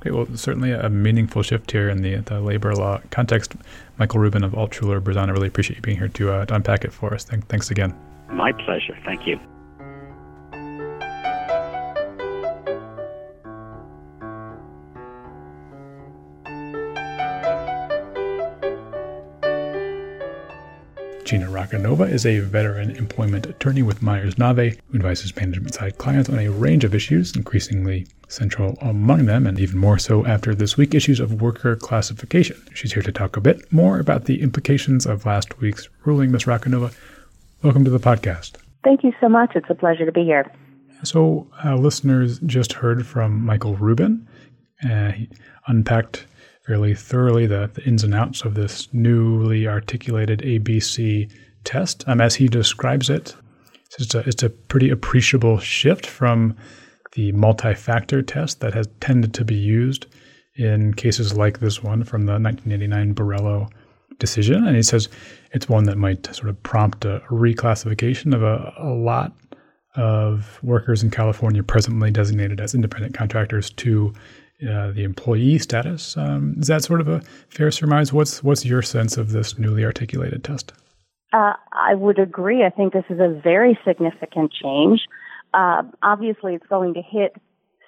Okay, 0.00 0.12
well, 0.12 0.26
certainly 0.36 0.70
a 0.70 0.88
meaningful 0.88 1.42
shift 1.42 1.72
here 1.72 1.88
in 1.88 2.02
the, 2.02 2.16
the 2.16 2.40
labor 2.40 2.72
law 2.72 3.00
context. 3.10 3.56
Michael 3.96 4.20
Rubin 4.20 4.44
of 4.44 4.52
Altshuler 4.52 5.00
Berzon, 5.00 5.28
I 5.28 5.32
really 5.32 5.48
appreciate 5.48 5.76
you 5.76 5.82
being 5.82 5.98
here 5.98 6.08
to, 6.08 6.30
uh, 6.30 6.44
to 6.46 6.54
unpack 6.54 6.84
it 6.84 6.92
for 6.92 7.12
us. 7.12 7.24
thanks 7.24 7.70
again. 7.70 7.98
My 8.30 8.52
pleasure. 8.52 8.96
Thank 9.04 9.26
you. 9.26 9.40
Gina 21.28 21.44
Roccanova 21.44 22.10
is 22.10 22.24
a 22.24 22.38
veteran 22.38 22.90
employment 22.92 23.44
attorney 23.44 23.82
with 23.82 24.00
Meyers 24.00 24.38
Nave 24.38 24.80
who 24.86 24.96
advises 24.96 25.36
management 25.36 25.74
side 25.74 25.98
clients 25.98 26.30
on 26.30 26.38
a 26.38 26.48
range 26.48 26.84
of 26.84 26.94
issues, 26.94 27.36
increasingly 27.36 28.06
central 28.28 28.78
among 28.80 29.26
them, 29.26 29.46
and 29.46 29.60
even 29.60 29.76
more 29.76 29.98
so 29.98 30.24
after 30.24 30.54
this 30.54 30.78
week, 30.78 30.94
issues 30.94 31.20
of 31.20 31.42
worker 31.42 31.76
classification. 31.76 32.56
She's 32.72 32.94
here 32.94 33.02
to 33.02 33.12
talk 33.12 33.36
a 33.36 33.42
bit 33.42 33.70
more 33.70 33.98
about 33.98 34.24
the 34.24 34.40
implications 34.40 35.04
of 35.04 35.26
last 35.26 35.60
week's 35.60 35.86
ruling. 36.06 36.32
Ms. 36.32 36.44
Roccanova, 36.44 36.94
welcome 37.62 37.84
to 37.84 37.90
the 37.90 38.00
podcast. 38.00 38.52
Thank 38.82 39.04
you 39.04 39.12
so 39.20 39.28
much. 39.28 39.52
It's 39.54 39.68
a 39.68 39.74
pleasure 39.74 40.06
to 40.06 40.12
be 40.12 40.24
here. 40.24 40.50
So, 41.02 41.46
uh, 41.62 41.76
listeners 41.76 42.38
just 42.46 42.72
heard 42.72 43.06
from 43.06 43.44
Michael 43.44 43.76
Rubin. 43.76 44.26
Uh, 44.82 45.10
he 45.10 45.28
unpacked 45.66 46.24
fairly 46.68 46.94
thoroughly 46.94 47.46
the, 47.46 47.70
the 47.72 47.82
ins 47.84 48.04
and 48.04 48.14
outs 48.14 48.42
of 48.42 48.52
this 48.52 48.92
newly 48.92 49.66
articulated 49.66 50.40
ABC 50.40 51.32
test. 51.64 52.04
Um, 52.06 52.20
as 52.20 52.34
he 52.34 52.46
describes 52.46 53.08
it, 53.08 53.34
it's 53.98 54.14
a, 54.14 54.18
it's 54.28 54.42
a 54.42 54.50
pretty 54.50 54.90
appreciable 54.90 55.58
shift 55.58 56.04
from 56.04 56.54
the 57.14 57.32
multi 57.32 57.72
factor 57.74 58.20
test 58.20 58.60
that 58.60 58.74
has 58.74 58.86
tended 59.00 59.32
to 59.32 59.46
be 59.46 59.54
used 59.54 60.06
in 60.56 60.92
cases 60.92 61.34
like 61.34 61.60
this 61.60 61.82
one 61.82 62.04
from 62.04 62.26
the 62.26 62.32
1989 62.32 63.14
Borello 63.14 63.70
decision. 64.18 64.66
And 64.66 64.76
he 64.76 64.82
says 64.82 65.08
it's 65.52 65.70
one 65.70 65.84
that 65.84 65.96
might 65.96 66.26
sort 66.34 66.50
of 66.50 66.62
prompt 66.64 67.06
a 67.06 67.22
reclassification 67.30 68.34
of 68.34 68.42
a, 68.42 68.74
a 68.76 68.92
lot 68.92 69.32
of 69.96 70.62
workers 70.62 71.02
in 71.02 71.10
California 71.10 71.62
presently 71.62 72.10
designated 72.10 72.60
as 72.60 72.74
independent 72.74 73.14
contractors 73.14 73.70
to 73.70 74.12
uh, 74.62 74.90
the 74.92 75.04
employee 75.04 75.58
status. 75.58 76.16
Um, 76.16 76.56
is 76.58 76.66
that 76.66 76.82
sort 76.82 77.00
of 77.00 77.08
a 77.08 77.20
fair 77.48 77.70
surmise? 77.70 78.12
What's 78.12 78.42
what's 78.42 78.64
your 78.64 78.82
sense 78.82 79.16
of 79.16 79.30
this 79.30 79.58
newly 79.58 79.84
articulated 79.84 80.42
test? 80.42 80.72
Uh, 81.32 81.52
I 81.72 81.94
would 81.94 82.18
agree. 82.18 82.64
I 82.64 82.70
think 82.70 82.92
this 82.92 83.04
is 83.10 83.20
a 83.20 83.28
very 83.42 83.78
significant 83.86 84.52
change. 84.52 85.00
Uh, 85.54 85.82
obviously, 86.02 86.54
it's 86.54 86.66
going 86.66 86.94
to 86.94 87.02
hit 87.02 87.36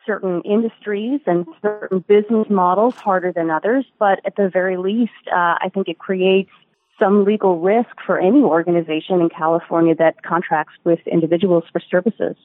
certain 0.06 0.42
industries 0.42 1.20
and 1.26 1.46
certain 1.62 2.04
business 2.06 2.46
models 2.50 2.94
harder 2.96 3.32
than 3.32 3.50
others, 3.50 3.86
but 3.98 4.20
at 4.24 4.36
the 4.36 4.48
very 4.48 4.76
least, 4.76 5.12
uh, 5.28 5.56
I 5.60 5.70
think 5.72 5.88
it 5.88 5.98
creates 5.98 6.50
some 6.98 7.24
legal 7.24 7.58
risk 7.60 7.90
for 8.06 8.18
any 8.18 8.42
organization 8.42 9.20
in 9.20 9.28
California 9.30 9.94
that 9.96 10.22
contracts 10.22 10.74
with 10.84 11.00
individuals 11.06 11.64
for 11.72 11.80
services. 11.80 12.36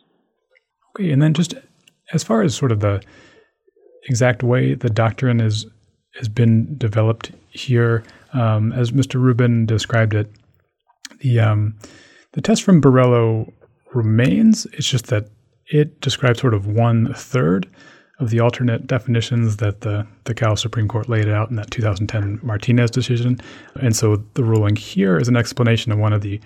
Okay, 0.95 1.11
and 1.11 1.21
then 1.21 1.33
just 1.33 1.55
as 2.13 2.23
far 2.23 2.41
as 2.41 2.55
sort 2.55 2.71
of 2.71 2.79
the 2.79 3.01
exact 4.05 4.43
way 4.43 4.73
the 4.73 4.89
doctrine 4.89 5.39
is 5.39 5.65
has 6.17 6.29
been 6.29 6.77
developed 6.77 7.31
here, 7.49 8.03
um, 8.33 8.71
as 8.71 8.91
Mr. 8.91 9.15
Rubin 9.15 9.65
described 9.65 10.13
it, 10.13 10.31
the 11.19 11.39
um, 11.39 11.75
the 12.33 12.41
test 12.41 12.63
from 12.63 12.81
Borello 12.81 13.51
remains. 13.93 14.65
It's 14.73 14.87
just 14.87 15.07
that 15.07 15.29
it 15.67 15.99
describes 16.01 16.39
sort 16.39 16.53
of 16.53 16.67
one 16.67 17.13
third 17.13 17.69
of 18.19 18.29
the 18.29 18.39
alternate 18.39 18.87
definitions 18.87 19.57
that 19.57 19.81
the, 19.81 20.07
the 20.23 20.33
Cal 20.33 20.55
Supreme 20.55 20.87
Court 20.87 21.09
laid 21.09 21.27
out 21.27 21.49
in 21.49 21.57
that 21.57 21.71
2010 21.71 22.39
Martinez 22.41 22.89
decision. 22.89 23.37
And 23.81 23.95
so 23.95 24.23
the 24.35 24.43
ruling 24.43 24.75
here 24.75 25.17
is 25.17 25.27
an 25.27 25.35
explanation 25.35 25.91
of 25.91 25.97
one 25.97 26.13
of 26.13 26.21
the 26.21 26.39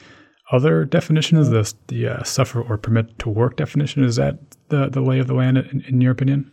other 0.52 0.84
definitions, 0.84 1.50
the, 1.50 1.72
the 1.88 2.08
uh, 2.08 2.24
suffer 2.24 2.62
or 2.62 2.78
permit 2.78 3.20
to 3.20 3.30
work 3.30 3.56
definition. 3.56 4.04
Is 4.04 4.16
that 4.16 4.40
the, 4.70 4.90
the 4.90 5.02
lay 5.02 5.20
of 5.20 5.28
the 5.28 5.36
land 5.36 5.60
in, 5.60 5.82
in 5.88 6.02
your 6.02 6.12
opinion? 6.12 6.52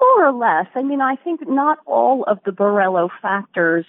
More 0.00 0.26
or 0.26 0.32
less. 0.32 0.66
I 0.74 0.82
mean, 0.82 1.00
I 1.00 1.16
think 1.16 1.48
not 1.48 1.78
all 1.86 2.24
of 2.24 2.38
the 2.44 2.50
Borello 2.50 3.08
factors 3.22 3.86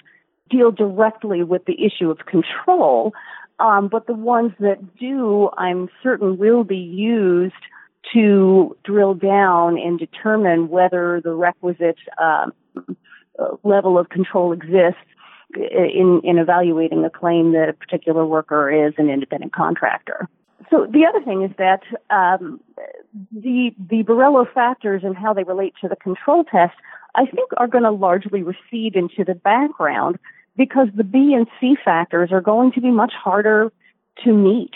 deal 0.49 0.72
directly 0.72 1.43
with 1.43 1.66
the 1.66 1.84
issue 1.84 2.12
of 2.12 2.20
control, 2.26 3.14
um, 3.60 3.88
but 3.88 4.06
the 4.08 4.14
ones 4.14 4.51
that 4.60 4.97
do, 4.97 5.49
I'm 5.58 5.89
certain, 6.03 6.38
will 6.38 6.64
be 6.64 6.78
used 6.78 7.53
to 8.14 8.78
drill 8.84 9.16
down 9.16 9.78
and 9.78 9.97
determine 9.97 10.70
whether 10.70 11.22
the 11.24 11.34
requisite 11.34 11.97
um, 12.22 12.53
level 13.64 13.97
of 13.97 14.10
control 14.10 14.51
exists 14.53 14.99
in, 15.56 16.22
in 16.24 16.38
evaluating 16.38 17.03
a 17.06 17.10
claim 17.10 17.53
that 17.53 17.70
a 17.70 17.74
particular 17.74 18.26
worker 18.26 18.88
is 18.88 18.93
an 18.97 19.10
independent 19.10 19.53
contractor. 19.53 20.28
So 20.70 20.88
the 20.89 21.05
other 21.05 21.24
thing 21.24 21.43
is 21.43 21.51
that 21.57 21.82
um, 22.09 22.59
the 23.32 23.72
the 23.78 24.03
Borello 24.03 24.51
factors 24.51 25.01
and 25.03 25.16
how 25.16 25.34
they 25.34 25.43
relate 25.43 25.74
to 25.82 25.88
the 25.88 25.95
control 25.95 26.43
test, 26.43 26.74
I 27.16 27.26
think, 27.26 27.49
are 27.57 27.68
going 27.68 27.84
to 27.84 27.91
largely 27.91 28.43
recede 28.43 28.95
into 28.95 29.24
the 29.24 29.36
background 29.36 30.18
because 30.57 30.88
the 30.95 31.03
B 31.03 31.34
and 31.34 31.47
C 31.59 31.76
factors 31.84 32.32
are 32.32 32.41
going 32.41 32.72
to 32.74 32.82
be 32.82 32.91
much 32.91 33.13
harder 33.13 33.72
to 34.24 34.34
meet. 34.34 34.74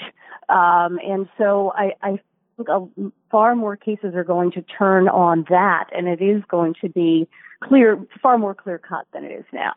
Um, 0.49 0.99
and 1.05 1.29
so 1.37 1.71
I, 1.75 1.93
I 2.01 2.19
think 2.57 2.69
a, 2.69 2.85
far 3.31 3.55
more 3.55 3.75
cases 3.75 4.15
are 4.15 4.23
going 4.23 4.51
to 4.51 4.61
turn 4.61 5.07
on 5.07 5.45
that, 5.49 5.85
and 5.95 6.07
it 6.07 6.21
is 6.21 6.43
going 6.49 6.75
to 6.81 6.89
be 6.89 7.27
clear, 7.63 7.99
far 8.21 8.37
more 8.37 8.55
clear 8.55 8.77
cut 8.77 9.05
than 9.13 9.23
it 9.23 9.31
is 9.31 9.45
now. 9.53 9.73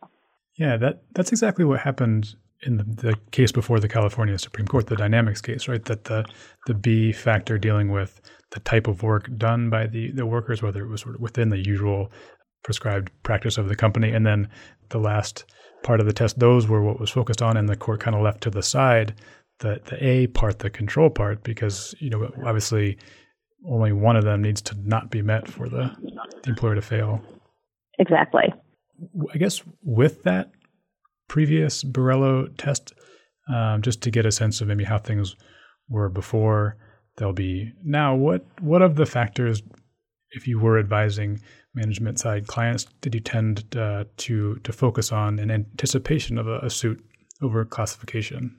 Yeah, 0.56 0.76
that 0.78 1.02
that's 1.14 1.32
exactly 1.32 1.64
what 1.64 1.80
happened 1.80 2.34
in 2.64 2.76
the, 2.76 2.84
the, 2.84 3.16
case 3.30 3.52
before 3.52 3.80
the 3.80 3.88
California 3.88 4.38
Supreme 4.38 4.66
Court, 4.66 4.86
the 4.86 4.96
Dynamex 4.96 5.42
case, 5.42 5.68
right? 5.68 5.84
That 5.84 6.04
the 6.04 6.24
the 6.66 6.74
B 6.74 7.12
factor 7.12 7.58
dealing 7.58 7.90
with 7.90 8.20
the 8.52 8.60
type 8.60 8.86
of 8.86 9.02
work 9.02 9.28
done 9.36 9.70
by 9.70 9.86
the 9.86 10.12
the 10.12 10.26
workers, 10.26 10.62
whether 10.62 10.82
it 10.84 10.88
was 10.88 11.00
sort 11.00 11.16
of 11.16 11.20
within 11.20 11.48
the 11.48 11.58
usual 11.58 12.10
prescribed 12.62 13.10
practice 13.22 13.58
of 13.58 13.68
the 13.68 13.76
company, 13.76 14.12
and 14.12 14.24
then 14.24 14.48
the 14.90 14.98
last 14.98 15.44
part 15.82 15.98
of 15.98 16.06
the 16.06 16.12
test, 16.12 16.38
those 16.38 16.68
were 16.68 16.82
what 16.82 17.00
was 17.00 17.10
focused 17.10 17.42
on, 17.42 17.56
and 17.56 17.68
the 17.68 17.76
court 17.76 18.00
kind 18.00 18.14
of 18.14 18.22
left 18.22 18.42
to 18.42 18.50
the 18.50 18.62
side 18.62 19.14
the 19.62 19.80
the 19.86 20.04
A 20.04 20.26
part, 20.26 20.58
the 20.58 20.70
control 20.70 21.08
part, 21.08 21.42
because 21.42 21.94
you 21.98 22.10
know 22.10 22.30
obviously 22.44 22.98
only 23.66 23.92
one 23.92 24.16
of 24.16 24.24
them 24.24 24.42
needs 24.42 24.60
to 24.60 24.76
not 24.84 25.10
be 25.10 25.22
met 25.22 25.48
for 25.48 25.68
the, 25.68 25.90
the 26.42 26.50
employer 26.50 26.74
to 26.74 26.82
fail. 26.82 27.22
Exactly. 27.98 28.52
I 29.32 29.38
guess 29.38 29.62
with 29.84 30.24
that 30.24 30.50
previous 31.32 31.82
Borello 31.82 32.54
test, 32.58 32.92
um, 33.48 33.80
just 33.80 34.02
to 34.02 34.10
get 34.10 34.26
a 34.26 34.30
sense 34.30 34.60
of 34.60 34.68
maybe 34.68 34.84
how 34.84 34.98
things 34.98 35.34
were 35.88 36.10
before 36.10 36.76
they'll 37.16 37.32
be 37.32 37.72
now. 37.82 38.14
What 38.14 38.44
what 38.60 38.82
of 38.82 38.96
the 38.96 39.06
factors, 39.06 39.62
if 40.32 40.46
you 40.46 40.60
were 40.60 40.78
advising 40.78 41.40
management 41.74 42.18
side 42.20 42.48
clients, 42.48 42.84
did 43.00 43.14
you 43.14 43.20
tend 43.20 43.64
uh, 43.74 44.04
to 44.18 44.56
to 44.56 44.72
focus 44.74 45.10
on 45.10 45.38
in 45.38 45.50
anticipation 45.50 46.36
of 46.36 46.46
a, 46.48 46.58
a 46.58 46.68
suit 46.68 47.02
over 47.40 47.64
classification? 47.64 48.54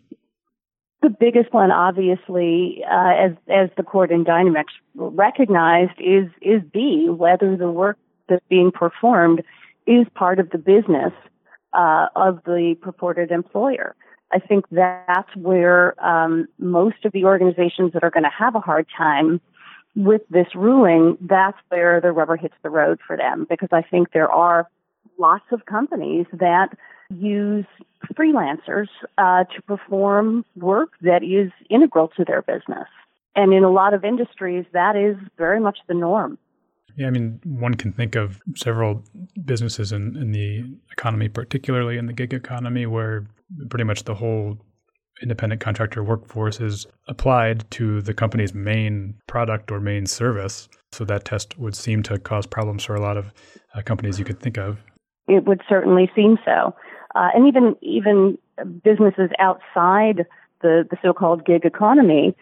The 1.03 1.15
biggest 1.19 1.53
one, 1.53 1.69
obviously, 1.69 2.83
uh, 2.91 3.13
as 3.25 3.31
as 3.49 3.69
the 3.77 3.83
court 3.83 4.09
in 4.09 4.25
Dynamex 4.25 4.65
recognized, 4.95 5.99
is 5.99 6.25
is 6.41 6.63
B 6.73 7.07
whether 7.07 7.55
the 7.55 7.69
work 7.69 7.99
that's 8.27 8.45
being 8.49 8.71
performed 8.71 9.43
is 9.85 10.07
part 10.15 10.39
of 10.39 10.49
the 10.49 10.57
business 10.57 11.13
uh, 11.73 12.07
of 12.15 12.39
the 12.45 12.75
purported 12.81 13.31
employer. 13.31 13.95
I 14.31 14.39
think 14.39 14.65
that's 14.71 15.35
where 15.35 15.93
um, 16.03 16.47
most 16.57 17.05
of 17.05 17.11
the 17.11 17.25
organizations 17.25 17.93
that 17.93 18.03
are 18.03 18.09
going 18.09 18.23
to 18.23 18.31
have 18.37 18.55
a 18.55 18.59
hard 18.59 18.87
time 18.97 19.39
with 19.95 20.21
this 20.29 20.47
ruling, 20.55 21.17
that's 21.21 21.57
where 21.69 22.01
the 22.01 22.11
rubber 22.11 22.35
hits 22.35 22.55
the 22.63 22.69
road 22.69 22.99
for 23.05 23.15
them 23.15 23.45
because 23.47 23.69
I 23.71 23.83
think 23.83 24.11
there 24.11 24.31
are 24.31 24.67
lots 25.19 25.45
of 25.51 25.65
companies 25.67 26.25
that 26.33 26.69
use 27.09 27.65
freelancers 28.13 28.87
uh, 29.17 29.43
to 29.43 29.61
perform 29.67 30.45
work 30.55 30.91
that 31.01 31.23
is 31.23 31.51
integral 31.69 32.07
to 32.17 32.25
their 32.25 32.41
business. 32.41 32.87
And 33.35 33.53
in 33.53 33.63
a 33.63 33.69
lot 33.69 33.93
of 33.93 34.03
industries, 34.03 34.65
that 34.73 34.95
is 34.95 35.15
very 35.37 35.59
much 35.59 35.79
the 35.87 35.93
norm. 35.93 36.37
Yeah, 36.95 37.07
I 37.07 37.09
mean, 37.09 37.39
one 37.43 37.73
can 37.73 37.91
think 37.91 38.15
of 38.15 38.39
several 38.55 39.03
businesses 39.45 39.91
in, 39.91 40.15
in 40.15 40.31
the 40.31 40.63
economy, 40.91 41.27
particularly 41.27 41.97
in 41.97 42.05
the 42.05 42.13
gig 42.13 42.33
economy, 42.33 42.85
where 42.85 43.25
pretty 43.69 43.83
much 43.83 44.03
the 44.03 44.15
whole 44.15 44.57
independent 45.21 45.61
contractor 45.61 46.03
workforce 46.03 46.59
is 46.59 46.85
applied 47.07 47.69
to 47.71 48.01
the 48.01 48.13
company's 48.13 48.53
main 48.53 49.15
product 49.27 49.71
or 49.71 49.79
main 49.79 50.05
service. 50.05 50.67
So 50.91 51.05
that 51.05 51.25
test 51.25 51.57
would 51.57 51.75
seem 51.75 52.03
to 52.03 52.19
cause 52.19 52.45
problems 52.45 52.83
for 52.83 52.95
a 52.95 53.01
lot 53.01 53.17
of 53.17 53.33
uh, 53.73 53.81
companies 53.81 54.19
you 54.19 54.25
could 54.25 54.39
think 54.39 54.57
of. 54.57 54.79
It 55.27 55.45
would 55.45 55.61
certainly 55.67 56.11
seem 56.15 56.37
so, 56.45 56.75
uh, 57.15 57.29
and 57.33 57.47
even 57.47 57.75
even 57.81 58.37
businesses 58.83 59.29
outside 59.39 60.25
the, 60.61 60.85
the 60.89 60.97
so-called 61.01 61.45
gig 61.45 61.65
economy 61.65 62.35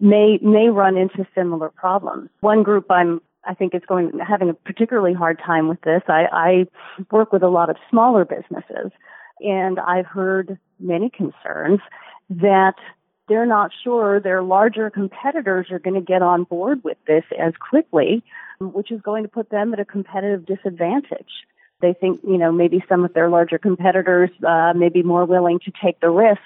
may 0.00 0.38
may 0.42 0.68
run 0.68 0.96
into 0.96 1.26
similar 1.34 1.70
problems. 1.70 2.30
One 2.40 2.62
group 2.62 2.90
I'm 2.90 3.20
I 3.44 3.54
think 3.54 3.74
is 3.74 3.82
going 3.86 4.12
having 4.18 4.50
a 4.50 4.54
particularly 4.54 5.14
hard 5.14 5.38
time 5.44 5.68
with 5.68 5.80
this. 5.82 6.02
I, 6.08 6.26
I 6.32 6.66
work 7.10 7.32
with 7.32 7.42
a 7.42 7.48
lot 7.48 7.70
of 7.70 7.76
smaller 7.90 8.24
businesses, 8.24 8.92
and 9.40 9.78
I've 9.80 10.06
heard 10.06 10.58
many 10.78 11.10
concerns 11.10 11.80
that 12.30 12.74
they're 13.28 13.46
not 13.46 13.70
sure 13.82 14.20
their 14.20 14.42
larger 14.42 14.90
competitors 14.90 15.68
are 15.70 15.78
going 15.78 15.94
to 15.94 16.00
get 16.00 16.22
on 16.22 16.44
board 16.44 16.82
with 16.84 16.98
this 17.06 17.24
as 17.38 17.52
quickly, 17.56 18.22
which 18.60 18.90
is 18.90 19.00
going 19.00 19.22
to 19.22 19.28
put 19.28 19.50
them 19.50 19.72
at 19.72 19.80
a 19.80 19.84
competitive 19.84 20.46
disadvantage. 20.46 21.30
They 21.80 21.94
think, 21.94 22.20
you 22.26 22.38
know, 22.38 22.52
maybe 22.52 22.84
some 22.88 23.04
of 23.04 23.12
their 23.12 23.28
larger 23.28 23.58
competitors 23.58 24.30
uh, 24.46 24.72
may 24.74 24.88
be 24.88 25.02
more 25.02 25.24
willing 25.24 25.58
to 25.64 25.72
take 25.82 26.00
the 26.00 26.10
risk 26.10 26.40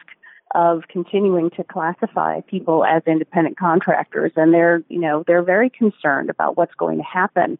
of 0.56 0.84
continuing 0.88 1.50
to 1.50 1.62
classify 1.62 2.40
people 2.40 2.82
as 2.82 3.02
independent 3.06 3.58
contractors, 3.58 4.32
and 4.36 4.54
they're, 4.54 4.82
you 4.88 4.98
know, 4.98 5.22
they're 5.26 5.42
very 5.42 5.68
concerned 5.68 6.30
about 6.30 6.56
what's 6.56 6.74
going 6.74 6.96
to 6.96 7.04
happen 7.04 7.58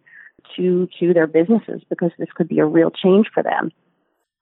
to 0.57 0.89
to 0.99 1.13
their 1.13 1.27
businesses 1.27 1.83
because 1.91 2.11
this 2.19 2.29
could 2.35 2.49
be 2.49 2.59
a 2.59 2.65
real 2.65 2.91
change 2.91 3.27
for 3.35 3.43
them. 3.43 3.71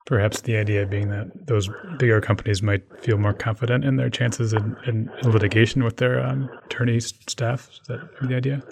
Perhaps 0.07 0.43
the 0.43 0.57
idea 0.57 0.87
being 0.87 1.09
that 1.09 1.47
those 1.47 1.69
bigger 1.99 2.21
companies 2.21 2.63
might 2.63 2.83
feel 3.03 3.19
more 3.19 3.33
confident 3.33 3.85
in 3.85 3.97
their 3.97 4.11
chances 4.11 4.53
in, 4.53 4.77
in, 4.87 5.11
litigation 5.25 5.83
with 5.83 5.97
their 5.97 6.25
um, 6.25 6.49
attorney 6.67 7.01
staff. 7.01 7.71
Is 7.73 7.81
that 7.89 8.09
the 8.21 8.37
idea? 8.37 8.63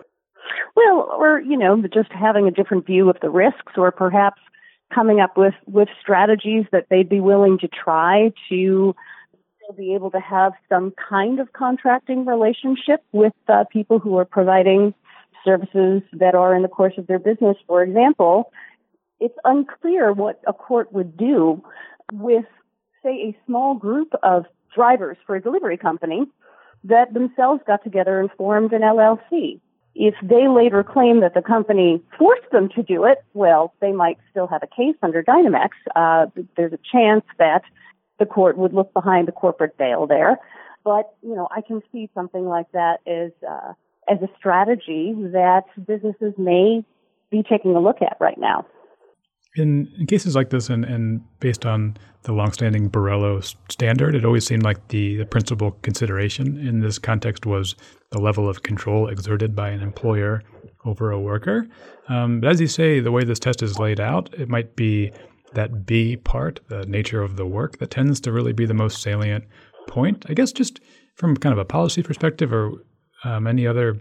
Well, 0.77 1.11
or 1.19 1.41
you 1.41 1.57
know, 1.57 1.83
just 1.93 2.13
having 2.13 2.47
a 2.47 2.53
different 2.53 2.87
view 2.87 3.11
of 3.11 3.17
the 3.21 3.31
risks, 3.31 3.73
or 3.77 3.91
perhaps 3.91 4.41
coming 4.95 5.19
up 5.19 5.37
with 5.37 5.55
with 5.67 5.89
strategies 6.01 6.67
that 6.71 6.87
they'd 6.89 7.09
be 7.09 7.21
willing 7.21 7.59
to 7.59 7.69
try 7.69 8.31
to 8.49 8.95
be 9.77 9.95
able 9.95 10.11
to 10.11 10.21
have 10.21 10.53
some 10.69 10.93
kind 11.09 11.41
of 11.41 11.53
contracting 11.53 12.25
relationship 12.27 13.03
with 13.13 13.33
uh, 13.49 13.65
people 13.73 13.99
who 13.99 14.19
are 14.19 14.25
providing 14.25 14.95
services 15.45 16.03
that 16.13 16.35
are 16.35 16.55
in 16.55 16.63
the 16.63 16.69
course 16.69 16.95
of 16.99 17.07
their 17.07 17.19
business. 17.19 17.57
For 17.67 17.83
example, 17.83 18.53
it's 19.21 19.37
unclear 19.45 20.13
what 20.13 20.41
a 20.47 20.53
court 20.53 20.93
would 20.93 21.17
do 21.17 21.63
with, 22.13 22.45
say, 23.03 23.11
a 23.11 23.37
small 23.47 23.75
group 23.75 24.13
of 24.23 24.45
drivers 24.75 25.17
for 25.27 25.37
a 25.37 25.43
delivery 25.43 25.77
company 25.77 26.27
that 26.85 27.15
themselves 27.15 27.61
got 27.67 27.85
together 27.85 28.19
and 28.19 28.31
formed 28.37 28.73
an 28.73 28.83
LLC. 28.83 29.61
If 29.95 30.15
they 30.23 30.49
later 30.49 30.83
claim 30.83 31.21
that 31.21 31.35
the 31.35 31.43
company 31.43 32.03
forced 32.19 32.51
them 32.51 32.71
to 32.71 32.83
do 32.83 33.05
it, 33.05 33.19
well, 33.35 33.75
they 33.81 33.93
might 33.93 34.19
still 34.31 34.47
have 34.47 34.63
a 34.63 34.67
case 34.67 34.97
under 35.03 35.23
Dynamex. 35.23 35.71
Uh, 35.95 36.27
there's 36.57 36.73
a 36.73 36.79
chance 36.91 37.25
that 37.39 37.63
the 38.19 38.27
court 38.27 38.57
would 38.57 38.73
look 38.73 38.93
behind 38.93 39.29
the 39.29 39.33
corporate 39.33 39.77
veil 39.79 40.07
there. 40.07 40.39
But, 40.85 41.15
you 41.23 41.35
know, 41.35 41.49
I 41.51 41.61
can 41.61 41.83
see 41.93 42.11
something 42.15 42.47
like 42.47 42.71
that 42.73 43.01
as, 43.07 43.31
uh, 43.49 43.73
as 44.09 44.19
a 44.21 44.29
strategy 44.37 45.15
that 45.33 45.65
businesses 45.87 46.35
may 46.37 46.85
be 47.31 47.43
taking 47.49 47.75
a 47.77 47.81
look 47.81 48.03
at 48.03 48.17
right 48.21 48.39
now. 48.39 48.67
In, 49.55 49.93
in 49.99 50.07
cases 50.07 50.35
like 50.35 50.51
this, 50.51 50.71
and, 50.71 50.85
and 50.85 51.21
based 51.39 51.67
on 51.67 51.97
the 52.23 52.33
longstanding 52.33 52.91
Borello 52.91 53.55
standard, 53.71 54.15
it 54.15 54.25
always 54.25 54.47
seemed 54.47 54.63
like 54.63 54.89
the, 54.89 55.17
the 55.17 55.27
principal 55.27 55.73
consideration 55.83 56.57
in 56.57 56.81
this 56.81 56.99
context 56.99 57.45
was 57.45 57.77
the 58.11 58.19
level 58.19 58.49
of 58.49 58.63
control 58.63 59.09
exerted 59.09 59.55
by 59.55 59.69
an 59.69 59.83
employer 59.83 60.43
over 60.85 61.11
a 61.11 61.21
worker. 61.21 61.67
Um, 62.09 62.41
but 62.41 62.51
as 62.51 62.61
you 62.61 62.67
say, 62.67 63.01
the 63.01 63.13
way 63.13 63.25
this 63.25 63.39
test 63.39 63.63
is 63.63 63.79
laid 63.79 64.01
out, 64.01 64.33
it 64.35 64.49
might 64.49 64.75
be 64.75 65.13
that 65.55 65.87
B 65.87 66.17
part, 66.17 66.61
the 66.69 66.87
nature 66.87 67.23
of 67.23 67.37
the 67.37 67.47
work, 67.47 67.79
that 67.79 67.91
tends 67.91 68.21
to 68.23 68.33
really 68.33 68.53
be 68.53 68.67
the 68.67 68.75
most 68.75 69.03
salient 69.03 69.45
point. 69.89 70.25
I 70.29 70.35
guess 70.35 70.53
just 70.53 70.81
from 71.17 71.37
kind 71.37 71.53
of 71.53 71.59
a 71.59 71.65
policy 71.65 72.03
perspective 72.03 72.53
or 72.53 72.73
um, 73.25 73.47
any 73.47 73.67
other, 73.67 74.01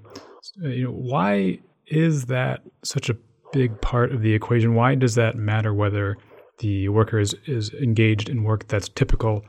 you 0.62 0.86
know, 0.86 0.91
why 0.91 1.60
is 1.88 2.26
that 2.26 2.62
such 2.84 3.10
a 3.10 3.18
big 3.52 3.80
part 3.82 4.12
of 4.12 4.22
the 4.22 4.34
equation. 4.34 4.76
Why 4.76 4.95
does 4.95 5.16
that 5.16 5.36
matter 5.36 5.74
whether 5.74 6.18
the 6.60 6.89
worker 6.89 7.20
is, 7.20 7.36
is 7.45 7.74
engaged 7.74 8.30
in 8.30 8.43
work 8.43 8.68
that's 8.68 8.89
typical 8.89 9.43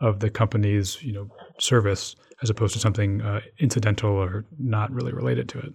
of 0.00 0.20
the 0.20 0.30
company's 0.30 1.00
you 1.02 1.12
know 1.12 1.28
service 1.58 2.16
as 2.42 2.50
opposed 2.50 2.74
to 2.74 2.80
something 2.80 3.22
uh, 3.22 3.40
incidental 3.60 4.10
or 4.10 4.44
not 4.58 4.90
really 4.90 5.12
related 5.12 5.48
to 5.50 5.58
it? 5.58 5.72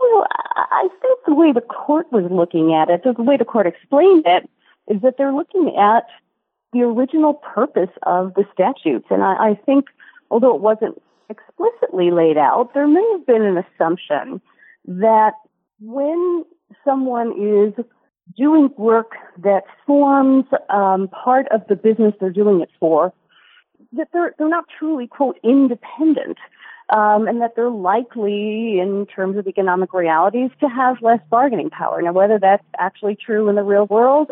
Well, 0.00 0.26
I 0.56 0.88
think 1.02 1.18
the 1.26 1.34
way 1.34 1.52
the 1.52 1.60
court 1.60 2.06
was 2.10 2.24
looking 2.30 2.74
at 2.74 2.88
it, 2.88 3.02
the 3.04 3.22
way 3.22 3.36
the 3.36 3.44
court 3.44 3.66
explained 3.66 4.24
it, 4.26 4.48
is 4.88 5.00
that 5.02 5.14
they're 5.18 5.32
looking 5.32 5.76
at 5.78 6.04
the 6.72 6.82
original 6.82 7.34
purpose 7.34 7.90
of 8.02 8.34
the 8.34 8.44
statutes. 8.52 9.06
And 9.10 9.22
I, 9.22 9.50
I 9.50 9.60
think, 9.64 9.86
although 10.30 10.54
it 10.54 10.60
wasn't 10.60 11.00
explicitly 11.30 12.10
laid 12.10 12.36
out, 12.36 12.74
there 12.74 12.88
may 12.88 13.06
have 13.12 13.26
been 13.26 13.42
an 13.42 13.58
assumption 13.58 14.40
that 14.86 15.32
when 15.80 16.44
someone 16.84 17.32
is 17.32 17.84
doing 18.36 18.70
work 18.76 19.12
that 19.42 19.64
forms 19.86 20.44
um, 20.68 21.08
part 21.08 21.46
of 21.50 21.62
the 21.68 21.76
business 21.76 22.14
they're 22.20 22.30
doing 22.30 22.60
it 22.60 22.70
for, 22.78 23.12
that 23.92 24.08
they're 24.12 24.34
they're 24.36 24.48
not 24.48 24.66
truly 24.78 25.06
quote 25.06 25.38
independent, 25.42 26.36
um, 26.90 27.26
and 27.26 27.40
that 27.40 27.54
they're 27.56 27.70
likely, 27.70 28.78
in 28.78 29.06
terms 29.06 29.38
of 29.38 29.46
economic 29.46 29.94
realities, 29.94 30.50
to 30.60 30.68
have 30.68 30.96
less 31.00 31.20
bargaining 31.30 31.70
power. 31.70 32.02
Now, 32.02 32.12
whether 32.12 32.38
that's 32.38 32.64
actually 32.78 33.16
true 33.16 33.48
in 33.48 33.56
the 33.56 33.62
real 33.62 33.86
world, 33.86 34.30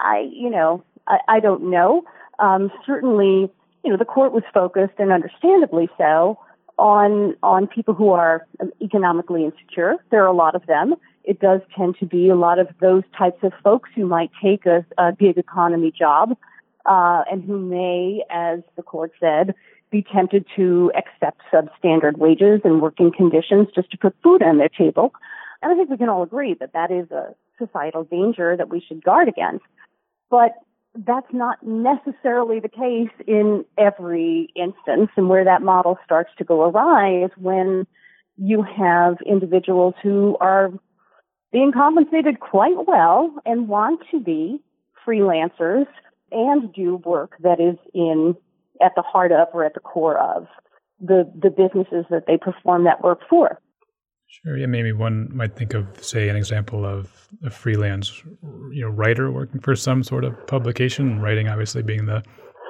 I 0.00 0.28
you 0.32 0.50
know 0.50 0.84
I, 1.06 1.18
I 1.28 1.40
don't 1.40 1.70
know. 1.70 2.04
Um, 2.38 2.70
certainly, 2.86 3.50
you 3.84 3.90
know 3.90 3.96
the 3.96 4.04
court 4.04 4.32
was 4.32 4.42
focused, 4.52 4.94
and 4.98 5.12
understandably 5.12 5.88
so, 5.98 6.38
on 6.78 7.36
on 7.42 7.66
people 7.66 7.94
who 7.94 8.10
are 8.10 8.46
economically 8.80 9.44
insecure. 9.44 9.96
There 10.10 10.22
are 10.22 10.28
a 10.28 10.32
lot 10.32 10.54
of 10.54 10.66
them 10.66 10.94
it 11.24 11.38
does 11.40 11.60
tend 11.76 11.96
to 12.00 12.06
be 12.06 12.28
a 12.28 12.34
lot 12.34 12.58
of 12.58 12.68
those 12.80 13.02
types 13.16 13.42
of 13.42 13.52
folks 13.62 13.90
who 13.94 14.06
might 14.06 14.30
take 14.42 14.66
a, 14.66 14.84
a 14.98 15.12
gig 15.12 15.36
economy 15.38 15.92
job 15.96 16.36
uh, 16.86 17.22
and 17.30 17.44
who 17.44 17.58
may, 17.58 18.24
as 18.30 18.60
the 18.76 18.82
court 18.82 19.12
said, 19.20 19.54
be 19.90 20.02
tempted 20.02 20.46
to 20.56 20.90
accept 20.96 21.40
substandard 21.52 22.16
wages 22.16 22.60
and 22.64 22.80
working 22.80 23.12
conditions 23.14 23.68
just 23.74 23.90
to 23.90 23.98
put 23.98 24.14
food 24.22 24.42
on 24.42 24.58
their 24.58 24.68
table. 24.68 25.12
And 25.62 25.72
I 25.72 25.76
think 25.76 25.90
we 25.90 25.98
can 25.98 26.08
all 26.08 26.22
agree 26.22 26.54
that 26.54 26.72
that 26.72 26.90
is 26.90 27.10
a 27.10 27.34
societal 27.58 28.04
danger 28.04 28.56
that 28.56 28.70
we 28.70 28.80
should 28.80 29.04
guard 29.04 29.28
against. 29.28 29.64
But 30.30 30.54
that's 30.94 31.32
not 31.32 31.58
necessarily 31.62 32.60
the 32.60 32.68
case 32.68 33.10
in 33.26 33.64
every 33.78 34.48
instance. 34.54 35.10
And 35.16 35.28
where 35.28 35.44
that 35.44 35.62
model 35.62 35.98
starts 36.04 36.30
to 36.38 36.44
go 36.44 36.62
awry 36.62 37.24
is 37.24 37.30
when 37.36 37.86
you 38.36 38.62
have 38.62 39.18
individuals 39.26 39.94
who 40.02 40.36
are 40.40 40.72
being 41.52 41.72
compensated 41.72 42.40
quite 42.40 42.86
well 42.86 43.34
and 43.44 43.68
want 43.68 44.00
to 44.10 44.20
be 44.20 44.60
freelancers 45.06 45.86
and 46.30 46.72
do 46.72 46.96
work 46.96 47.36
that 47.40 47.60
is 47.60 47.76
in 47.92 48.36
at 48.80 48.92
the 48.94 49.02
heart 49.02 49.32
of 49.32 49.48
or 49.52 49.64
at 49.64 49.74
the 49.74 49.80
core 49.80 50.18
of 50.18 50.46
the 51.00 51.30
the 51.40 51.50
businesses 51.50 52.04
that 52.10 52.24
they 52.26 52.36
perform 52.36 52.84
that 52.84 53.02
work 53.02 53.20
for. 53.28 53.60
Sure. 54.30 54.56
Yeah, 54.56 54.66
maybe 54.66 54.92
one 54.92 55.28
might 55.34 55.56
think 55.56 55.74
of, 55.74 55.86
say, 56.02 56.28
an 56.28 56.36
example 56.36 56.86
of 56.86 57.28
a 57.44 57.50
freelance, 57.50 58.22
you 58.70 58.82
know, 58.82 58.88
writer 58.88 59.30
working 59.30 59.60
for 59.60 59.74
some 59.74 60.02
sort 60.02 60.24
of 60.24 60.46
publication. 60.46 61.20
Writing, 61.20 61.48
obviously, 61.48 61.82
being 61.82 62.06
the 62.06 62.22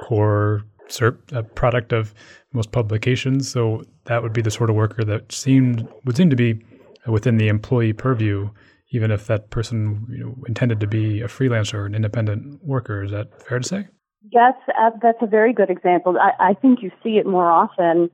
core 0.04 0.64
uh, 1.00 1.42
product 1.54 1.92
of 1.92 2.14
most 2.52 2.72
publications. 2.72 3.50
So 3.50 3.84
that 4.04 4.22
would 4.22 4.32
be 4.32 4.42
the 4.42 4.50
sort 4.50 4.70
of 4.70 4.76
worker 4.76 5.04
that 5.04 5.30
seemed 5.32 5.86
would 6.04 6.16
seem 6.16 6.30
to 6.30 6.36
be 6.36 6.64
within 7.06 7.36
the 7.36 7.48
employee 7.48 7.92
purview 7.92 8.50
even 8.92 9.10
if 9.10 9.26
that 9.26 9.50
person 9.50 10.06
you 10.10 10.24
know, 10.24 10.34
intended 10.46 10.80
to 10.80 10.86
be 10.86 11.20
a 11.20 11.26
freelancer 11.26 11.74
or 11.74 11.86
an 11.86 11.94
independent 11.94 12.62
worker. 12.64 13.04
Is 13.04 13.12
that 13.12 13.42
fair 13.46 13.58
to 13.58 13.68
say? 13.68 13.88
Yes, 14.30 14.54
uh, 14.78 14.90
that's 15.00 15.18
a 15.22 15.26
very 15.26 15.52
good 15.52 15.70
example. 15.70 16.16
I, 16.20 16.50
I 16.50 16.54
think 16.54 16.82
you 16.82 16.90
see 17.02 17.16
it 17.16 17.26
more 17.26 17.50
often 17.50 18.10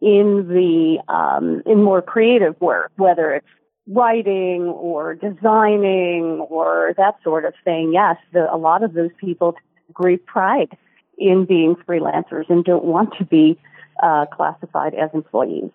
in 0.00 0.46
the 0.48 0.98
um, 1.12 1.62
in 1.66 1.82
more 1.82 2.02
creative 2.02 2.60
work, 2.60 2.92
whether 2.96 3.32
it's 3.34 3.46
writing 3.88 4.64
or 4.64 5.14
designing 5.14 6.46
or 6.50 6.92
that 6.96 7.14
sort 7.24 7.44
of 7.44 7.54
thing. 7.64 7.92
Yes, 7.92 8.16
the, 8.32 8.52
a 8.52 8.56
lot 8.56 8.82
of 8.82 8.92
those 8.92 9.10
people 9.18 9.52
take 9.52 9.94
great 9.94 10.26
pride 10.26 10.76
in 11.16 11.46
being 11.46 11.74
freelancers 11.74 12.48
and 12.48 12.64
don't 12.64 12.84
want 12.84 13.14
to 13.18 13.24
be 13.24 13.58
uh, 14.02 14.26
classified 14.26 14.94
as 14.94 15.10
employees. 15.14 15.70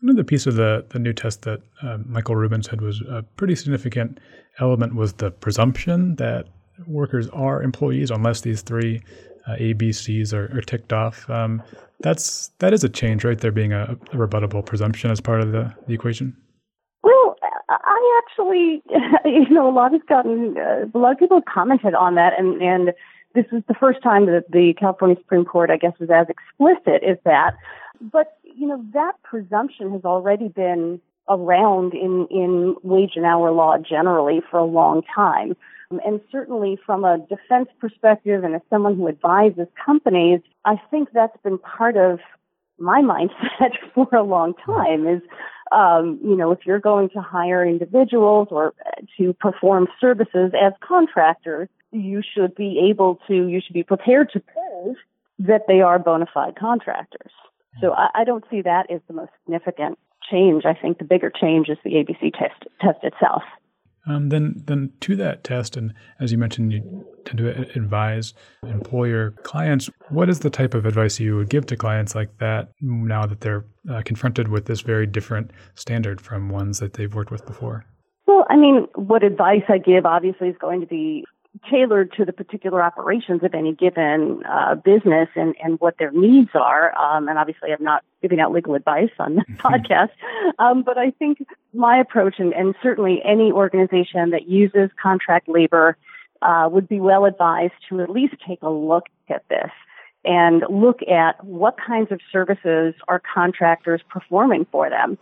Another 0.00 0.24
piece 0.24 0.46
of 0.46 0.54
the, 0.54 0.84
the 0.90 0.98
new 0.98 1.12
test 1.12 1.42
that 1.42 1.60
uh, 1.82 1.98
Michael 2.04 2.36
Rubin 2.36 2.62
said 2.62 2.80
was 2.80 3.02
a 3.08 3.22
pretty 3.36 3.54
significant 3.54 4.18
element 4.58 4.94
was 4.94 5.14
the 5.14 5.30
presumption 5.30 6.16
that 6.16 6.46
workers 6.86 7.28
are 7.30 7.62
employees 7.62 8.10
unless 8.10 8.40
these 8.40 8.62
three 8.62 9.02
uh, 9.46 9.56
ABCs 9.56 10.32
are, 10.32 10.56
are, 10.56 10.60
ticked 10.60 10.92
off. 10.92 11.28
Um, 11.28 11.62
that's 12.00 12.48
that 12.58 12.72
is 12.72 12.84
a 12.84 12.88
change, 12.88 13.24
right? 13.24 13.38
There 13.38 13.52
being 13.52 13.72
a, 13.72 13.96
a 14.12 14.16
rebuttable 14.16 14.64
presumption 14.64 15.10
as 15.10 15.20
part 15.20 15.40
of 15.40 15.52
the, 15.52 15.74
the 15.86 15.94
equation. 15.94 16.36
Well, 17.02 17.36
I 17.68 18.22
actually, 18.24 18.82
you 19.24 19.50
know, 19.50 19.68
a 19.68 19.72
lot 19.72 19.92
has 19.92 20.02
gotten 20.08 20.56
uh, 20.58 20.86
a 20.92 20.98
lot 20.98 21.12
of 21.12 21.18
people 21.18 21.38
have 21.38 21.52
commented 21.52 21.94
on 21.94 22.14
that, 22.14 22.38
and 22.38 22.62
and 22.62 22.92
this 23.34 23.46
is 23.52 23.62
the 23.68 23.74
first 23.74 24.02
time 24.02 24.26
that 24.26 24.44
the 24.50 24.74
California 24.78 25.16
Supreme 25.18 25.44
Court, 25.44 25.70
I 25.70 25.76
guess, 25.76 25.92
was 25.98 26.10
as 26.10 26.26
explicit 26.28 27.02
as 27.02 27.18
that. 27.24 27.52
But 28.00 28.38
you 28.42 28.66
know, 28.66 28.84
that 28.92 29.12
presumption 29.22 29.92
has 29.92 30.04
already 30.04 30.48
been 30.48 31.00
around 31.28 31.94
in, 31.94 32.26
in 32.30 32.74
wage 32.82 33.12
and 33.16 33.24
hour 33.24 33.50
law 33.50 33.76
generally 33.78 34.40
for 34.50 34.58
a 34.58 34.64
long 34.64 35.02
time. 35.14 35.56
And 35.90 36.20
certainly 36.30 36.78
from 36.84 37.04
a 37.04 37.18
defense 37.18 37.68
perspective 37.80 38.44
and 38.44 38.54
as 38.54 38.60
someone 38.68 38.96
who 38.96 39.08
advises 39.08 39.68
companies, 39.84 40.40
I 40.64 40.80
think 40.90 41.08
that's 41.14 41.36
been 41.42 41.58
part 41.58 41.96
of 41.96 42.20
my 42.78 43.00
mindset 43.00 43.72
for 43.94 44.06
a 44.14 44.22
long 44.22 44.54
time 44.66 45.06
is, 45.06 45.22
um, 45.72 46.18
you 46.22 46.36
know, 46.36 46.52
if 46.52 46.60
you're 46.66 46.78
going 46.78 47.08
to 47.10 47.20
hire 47.20 47.66
individuals 47.66 48.48
or 48.50 48.74
to 49.16 49.32
perform 49.34 49.88
services 50.00 50.52
as 50.60 50.74
contractors, 50.86 51.68
you 51.90 52.22
should 52.34 52.54
be 52.54 52.88
able 52.90 53.18
to, 53.26 53.48
you 53.48 53.60
should 53.64 53.74
be 53.74 53.82
prepared 53.82 54.30
to 54.32 54.40
prove 54.40 54.96
that 55.38 55.62
they 55.68 55.80
are 55.80 55.98
bona 55.98 56.26
fide 56.32 56.56
contractors. 56.56 57.32
So 57.80 57.92
I, 57.92 58.08
I 58.14 58.24
don't 58.24 58.44
see 58.50 58.60
that 58.62 58.90
as 58.90 59.00
the 59.08 59.14
most 59.14 59.30
significant 59.44 59.98
change. 60.30 60.64
I 60.66 60.74
think 60.74 60.98
the 60.98 61.04
bigger 61.04 61.30
change 61.30 61.68
is 61.68 61.78
the 61.82 61.90
ABC 61.92 62.32
test 62.32 62.64
test 62.80 62.98
itself. 63.02 63.42
Um, 64.08 64.30
then, 64.30 64.62
then 64.66 64.90
to 65.00 65.16
that 65.16 65.44
test, 65.44 65.76
and 65.76 65.92
as 66.18 66.32
you 66.32 66.38
mentioned, 66.38 66.72
you 66.72 67.06
tend 67.24 67.38
to 67.38 67.48
advise 67.76 68.32
employer 68.62 69.32
clients. 69.42 69.90
What 70.08 70.30
is 70.30 70.40
the 70.40 70.50
type 70.50 70.74
of 70.74 70.86
advice 70.86 71.20
you 71.20 71.36
would 71.36 71.50
give 71.50 71.66
to 71.66 71.76
clients 71.76 72.14
like 72.14 72.38
that 72.38 72.70
now 72.80 73.26
that 73.26 73.42
they're 73.42 73.66
uh, 73.90 74.02
confronted 74.04 74.48
with 74.48 74.64
this 74.64 74.80
very 74.80 75.06
different 75.06 75.50
standard 75.74 76.20
from 76.20 76.48
ones 76.48 76.78
that 76.78 76.94
they've 76.94 77.14
worked 77.14 77.30
with 77.30 77.44
before? 77.44 77.84
Well, 78.26 78.46
I 78.48 78.56
mean, 78.56 78.86
what 78.94 79.22
advice 79.22 79.62
I 79.68 79.78
give 79.78 80.06
obviously 80.06 80.48
is 80.48 80.56
going 80.58 80.80
to 80.80 80.86
be 80.86 81.24
tailored 81.70 82.12
to 82.12 82.24
the 82.24 82.32
particular 82.32 82.82
operations 82.82 83.42
of 83.42 83.54
any 83.54 83.74
given 83.74 84.42
uh, 84.44 84.74
business 84.74 85.28
and, 85.34 85.54
and 85.62 85.80
what 85.80 85.96
their 85.98 86.10
needs 86.10 86.50
are. 86.54 86.96
Um, 86.98 87.28
and 87.28 87.38
obviously, 87.38 87.72
I'm 87.72 87.82
not 87.82 88.04
giving 88.22 88.40
out 88.40 88.52
legal 88.52 88.74
advice 88.74 89.10
on 89.18 89.36
the 89.36 89.42
podcast, 89.56 90.10
um, 90.58 90.82
but 90.82 90.98
I 90.98 91.10
think 91.12 91.46
my 91.72 91.98
approach, 91.98 92.36
and, 92.38 92.52
and, 92.52 92.74
certainly 92.82 93.20
any 93.24 93.52
organization 93.52 94.30
that 94.30 94.48
uses 94.48 94.90
contract 95.00 95.48
labor, 95.48 95.96
uh, 96.42 96.68
would 96.70 96.88
be 96.88 97.00
well 97.00 97.24
advised 97.24 97.74
to 97.88 98.00
at 98.00 98.10
least 98.10 98.34
take 98.46 98.62
a 98.62 98.70
look 98.70 99.04
at 99.28 99.42
this 99.48 99.70
and 100.24 100.62
look 100.68 101.00
at 101.02 101.42
what 101.44 101.76
kinds 101.84 102.12
of 102.12 102.20
services 102.32 102.94
are 103.08 103.22
contractors 103.34 104.00
performing 104.08 104.66
for 104.70 104.90
them. 104.90 105.18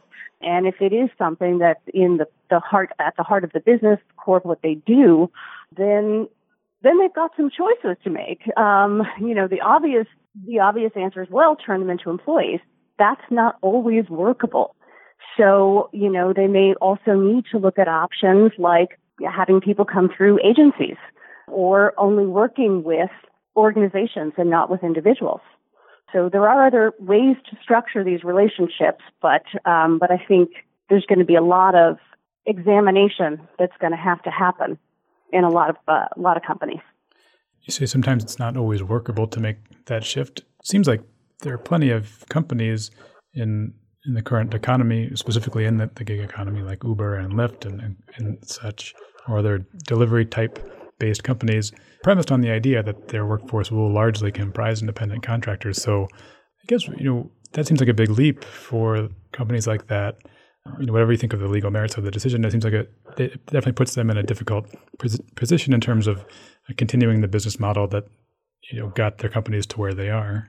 And 0.46 0.66
if 0.66 0.76
it 0.80 0.92
is 0.92 1.10
something 1.18 1.58
that's 1.58 1.82
in 1.92 2.18
the, 2.18 2.28
the 2.50 2.60
heart, 2.60 2.92
at 3.00 3.16
the 3.16 3.24
heart 3.24 3.42
of 3.42 3.52
the 3.52 3.58
business, 3.58 3.98
core 4.16 4.36
of 4.36 4.44
what 4.44 4.62
they 4.62 4.74
do, 4.86 5.28
then 5.76 6.28
then 6.82 7.00
they've 7.00 7.12
got 7.12 7.32
some 7.36 7.50
choices 7.50 7.96
to 8.04 8.10
make. 8.10 8.42
Um, 8.56 9.02
you 9.20 9.34
know, 9.34 9.48
the 9.48 9.60
obvious 9.60 10.06
the 10.46 10.60
obvious 10.60 10.92
answer 10.94 11.20
is 11.20 11.28
well, 11.30 11.56
turn 11.56 11.80
them 11.80 11.90
into 11.90 12.10
employees. 12.10 12.60
That's 12.96 13.28
not 13.28 13.56
always 13.60 14.08
workable. 14.08 14.76
So, 15.36 15.90
you 15.92 16.08
know, 16.08 16.32
they 16.32 16.46
may 16.46 16.74
also 16.74 17.14
need 17.14 17.44
to 17.50 17.58
look 17.58 17.78
at 17.78 17.88
options 17.88 18.52
like 18.56 19.00
having 19.28 19.60
people 19.60 19.84
come 19.84 20.08
through 20.16 20.38
agencies 20.44 20.96
or 21.48 21.92
only 21.98 22.26
working 22.26 22.84
with 22.84 23.10
organizations 23.56 24.34
and 24.36 24.48
not 24.48 24.70
with 24.70 24.84
individuals. 24.84 25.40
So 26.12 26.28
there 26.30 26.48
are 26.48 26.66
other 26.66 26.92
ways 26.98 27.36
to 27.50 27.56
structure 27.62 28.04
these 28.04 28.22
relationships, 28.22 29.02
but 29.20 29.42
um, 29.64 29.98
but 29.98 30.10
I 30.10 30.24
think 30.28 30.50
there's 30.88 31.04
going 31.06 31.18
to 31.18 31.24
be 31.24 31.34
a 31.34 31.42
lot 31.42 31.74
of 31.74 31.98
examination 32.46 33.40
that's 33.58 33.76
going 33.80 33.90
to 33.90 33.98
have 33.98 34.22
to 34.22 34.30
happen 34.30 34.78
in 35.32 35.44
a 35.44 35.50
lot 35.50 35.70
of 35.70 35.76
uh, 35.88 36.06
a 36.16 36.20
lot 36.20 36.36
of 36.36 36.42
companies. 36.44 36.80
You 37.62 37.72
say 37.72 37.86
sometimes 37.86 38.22
it's 38.22 38.38
not 38.38 38.56
always 38.56 38.82
workable 38.82 39.26
to 39.26 39.40
make 39.40 39.56
that 39.86 40.04
shift. 40.04 40.42
Seems 40.62 40.86
like 40.86 41.02
there 41.40 41.52
are 41.52 41.58
plenty 41.58 41.90
of 41.90 42.24
companies 42.28 42.90
in 43.34 43.74
in 44.06 44.14
the 44.14 44.22
current 44.22 44.54
economy, 44.54 45.10
specifically 45.16 45.64
in 45.64 45.78
the, 45.78 45.90
the 45.96 46.04
gig 46.04 46.20
economy, 46.20 46.62
like 46.62 46.84
Uber 46.84 47.16
and 47.16 47.32
Lyft 47.32 47.66
and, 47.66 47.80
and, 47.80 47.96
and 48.16 48.38
such, 48.48 48.94
or 49.26 49.38
other 49.38 49.66
delivery 49.84 50.24
type 50.24 50.60
based 50.98 51.24
companies, 51.24 51.72
premised 52.02 52.32
on 52.32 52.40
the 52.40 52.50
idea 52.50 52.82
that 52.82 53.08
their 53.08 53.26
workforce 53.26 53.70
will 53.70 53.92
largely 53.92 54.32
comprise 54.32 54.80
independent 54.80 55.22
contractors. 55.22 55.82
So 55.82 56.04
I 56.04 56.66
guess 56.66 56.86
you 56.88 57.04
know 57.04 57.30
that 57.52 57.66
seems 57.66 57.80
like 57.80 57.88
a 57.88 57.94
big 57.94 58.10
leap 58.10 58.44
for 58.44 59.08
companies 59.32 59.66
like 59.66 59.86
that 59.88 60.16
you 60.78 60.86
know, 60.86 60.92
whatever 60.92 61.12
you 61.12 61.18
think 61.18 61.32
of 61.32 61.40
the 61.40 61.48
legal 61.48 61.70
merits 61.70 61.96
of 61.96 62.04
the 62.04 62.10
decision, 62.10 62.44
it 62.44 62.50
seems 62.50 62.64
like 62.64 62.72
it, 62.72 62.92
it 63.18 63.46
definitely 63.46 63.72
puts 63.72 63.94
them 63.94 64.10
in 64.10 64.16
a 64.16 64.22
difficult 64.22 64.66
position 65.34 65.72
in 65.72 65.80
terms 65.80 66.06
of 66.06 66.24
continuing 66.76 67.20
the 67.20 67.28
business 67.28 67.58
model 67.58 67.86
that 67.88 68.04
you 68.70 68.80
know 68.80 68.88
got 68.88 69.18
their 69.18 69.30
companies 69.30 69.66
to 69.66 69.80
where 69.80 69.94
they 69.94 70.10
are. 70.10 70.48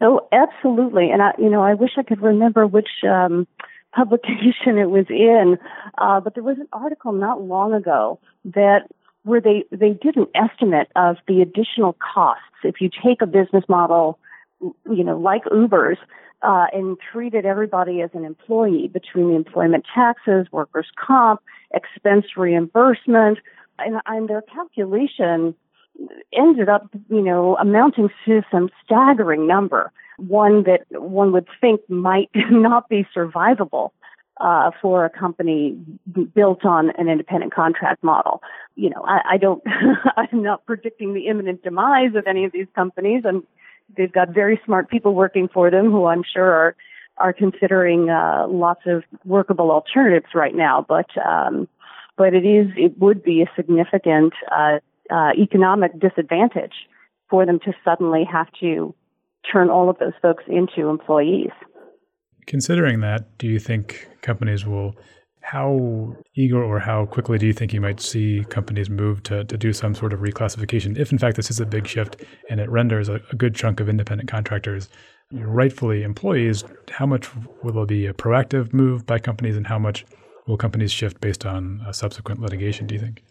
Oh, 0.00 0.28
absolutely. 0.32 1.10
And 1.10 1.22
I, 1.22 1.32
you 1.38 1.48
know, 1.48 1.62
I 1.62 1.74
wish 1.74 1.92
I 1.96 2.02
could 2.02 2.20
remember 2.20 2.66
which 2.66 2.88
um, 3.08 3.46
publication 3.94 4.78
it 4.78 4.90
was 4.90 5.06
in, 5.08 5.58
uh, 5.98 6.20
but 6.20 6.34
there 6.34 6.42
was 6.42 6.58
an 6.58 6.68
article 6.72 7.12
not 7.12 7.42
long 7.42 7.72
ago 7.72 8.18
that 8.44 8.88
where 9.24 9.40
they 9.40 9.64
they 9.70 9.90
did 9.90 10.16
an 10.16 10.26
estimate 10.34 10.90
of 10.96 11.16
the 11.28 11.42
additional 11.42 11.96
costs 12.14 12.42
if 12.64 12.80
you 12.80 12.90
take 13.04 13.22
a 13.22 13.26
business 13.26 13.64
model, 13.68 14.18
you 14.60 15.04
know, 15.04 15.18
like 15.18 15.42
Uber's 15.50 15.98
uh, 16.42 16.66
and 16.72 16.96
treated 17.12 17.46
everybody 17.46 18.00
as 18.00 18.10
an 18.14 18.24
employee 18.24 18.88
between 18.88 19.28
the 19.28 19.36
employment 19.36 19.84
taxes, 19.94 20.46
workers' 20.50 20.90
comp, 20.96 21.40
expense 21.72 22.26
reimbursement, 22.36 23.38
and, 23.78 24.00
and 24.06 24.28
their 24.28 24.42
calculation 24.42 25.54
ended 26.32 26.68
up, 26.68 26.88
you 27.08 27.22
know, 27.22 27.56
amounting 27.56 28.08
to 28.24 28.42
some 28.50 28.70
staggering 28.84 29.46
number, 29.46 29.92
one 30.16 30.64
that 30.64 30.84
one 30.90 31.32
would 31.32 31.46
think 31.60 31.80
might 31.88 32.30
not 32.50 32.88
be 32.88 33.06
survivable. 33.14 33.90
Uh, 34.40 34.70
for 34.80 35.04
a 35.04 35.10
company 35.10 35.76
built 36.34 36.64
on 36.64 36.90
an 36.98 37.08
independent 37.08 37.54
contract 37.54 38.02
model. 38.02 38.42
You 38.74 38.90
know, 38.90 39.04
I, 39.06 39.34
I 39.34 39.36
don't, 39.36 39.62
I'm 40.16 40.42
not 40.42 40.64
predicting 40.66 41.12
the 41.12 41.28
imminent 41.28 41.62
demise 41.62 42.14
of 42.16 42.26
any 42.26 42.44
of 42.44 42.50
these 42.50 42.66
companies. 42.74 43.22
and 43.24 43.44
they've 43.96 44.12
got 44.12 44.30
very 44.30 44.60
smart 44.64 44.88
people 44.88 45.14
working 45.14 45.48
for 45.48 45.70
them 45.70 45.90
who 45.90 46.06
I'm 46.06 46.22
sure 46.24 46.50
are 46.50 46.76
are 47.18 47.32
considering 47.32 48.08
uh, 48.08 48.46
lots 48.48 48.80
of 48.86 49.04
workable 49.24 49.70
alternatives 49.70 50.34
right 50.34 50.54
now. 50.54 50.84
But 50.88 51.06
um, 51.24 51.68
but 52.16 52.34
it 52.34 52.44
is 52.44 52.68
it 52.76 52.98
would 52.98 53.22
be 53.22 53.42
a 53.42 53.50
significant 53.54 54.32
uh, 54.50 54.78
uh, 55.10 55.32
economic 55.38 55.98
disadvantage 55.98 56.72
for 57.28 57.44
them 57.46 57.58
to 57.60 57.72
suddenly 57.84 58.24
have 58.30 58.48
to 58.60 58.94
turn 59.50 59.70
all 59.70 59.90
of 59.90 59.98
those 59.98 60.12
folks 60.20 60.44
into 60.46 60.88
employees. 60.88 61.50
Considering 62.46 63.00
that, 63.00 63.38
do 63.38 63.46
you 63.46 63.58
think 63.58 64.08
companies 64.20 64.66
will 64.66 64.94
how 65.42 66.16
eager 66.36 66.62
or 66.62 66.78
how 66.78 67.04
quickly 67.06 67.36
do 67.36 67.46
you 67.46 67.52
think 67.52 67.72
you 67.72 67.80
might 67.80 68.00
see 68.00 68.44
companies 68.48 68.88
move 68.88 69.22
to, 69.24 69.44
to 69.44 69.58
do 69.58 69.72
some 69.72 69.92
sort 69.92 70.12
of 70.12 70.20
reclassification 70.20 70.96
if 70.96 71.10
in 71.10 71.18
fact 71.18 71.36
this 71.36 71.50
is 71.50 71.58
a 71.58 71.66
big 71.66 71.86
shift 71.86 72.22
and 72.48 72.60
it 72.60 72.70
renders 72.70 73.08
a, 73.08 73.20
a 73.32 73.36
good 73.36 73.52
chunk 73.52 73.80
of 73.80 73.88
independent 73.88 74.30
contractors 74.30 74.88
rightfully 75.32 76.02
employees? 76.02 76.64
How 76.90 77.06
much 77.06 77.28
will 77.62 77.86
be 77.86 78.06
a 78.06 78.12
proactive 78.12 78.72
move 78.72 79.06
by 79.06 79.18
companies 79.18 79.56
and 79.56 79.66
how 79.66 79.78
much 79.78 80.04
will 80.46 80.56
companies 80.56 80.92
shift 80.92 81.20
based 81.20 81.46
on 81.46 81.84
subsequent 81.92 82.40
litigation 82.40 82.86
do 82.86 82.94
you 82.94 83.00
think? 83.00 83.22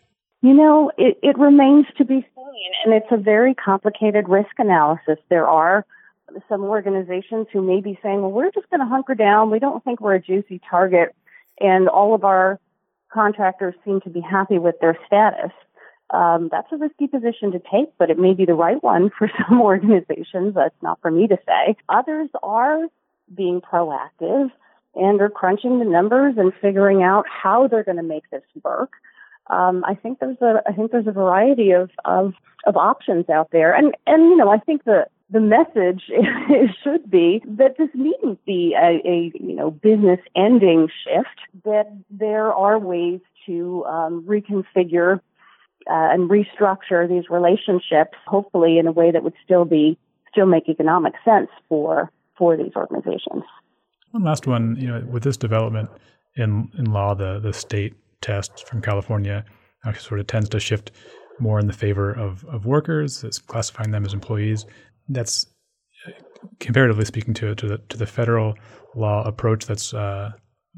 You 0.41 0.53
know 0.53 0.91
it, 0.97 1.17
it 1.21 1.37
remains 1.37 1.85
to 1.97 2.05
be 2.05 2.25
seen 2.35 2.71
and 2.85 2.93
it's 2.93 3.11
a 3.11 3.17
very 3.17 3.53
complicated 3.53 4.27
risk 4.27 4.51
analysis. 4.57 5.17
There 5.29 5.47
are 5.47 5.85
some 6.49 6.63
organizations 6.63 7.47
who 7.51 7.61
may 7.61 7.81
be 7.81 7.99
saying 8.03 8.21
well 8.21 8.31
we're 8.31 8.51
just 8.51 8.69
going 8.69 8.79
to 8.79 8.85
hunker 8.85 9.15
down 9.15 9.51
we 9.51 9.59
don't 9.59 9.83
think 9.83 10.01
we're 10.01 10.15
a 10.15 10.21
juicy 10.21 10.59
target 10.69 11.15
and 11.59 11.87
all 11.87 12.13
of 12.15 12.23
our 12.23 12.59
contractors 13.11 13.75
seem 13.85 14.01
to 14.01 14.09
be 14.09 14.21
happy 14.21 14.57
with 14.57 14.79
their 14.79 14.97
status. 15.05 15.51
Um, 16.09 16.49
that's 16.51 16.67
a 16.71 16.77
risky 16.77 17.07
position 17.07 17.51
to 17.51 17.59
take, 17.59 17.89
but 17.97 18.09
it 18.09 18.19
may 18.19 18.33
be 18.33 18.45
the 18.45 18.53
right 18.53 18.81
one 18.83 19.11
for 19.17 19.31
some 19.47 19.61
organizations. 19.61 20.55
That's 20.55 20.75
not 20.81 20.99
for 21.01 21.11
me 21.11 21.27
to 21.27 21.37
say. 21.45 21.75
Others 21.89 22.29
are 22.43 22.87
being 23.33 23.61
proactive 23.61 24.51
and 24.93 25.21
are 25.21 25.29
crunching 25.29 25.79
the 25.79 25.85
numbers 25.85 26.35
and 26.37 26.51
figuring 26.61 27.01
out 27.01 27.25
how 27.29 27.67
they're 27.67 27.83
going 27.83 27.97
to 27.97 28.03
make 28.03 28.29
this 28.29 28.43
work. 28.63 28.91
Um, 29.47 29.85
I 29.85 29.95
think 29.95 30.19
there's 30.19 30.41
a 30.41 30.61
I 30.67 30.73
think 30.73 30.91
there's 30.91 31.07
a 31.07 31.11
variety 31.11 31.71
of, 31.71 31.89
of 32.05 32.33
of 32.65 32.77
options 32.77 33.29
out 33.29 33.49
there, 33.51 33.73
and 33.73 33.95
and 34.05 34.23
you 34.23 34.35
know 34.35 34.49
I 34.49 34.59
think 34.59 34.83
the 34.83 35.07
the 35.31 35.39
message 35.39 36.03
should 36.83 37.09
be 37.09 37.41
that 37.45 37.77
this 37.77 37.89
needn't 37.93 38.43
be 38.45 38.75
a, 38.77 39.01
a 39.07 39.31
you 39.33 39.55
know 39.55 39.71
business 39.71 40.19
ending 40.35 40.89
shift. 41.03 41.63
That 41.63 41.91
there 42.09 42.53
are 42.53 42.77
ways 42.77 43.21
to 43.45 43.85
um, 43.85 44.25
reconfigure 44.27 45.19
uh, 45.89 46.11
and 46.13 46.29
restructure 46.29 47.07
these 47.07 47.29
relationships, 47.29 48.17
hopefully 48.27 48.77
in 48.77 48.87
a 48.87 48.91
way 48.91 49.11
that 49.11 49.23
would 49.23 49.33
still 49.43 49.65
be 49.65 49.97
still 50.31 50.45
make 50.45 50.67
economic 50.67 51.13
sense 51.23 51.49
for 51.69 52.11
for 52.37 52.57
these 52.57 52.71
organizations. 52.75 53.43
One 54.11 54.23
last 54.23 54.47
one, 54.47 54.75
you 54.77 54.87
know, 54.87 55.05
with 55.09 55.23
this 55.23 55.37
development 55.37 55.89
in 56.35 56.69
in 56.77 56.91
law, 56.91 57.13
the 57.15 57.39
the 57.39 57.53
state 57.53 57.95
test 58.19 58.67
from 58.67 58.81
California 58.81 59.45
actually 59.85 60.07
sort 60.07 60.19
of 60.19 60.27
tends 60.27 60.49
to 60.49 60.59
shift 60.59 60.91
more 61.39 61.59
in 61.59 61.67
the 61.67 61.73
favor 61.73 62.11
of 62.11 62.43
of 62.45 62.65
workers, 62.65 63.23
it's 63.23 63.39
classifying 63.39 63.91
them 63.91 64.05
as 64.05 64.13
employees. 64.13 64.65
That's 65.13 65.45
comparatively 66.59 67.05
speaking 67.05 67.33
to 67.35 67.55
to 67.55 67.67
the 67.67 67.77
to 67.89 67.97
the 67.97 68.05
federal 68.05 68.55
law 68.95 69.23
approach. 69.23 69.65
That's 69.65 69.93
uh, 69.93 70.31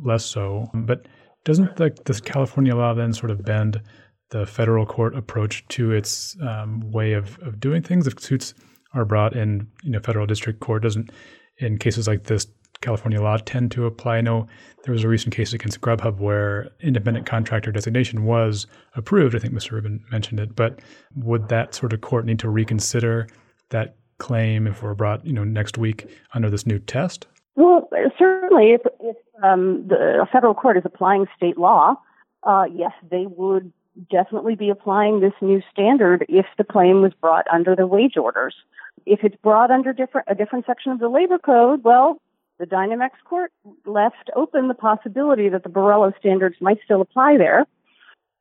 less 0.03 0.25
so, 0.25 0.69
but 0.73 1.07
doesn't 1.45 1.75
the 1.75 1.95
this 2.05 2.21
California 2.21 2.75
law 2.75 2.93
then 2.93 3.13
sort 3.13 3.31
of 3.31 3.43
bend 3.43 3.81
the 4.29 4.45
federal 4.45 4.86
court 4.86 5.15
approach 5.15 5.65
to 5.69 5.91
its 5.91 6.36
um, 6.41 6.91
way 6.91 7.13
of, 7.13 7.38
of 7.39 7.59
doing 7.59 7.81
things? 7.81 8.07
If 8.07 8.19
suits 8.19 8.53
are 8.93 9.05
brought 9.05 9.36
in, 9.36 9.67
you 9.84 9.91
know, 9.91 9.99
federal 9.99 10.25
district 10.25 10.59
court 10.59 10.84
doesn't 10.84 11.11
in 11.57 11.77
cases 11.77 12.07
like 12.07 12.23
this 12.23 12.47
California 12.81 13.21
law 13.21 13.38
tend 13.38 13.71
to 13.71 13.86
apply. 13.86 14.17
I 14.17 14.21
know 14.21 14.47
there 14.84 14.91
was 14.91 15.03
a 15.03 15.07
recent 15.07 15.34
case 15.34 15.53
against 15.53 15.81
Grubhub 15.81 16.19
where 16.19 16.69
independent 16.81 17.25
contractor 17.25 17.71
designation 17.71 18.25
was 18.25 18.67
approved. 18.95 19.36
I 19.36 19.39
think 19.39 19.53
Mr. 19.53 19.71
Rubin 19.71 20.03
mentioned 20.11 20.39
it, 20.39 20.55
but 20.55 20.81
would 21.15 21.47
that 21.47 21.73
sort 21.73 21.93
of 21.93 22.01
court 22.01 22.25
need 22.25 22.39
to 22.39 22.49
reconsider 22.49 23.27
that 23.69 23.95
claim 24.18 24.68
if 24.68 24.82
we're 24.84 24.93
brought, 24.93 25.26
you 25.26 25.34
know, 25.34 25.43
next 25.43 25.78
week 25.78 26.09
under 26.34 26.49
this 26.49 26.66
new 26.66 26.80
test? 26.80 27.28
Well, 27.55 27.88
certainly, 28.18 28.72
if, 28.72 28.82
if 28.99 29.16
um, 29.43 29.88
the 29.88 30.28
federal 30.32 30.53
court 30.53 30.78
is 30.78 30.84
applying 30.86 31.28
state 31.36 31.57
law, 31.57 31.95
uh, 32.43 32.66
yes, 32.74 32.91
they 33.09 33.26
would 33.28 33.72
definitely 34.09 34.55
be 34.55 34.70
applying 34.70 35.20
this 35.20 35.34
new 35.41 35.61
standard 35.72 36.26
if 36.28 36.45
the 36.57 36.64
claim 36.64 37.01
was 37.01 37.14
brought 37.22 37.45
under 37.51 37.76
the 37.76 37.86
wage 37.86 38.18
orders. 38.18 38.55
If 39.05 39.20
it's 39.24 39.36
brought 39.43 39.70
under 39.70 39.93
different 39.93 40.28
a 40.30 40.36
different 40.36 40.66
section 40.66 40.91
of 40.91 40.99
the 40.99 41.09
labor 41.09 41.38
code, 41.38 41.84
well, 41.84 42.20
the 42.59 42.66
Dynamex 42.66 43.11
court 43.26 43.51
left 43.86 44.30
open 44.36 44.68
the 44.68 44.74
possibility 44.74 45.49
that 45.49 45.64
the 45.64 45.70
Borello 45.70 46.18
standards 46.18 46.55
might 46.59 46.80
still 46.84 47.01
apply 47.01 47.38
there. 47.38 47.66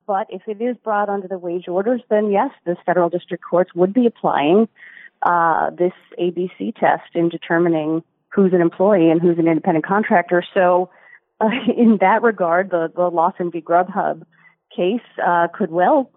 But 0.06 0.26
if 0.30 0.42
it 0.46 0.60
is 0.60 0.76
brought 0.82 1.08
under 1.08 1.28
the 1.28 1.38
wage 1.38 1.68
orders, 1.68 2.02
then 2.08 2.30
yes, 2.30 2.50
the 2.64 2.76
federal 2.84 3.08
district 3.08 3.44
courts 3.48 3.74
would 3.74 3.92
be 3.92 4.06
applying 4.06 4.68
uh, 5.22 5.70
this 5.70 5.92
ABC 6.18 6.74
test 6.76 7.14
in 7.14 7.28
determining 7.28 8.02
who's 8.28 8.52
an 8.52 8.60
employee 8.60 9.10
and 9.10 9.20
who's 9.20 9.38
an 9.38 9.46
independent 9.46 9.86
contractor. 9.86 10.42
So, 10.54 10.90
uh, 11.40 11.50
in 11.76 11.98
that 12.00 12.22
regard, 12.22 12.70
the, 12.70 12.90
the 12.94 13.08
Lawson 13.08 13.50
v. 13.50 13.60
Grubhub 13.60 14.22
case 14.74 15.00
uh, 15.24 15.48
could 15.52 15.70
well 15.70 16.10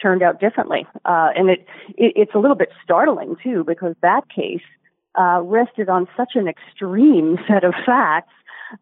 turned 0.00 0.22
out 0.22 0.40
differently. 0.40 0.86
Uh, 1.04 1.30
and 1.34 1.50
it, 1.50 1.66
it, 1.96 2.12
it's 2.16 2.34
a 2.34 2.38
little 2.38 2.56
bit 2.56 2.68
startling 2.84 3.36
too 3.42 3.64
because 3.66 3.94
that 4.02 4.22
case 4.28 4.60
uh, 5.18 5.40
rested 5.42 5.88
on 5.88 6.06
such 6.16 6.32
an 6.34 6.46
extreme 6.46 7.38
set 7.48 7.64
of 7.64 7.74
facts 7.84 8.32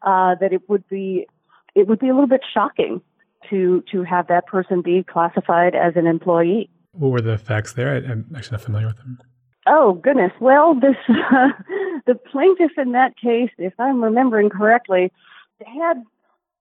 that 0.03 0.49
it 0.53 0.69
would 0.69 0.87
be 0.89 1.27
it 1.75 1.89
would 1.89 1.99
be 1.99 2.09
a 2.09 2.13
little 2.13 2.29
bit 2.29 2.41
shocking 2.53 3.01
to 3.51 3.83
to 3.93 4.03
have 4.03 4.27
that 4.29 4.47
person 4.47 4.83
be 4.83 5.05
classified 5.05 5.75
as 5.75 5.95
an 5.97 6.07
employee. 6.07 6.71
What 6.93 7.11
were 7.11 7.21
the 7.21 7.39
facts 7.39 7.73
there? 7.73 7.95
I, 7.95 8.11
am 8.11 8.27
actually 8.37 8.57
not 8.57 8.63
familiar 8.63 8.87
with 8.87 8.99
them. 8.99 9.19
Oh 9.67 9.95
goodness! 9.95 10.33
Well, 10.41 10.75
this 10.75 10.97
uh, 11.09 11.49
the 12.07 12.15
plaintiff 12.15 12.73
in 12.77 12.93
that 12.93 13.17
case, 13.17 13.51
if 13.59 13.73
I'm 13.79 14.03
remembering 14.03 14.51
correctly, 14.51 15.11
had 15.65 16.03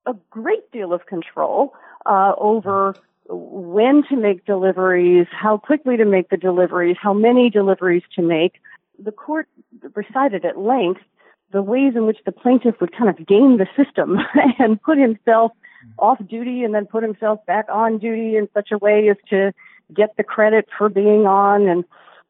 a 0.05 0.13
great 0.29 0.69
deal 0.71 0.93
of 0.93 1.05
control 1.05 1.73
uh, 2.05 2.33
over 2.37 2.95
when 3.27 4.03
to 4.09 4.15
make 4.15 4.45
deliveries, 4.45 5.27
how 5.31 5.57
quickly 5.57 5.97
to 5.97 6.05
make 6.05 6.29
the 6.29 6.37
deliveries, 6.37 6.97
how 6.99 7.13
many 7.13 7.49
deliveries 7.49 8.03
to 8.15 8.21
make. 8.21 8.55
The 8.99 9.11
court 9.11 9.47
recited 9.95 10.45
at 10.45 10.57
length 10.57 11.01
the 11.51 11.61
ways 11.61 11.93
in 11.95 12.05
which 12.05 12.19
the 12.25 12.31
plaintiff 12.31 12.75
would 12.81 12.95
kind 12.95 13.09
of 13.09 13.25
game 13.25 13.57
the 13.57 13.67
system 13.77 14.17
and 14.59 14.81
put 14.81 14.97
himself 14.97 15.51
off 15.99 16.17
duty 16.27 16.63
and 16.63 16.73
then 16.73 16.85
put 16.85 17.03
himself 17.03 17.45
back 17.45 17.65
on 17.69 17.97
duty 17.97 18.35
in 18.35 18.47
such 18.53 18.71
a 18.71 18.77
way 18.77 19.09
as 19.09 19.17
to 19.29 19.53
get 19.93 20.15
the 20.17 20.23
credit 20.23 20.67
for 20.77 20.89
being 20.89 21.25
on. 21.25 21.67
And 21.67 21.85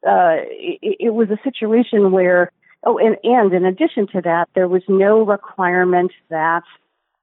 uh, 0.06 0.36
it, 0.50 0.96
it 1.00 1.14
was 1.14 1.28
a 1.30 1.38
situation 1.42 2.12
where, 2.12 2.50
oh, 2.84 2.98
and, 2.98 3.16
and 3.24 3.52
in 3.52 3.64
addition 3.64 4.06
to 4.08 4.20
that, 4.22 4.48
there 4.54 4.68
was 4.68 4.82
no 4.88 5.24
requirement 5.24 6.12
that 6.30 6.62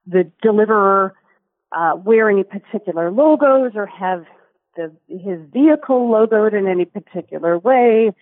the 0.06 0.30
deliverer 0.42 1.14
uh, 1.72 1.92
wear 1.96 2.28
any 2.28 2.44
particular 2.44 3.10
logos 3.10 3.72
or 3.74 3.86
have 3.86 4.24
the, 4.76 4.92
his 5.08 5.38
vehicle 5.52 6.08
logoed 6.08 6.54
in 6.58 6.66
any 6.66 6.84
particular 6.84 7.58
way, 7.58 8.12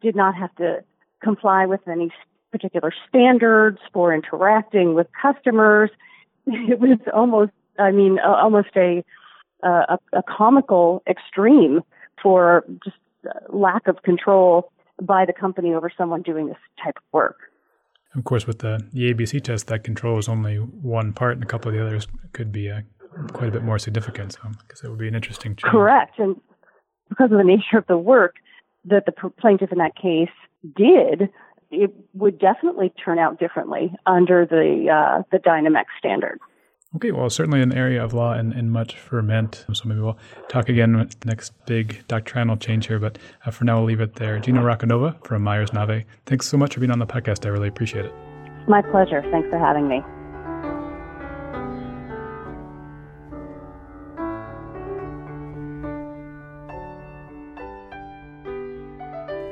did 0.00 0.14
not 0.14 0.34
have 0.34 0.54
to 0.56 0.82
comply 1.22 1.66
with 1.66 1.80
any 1.88 2.10
particular 2.52 2.92
standards 3.08 3.78
for 3.92 4.14
interacting 4.14 4.94
with 4.94 5.06
customers. 5.20 5.90
It 6.46 6.78
was 6.78 6.98
almost, 7.14 7.52
I 7.78 7.90
mean, 7.90 8.18
uh, 8.18 8.28
almost 8.28 8.68
a, 8.76 9.02
a, 9.62 9.98
a 10.12 10.22
comical 10.22 11.02
extreme 11.06 11.80
for 12.22 12.64
just 12.84 12.96
lack 13.50 13.86
of 13.86 14.02
control 14.02 14.72
by 15.02 15.24
the 15.24 15.32
company 15.32 15.74
over 15.74 15.90
someone 15.96 16.22
doing 16.22 16.46
this 16.46 16.56
type 16.82 16.96
of 16.96 17.02
work. 17.12 17.36
Of 18.14 18.24
course, 18.24 18.46
with 18.46 18.60
the, 18.60 18.80
the 18.92 19.12
ABC 19.12 19.42
test, 19.42 19.66
that 19.66 19.82
control 19.82 20.18
is 20.18 20.28
only 20.28 20.56
one 20.56 21.12
part, 21.12 21.34
and 21.34 21.42
a 21.42 21.46
couple 21.46 21.70
of 21.70 21.76
the 21.76 21.84
others 21.84 22.06
could 22.32 22.52
be 22.52 22.70
uh, 22.70 22.82
quite 23.32 23.48
a 23.48 23.52
bit 23.52 23.64
more 23.64 23.78
significant. 23.78 24.34
So, 24.34 24.52
because 24.60 24.84
it 24.84 24.88
would 24.88 24.98
be 24.98 25.08
an 25.08 25.16
interesting 25.16 25.56
change. 25.56 25.70
Correct, 25.70 26.18
and 26.18 26.40
because 27.08 27.32
of 27.32 27.38
the 27.38 27.44
nature 27.44 27.78
of 27.78 27.86
the 27.88 27.98
work 27.98 28.36
that 28.84 29.06
the 29.06 29.12
plaintiff 29.40 29.72
in 29.72 29.78
that 29.78 29.96
case 29.96 30.28
did, 30.76 31.28
it 31.70 31.92
would 32.12 32.38
definitely 32.38 32.92
turn 33.04 33.18
out 33.18 33.40
differently 33.40 33.92
under 34.06 34.46
the 34.46 34.90
uh, 34.90 35.22
the 35.32 35.38
Dynamex 35.38 35.86
standard. 35.98 36.38
Okay, 36.96 37.10
well, 37.10 37.28
certainly 37.28 37.60
an 37.60 37.72
area 37.72 38.02
of 38.02 38.14
law 38.14 38.34
and, 38.34 38.52
and 38.52 38.70
much 38.70 38.96
ferment. 38.96 39.64
So 39.72 39.88
maybe 39.88 40.00
we'll 40.00 40.18
talk 40.48 40.68
again 40.68 40.96
with 40.96 41.18
the 41.20 41.26
next 41.26 41.52
big 41.66 42.06
doctrinal 42.06 42.56
change 42.56 42.86
here. 42.86 43.00
But 43.00 43.18
uh, 43.44 43.50
for 43.50 43.64
now, 43.64 43.78
we'll 43.78 43.86
leave 43.86 44.00
it 44.00 44.14
there. 44.14 44.38
Gina 44.38 44.60
Racanova 44.60 45.26
from 45.26 45.42
Meyers 45.42 45.72
Nave, 45.72 46.04
thanks 46.26 46.46
so 46.46 46.56
much 46.56 46.74
for 46.74 46.80
being 46.80 46.92
on 46.92 47.00
the 47.00 47.06
podcast. 47.06 47.44
I 47.46 47.48
really 47.48 47.66
appreciate 47.66 48.04
it. 48.04 48.14
My 48.68 48.80
pleasure. 48.80 49.22
Thanks 49.32 49.48
for 49.50 49.58
having 49.58 49.88
me. 49.88 50.02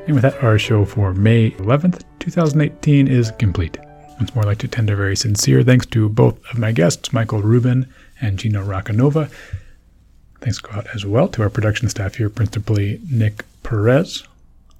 And 0.06 0.14
with 0.14 0.22
that, 0.22 0.42
our 0.44 0.58
show 0.58 0.84
for 0.84 1.12
May 1.12 1.50
11th, 1.52 2.02
2018 2.20 3.08
is 3.08 3.32
complete. 3.38 3.78
Once 4.22 4.36
more, 4.36 4.44
I'd 4.44 4.50
like 4.50 4.58
to 4.58 4.68
tender 4.68 4.94
very 4.94 5.16
sincere 5.16 5.64
thanks 5.64 5.84
to 5.86 6.08
both 6.08 6.38
of 6.52 6.56
my 6.56 6.70
guests, 6.70 7.12
Michael 7.12 7.42
Rubin 7.42 7.92
and 8.20 8.38
Gino 8.38 8.64
Racanova. 8.64 9.28
Thanks 10.40 10.60
go 10.60 10.70
out 10.70 10.86
as 10.94 11.04
well 11.04 11.26
to 11.30 11.42
our 11.42 11.50
production 11.50 11.88
staff 11.88 12.14
here, 12.14 12.30
principally 12.30 13.00
Nick 13.10 13.44
Perez. 13.64 14.22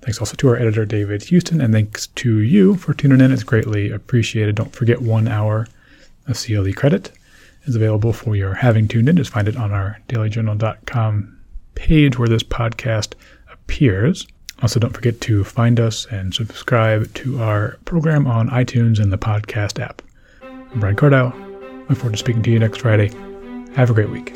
Thanks 0.00 0.20
also 0.20 0.36
to 0.36 0.48
our 0.50 0.56
editor, 0.56 0.84
David 0.84 1.24
Houston, 1.24 1.60
and 1.60 1.74
thanks 1.74 2.06
to 2.06 2.38
you 2.38 2.76
for 2.76 2.94
tuning 2.94 3.20
in. 3.20 3.32
It's 3.32 3.42
greatly 3.42 3.90
appreciated. 3.90 4.54
Don't 4.54 4.72
forget 4.72 5.02
one 5.02 5.26
hour 5.26 5.66
of 6.28 6.40
CLE 6.40 6.72
credit 6.74 7.10
is 7.64 7.74
available 7.74 8.12
for 8.12 8.36
your 8.36 8.54
having 8.54 8.86
tuned 8.86 9.08
in. 9.08 9.16
Just 9.16 9.32
find 9.32 9.48
it 9.48 9.56
on 9.56 9.72
our 9.72 9.98
dailyjournal.com 10.08 11.36
page 11.74 12.16
where 12.16 12.28
this 12.28 12.44
podcast 12.44 13.14
appears. 13.52 14.24
Also, 14.62 14.78
don't 14.78 14.94
forget 14.94 15.20
to 15.22 15.42
find 15.42 15.80
us 15.80 16.06
and 16.06 16.32
subscribe 16.32 17.12
to 17.14 17.42
our 17.42 17.78
program 17.84 18.28
on 18.28 18.48
iTunes 18.50 19.00
and 19.00 19.12
the 19.12 19.18
podcast 19.18 19.80
app. 19.82 20.00
I'm 20.40 20.78
Brian 20.80 20.96
Cardile. 20.96 21.34
Look 21.88 21.98
forward 21.98 22.12
to 22.12 22.16
speaking 22.16 22.42
to 22.44 22.50
you 22.50 22.60
next 22.60 22.80
Friday. 22.80 23.10
Have 23.74 23.90
a 23.90 23.94
great 23.94 24.10
week. 24.10 24.32